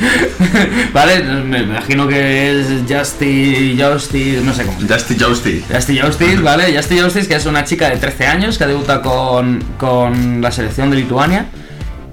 [0.92, 1.22] ¿Vale?
[1.22, 4.80] Me imagino que es Justy, Justice, no sé cómo.
[4.80, 5.64] Justy Justy.
[5.72, 6.76] Justy Justice, ¿vale?
[6.76, 10.90] Justy Justice, que es una chica de 13 años que debuta con, con la selección
[10.90, 11.46] de Lituania.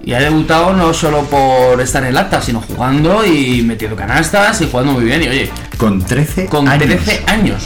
[0.04, 4.62] Y ha debutado no solo por estar en el acta, sino jugando y metiendo canastas
[4.62, 5.24] y jugando muy bien.
[5.24, 6.86] Y oye, Con 13 con años.
[7.04, 7.64] 13 años.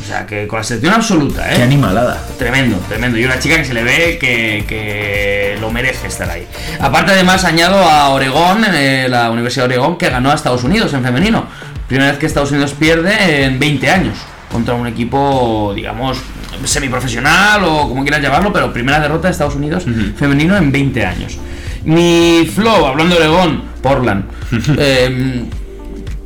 [0.00, 1.56] O sea, que con la selección absoluta, ¿eh?
[1.56, 2.22] Qué animalada.
[2.38, 3.18] Tremendo, tremendo.
[3.18, 6.46] Y una chica que se le ve que, que lo merece estar ahí.
[6.80, 10.92] Aparte, además, añado a Oregón, eh, la Universidad de Oregón, que ganó a Estados Unidos
[10.94, 11.46] en femenino.
[11.88, 14.18] Primera vez que Estados Unidos pierde en 20 años
[14.50, 16.18] contra un equipo, digamos,
[16.64, 19.84] semiprofesional o como quieras llamarlo, pero primera derrota de Estados Unidos
[20.16, 21.38] femenino en 20 años.
[21.84, 24.24] Mi flow, hablando de Oregón, Portland.
[24.78, 25.44] Eh,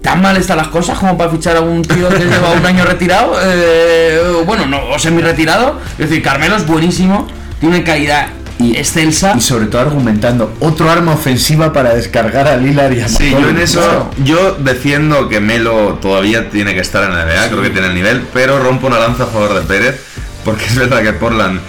[0.03, 2.85] ¿Tan mal están las cosas como para fichar a un tío que lleva un año
[2.85, 3.35] retirado?
[3.43, 5.79] Eh, bueno, no, o semi-retirado.
[5.99, 7.27] Es decir, Carmelo es buenísimo,
[7.61, 8.29] tiene calidad
[8.61, 9.35] excelsa.
[9.37, 13.49] Y sobre todo argumentando otro arma ofensiva para descargar a Lillard y a Sí, yo
[13.49, 14.11] en eso, Claro.
[14.25, 17.95] yo defiendo que Melo todavía tiene que estar en la NBA, creo que tiene el
[17.95, 20.03] nivel, pero rompo una lanza a favor de Pérez,
[20.45, 21.61] porque es verdad que Portland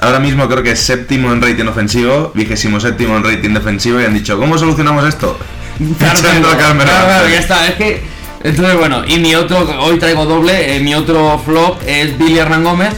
[0.00, 4.04] ahora mismo creo que es séptimo en rating ofensivo, vigésimo séptimo en rating defensivo y
[4.04, 5.38] han dicho, ¿cómo solucionamos esto?
[5.98, 6.20] Claro,
[6.78, 7.66] claro, ya está.
[7.68, 8.02] Es que.
[8.42, 12.64] Entonces, bueno, y mi otro, hoy traigo doble, eh, mi otro flop es Billy Hernán
[12.64, 12.94] Gómez.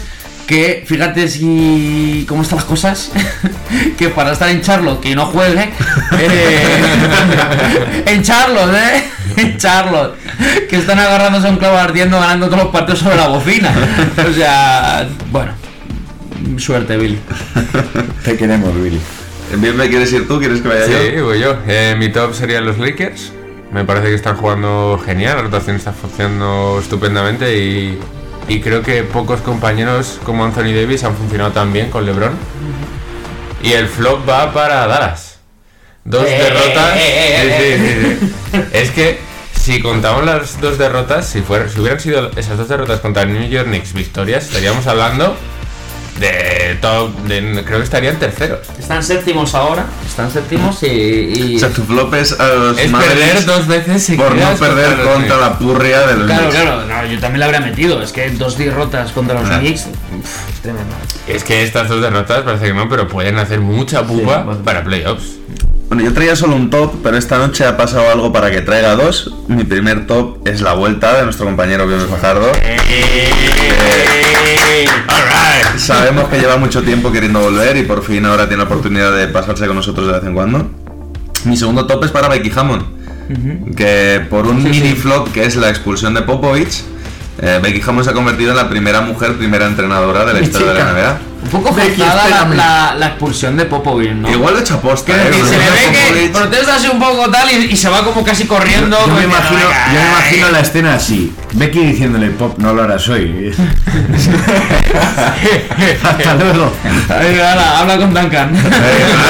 [0.46, 2.24] Que fíjate si.
[2.28, 3.12] cómo están las cosas.
[3.98, 5.70] que para estar en Charlotte, que no juegue.
[6.18, 6.82] eh,
[8.06, 9.04] en Charlotte, eh.
[9.36, 10.16] En Charlotte.
[10.68, 13.72] Que están agarrándose a un clavo ardiendo ganando todos los partidos sobre la bocina.
[14.28, 15.52] O sea, bueno.
[16.58, 17.18] Suerte, Billy.
[18.24, 19.00] Te queremos, Billy.
[19.56, 20.38] Bien, ¿me quieres ir tú?
[20.38, 21.24] ¿Quieres que vaya Sí, yo?
[21.26, 21.56] voy yo.
[21.66, 23.32] Eh, mi top serían los Lakers.
[23.72, 27.98] Me parece que están jugando genial, la rotación está funcionando estupendamente y,
[28.48, 32.32] y creo que pocos compañeros como Anthony Davis han funcionado tan bien con LeBron.
[33.62, 35.38] Y el flop va para Dallas.
[36.04, 36.96] Dos Eh, derrotas.
[36.96, 38.62] eh, eh, Sí, eh, sí, sí, sí.
[38.72, 39.18] Es que
[39.54, 43.32] si contamos las dos derrotas, si, fuera, si hubieran sido esas dos derrotas contra el
[43.32, 45.36] New York Knicks victorias, estaríamos hablando
[46.20, 47.16] de top.
[47.22, 48.60] De, creo que estarían terceros.
[48.78, 49.86] Están séptimos ahora.
[50.06, 50.86] Están séptimos y.
[50.86, 55.02] y- O sea, tu flop es a los Es perder dos veces por no perder
[55.02, 56.54] contra la purria de los Claro, Knicks.
[56.60, 58.02] claro, no, yo también la habría metido.
[58.02, 59.58] Es que dos derrotas contra los Ah.
[59.58, 59.86] Knicks.
[59.86, 60.94] uf, es tremendo.
[61.26, 65.36] Es que estas dos derrotas parece que no, pero pueden hacer mucha pupa para playoffs.
[65.88, 68.94] Bueno, yo traía solo un top, pero esta noche ha pasado algo para que traiga
[68.94, 69.32] dos.
[69.48, 72.52] Mi primer top es la vuelta de nuestro compañero Bion Fajardo.
[75.80, 79.28] Sabemos que lleva mucho tiempo queriendo volver y por fin ahora tiene la oportunidad de
[79.28, 80.70] pasarse con nosotros de vez en cuando.
[81.44, 82.84] Mi segundo top es para Becky Hammond,
[83.74, 86.84] que por un mini flop que es la expulsión de Popovich,
[87.40, 90.72] eh, Becky Hammond se ha convertido en la primera mujer, primera entrenadora de la historia
[90.72, 91.29] de la NBA.
[91.42, 94.30] Un poco forzada la, la, la expulsión de Popovich, ¿no?
[94.30, 96.98] Igual lo he hecho aposta, Quiero eh, con se le ve que protesta así un
[97.00, 98.96] poco tal y, y se va como casi corriendo.
[99.06, 100.08] Yo me, imagino, "Venga, yo me ay".
[100.10, 101.32] imagino la escena así.
[101.52, 103.52] Becky diciéndole pop, no lo harás hoy.
[106.02, 106.72] Hasta luego.
[107.08, 108.54] Ay, habla, habla con Duncan.
[108.54, 108.60] Eh,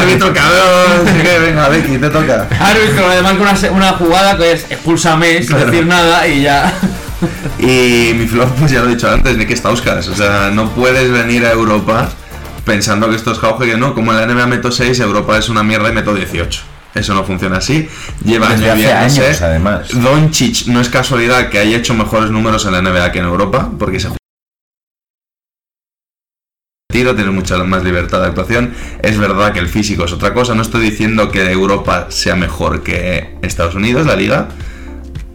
[0.02, 2.46] árbitro cabrón, sí que venga Becky, te toca.
[2.58, 6.72] Árbitro, además con una, una jugada que es expúlsame sin decir nada y ya.
[7.58, 10.08] Y mi flop, pues ya lo he dicho antes, Nick Stauskas.
[10.08, 12.08] O sea, no puedes venir a Europa
[12.64, 13.94] pensando que esto es jauja y que no.
[13.94, 16.62] Como en la NBA meto 6, Europa es una mierda y meto 18.
[16.94, 17.88] Eso no funciona así.
[18.24, 19.88] Lleva Desde años hace años, además.
[19.92, 23.70] Doncic no es casualidad que haya hecho mejores números en la NBA que en Europa,
[23.78, 24.08] porque se
[26.90, 28.74] tiro, tiene mucha más libertad de actuación.
[29.02, 30.54] Es verdad que el físico es otra cosa.
[30.54, 34.48] No estoy diciendo que Europa sea mejor que Estados Unidos, la liga.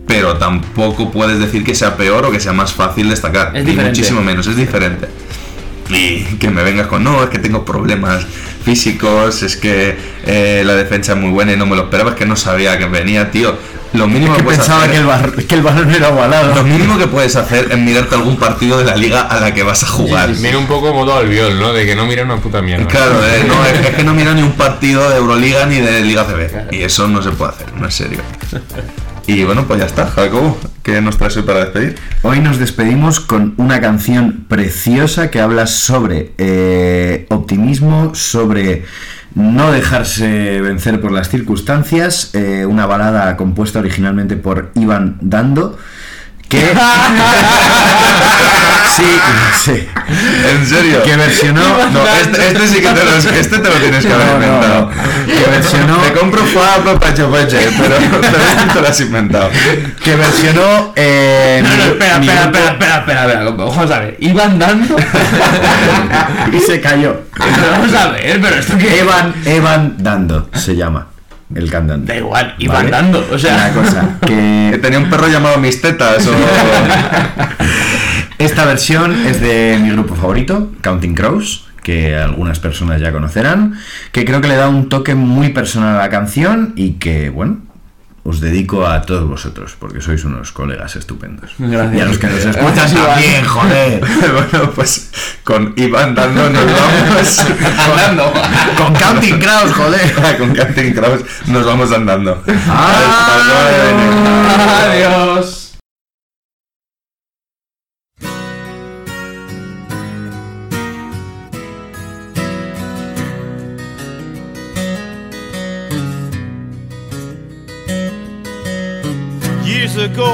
[0.07, 3.48] Pero tampoco puedes decir que sea peor o que sea más fácil destacar.
[3.56, 3.90] Es Ni diferente.
[3.99, 5.07] muchísimo menos, es diferente.
[5.90, 8.26] Y que me vengas con, no, es que tengo problemas
[8.64, 9.95] físicos, es que
[10.26, 12.77] eh, la defensa es muy buena y no me lo esperaba, es que no sabía
[12.80, 13.56] que venía, tío.
[13.94, 16.53] Lo mínimo que que puedes pensaba hacer- que el, bar- que el balón era ovalado.
[16.56, 19.64] lo mínimo que puedes hacer es mirarte algún partido de la liga a la que
[19.64, 20.30] vas a jugar.
[20.41, 21.72] Mira un poco modo albiol, ¿no?
[21.72, 22.88] De que no mira una puta mierda.
[22.88, 26.02] Claro, eh, no, es, es que no mira ni un partido de Euroliga ni de
[26.02, 26.73] Liga CB.
[26.73, 28.19] Y eso no se puede hacer, no es serio.
[29.27, 30.57] Y bueno, pues ya está, Jacobo.
[30.84, 31.95] ¿Qué nos traes hoy para despedir?
[32.22, 38.85] Hoy nos despedimos con una canción preciosa que habla sobre eh, optimismo, sobre
[39.34, 45.77] no dejarse vencer por las circunstancias, eh, una balada compuesta originalmente por Iván Dando,
[46.50, 46.60] que...
[48.96, 49.20] sí,
[49.64, 49.88] sí.
[50.50, 51.04] ¿En serio?
[51.04, 51.62] Que versionó...
[51.92, 54.90] No, este, este sí que te lo, este te lo tienes que haber No, inventado.
[54.92, 54.92] no.
[55.26, 55.98] Que versionó...
[55.98, 56.64] Te compro fue
[57.00, 59.50] pacho pache, pero pero te lo has inventado.
[60.04, 60.94] Que versionó...
[60.96, 64.96] eh, No, no, espera, mi espera, espera, espera, espera, espera, vamos a ver, iban dando.
[66.54, 67.22] y se cayó.
[67.72, 69.00] vamos a ver, pero esto que.
[69.00, 71.08] Evan, Evan Dando se llama
[71.54, 72.14] el cantante.
[72.14, 72.92] Da igual, iban ¿Vale?
[72.92, 73.56] dando, o sea.
[73.56, 74.28] Una cosa, Que
[74.72, 76.34] que tenía un perro llamado Mis Tetas o...
[78.38, 83.76] esta versión es de mi grupo favorito, Counting Crows, que algunas personas ya conocerán,
[84.12, 87.60] que creo que le da un toque muy personal a la canción y que, bueno,
[88.26, 91.53] os dedico a todos vosotros, porque sois unos colegas estupendos.
[91.61, 91.93] Gracias.
[91.93, 94.02] Y a los que nos escuchan también, joder.
[94.34, 95.11] bueno, pues
[95.43, 97.45] con Iván dando nos vamos.
[97.85, 98.34] Andando.
[98.77, 100.38] Con Counting Crows, joder.
[100.39, 102.43] con Captain Kraus nos vamos andando.
[104.89, 105.65] Adiós.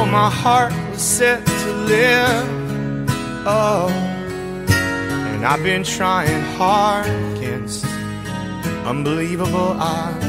[0.05, 2.47] My heart was set to live.
[3.45, 3.89] Oh,
[5.31, 7.85] and I've been trying hard against
[8.85, 10.25] unbelievable odds.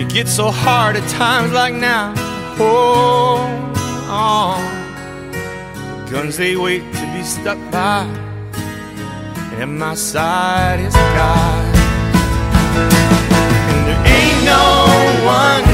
[0.00, 2.14] It gets so hard at times like now.
[2.56, 4.62] Hold on.
[6.04, 8.04] The guns they wait to be stuck by,
[9.60, 11.74] and my side is God.
[13.70, 14.66] And there ain't no
[15.24, 15.73] one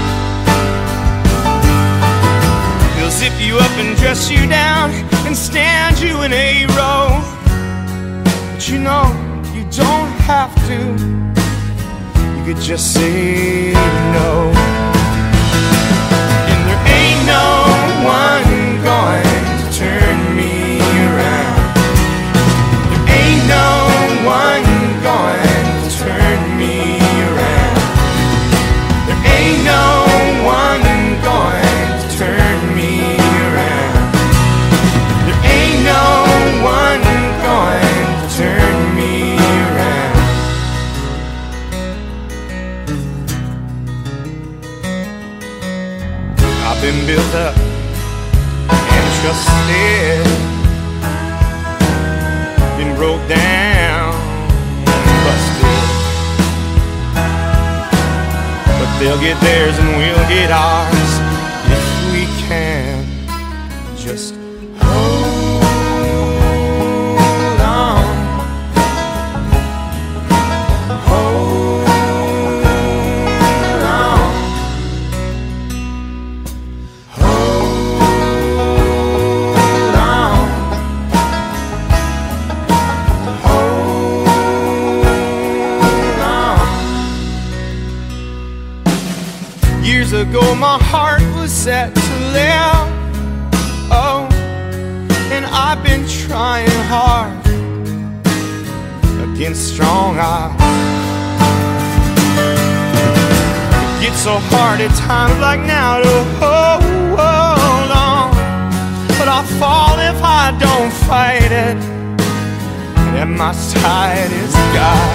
[3.01, 4.91] They'll zip you up and dress you down
[5.25, 7.19] and stand you in a row.
[8.53, 9.09] But you know,
[9.55, 10.77] you don't have to.
[12.37, 14.51] You could just say no.
[16.51, 17.60] And there ain't no
[49.23, 50.25] and trusted,
[52.77, 54.13] been broke down,
[55.23, 55.89] busted.
[58.79, 61.19] But they'll get theirs and we'll get ours
[61.69, 63.05] if we can
[63.95, 64.40] just
[90.61, 92.87] my heart was set to live.
[93.89, 94.29] Oh,
[95.33, 97.33] and I've been trying hard
[99.25, 100.53] against strong odds.
[103.95, 108.29] It gets so hard at times like now to hold, on.
[109.17, 111.77] But I'll fall if I don't fight it.
[113.19, 115.09] And my side is God.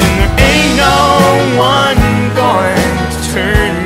[0.00, 2.06] And there ain't no one
[3.36, 3.85] turn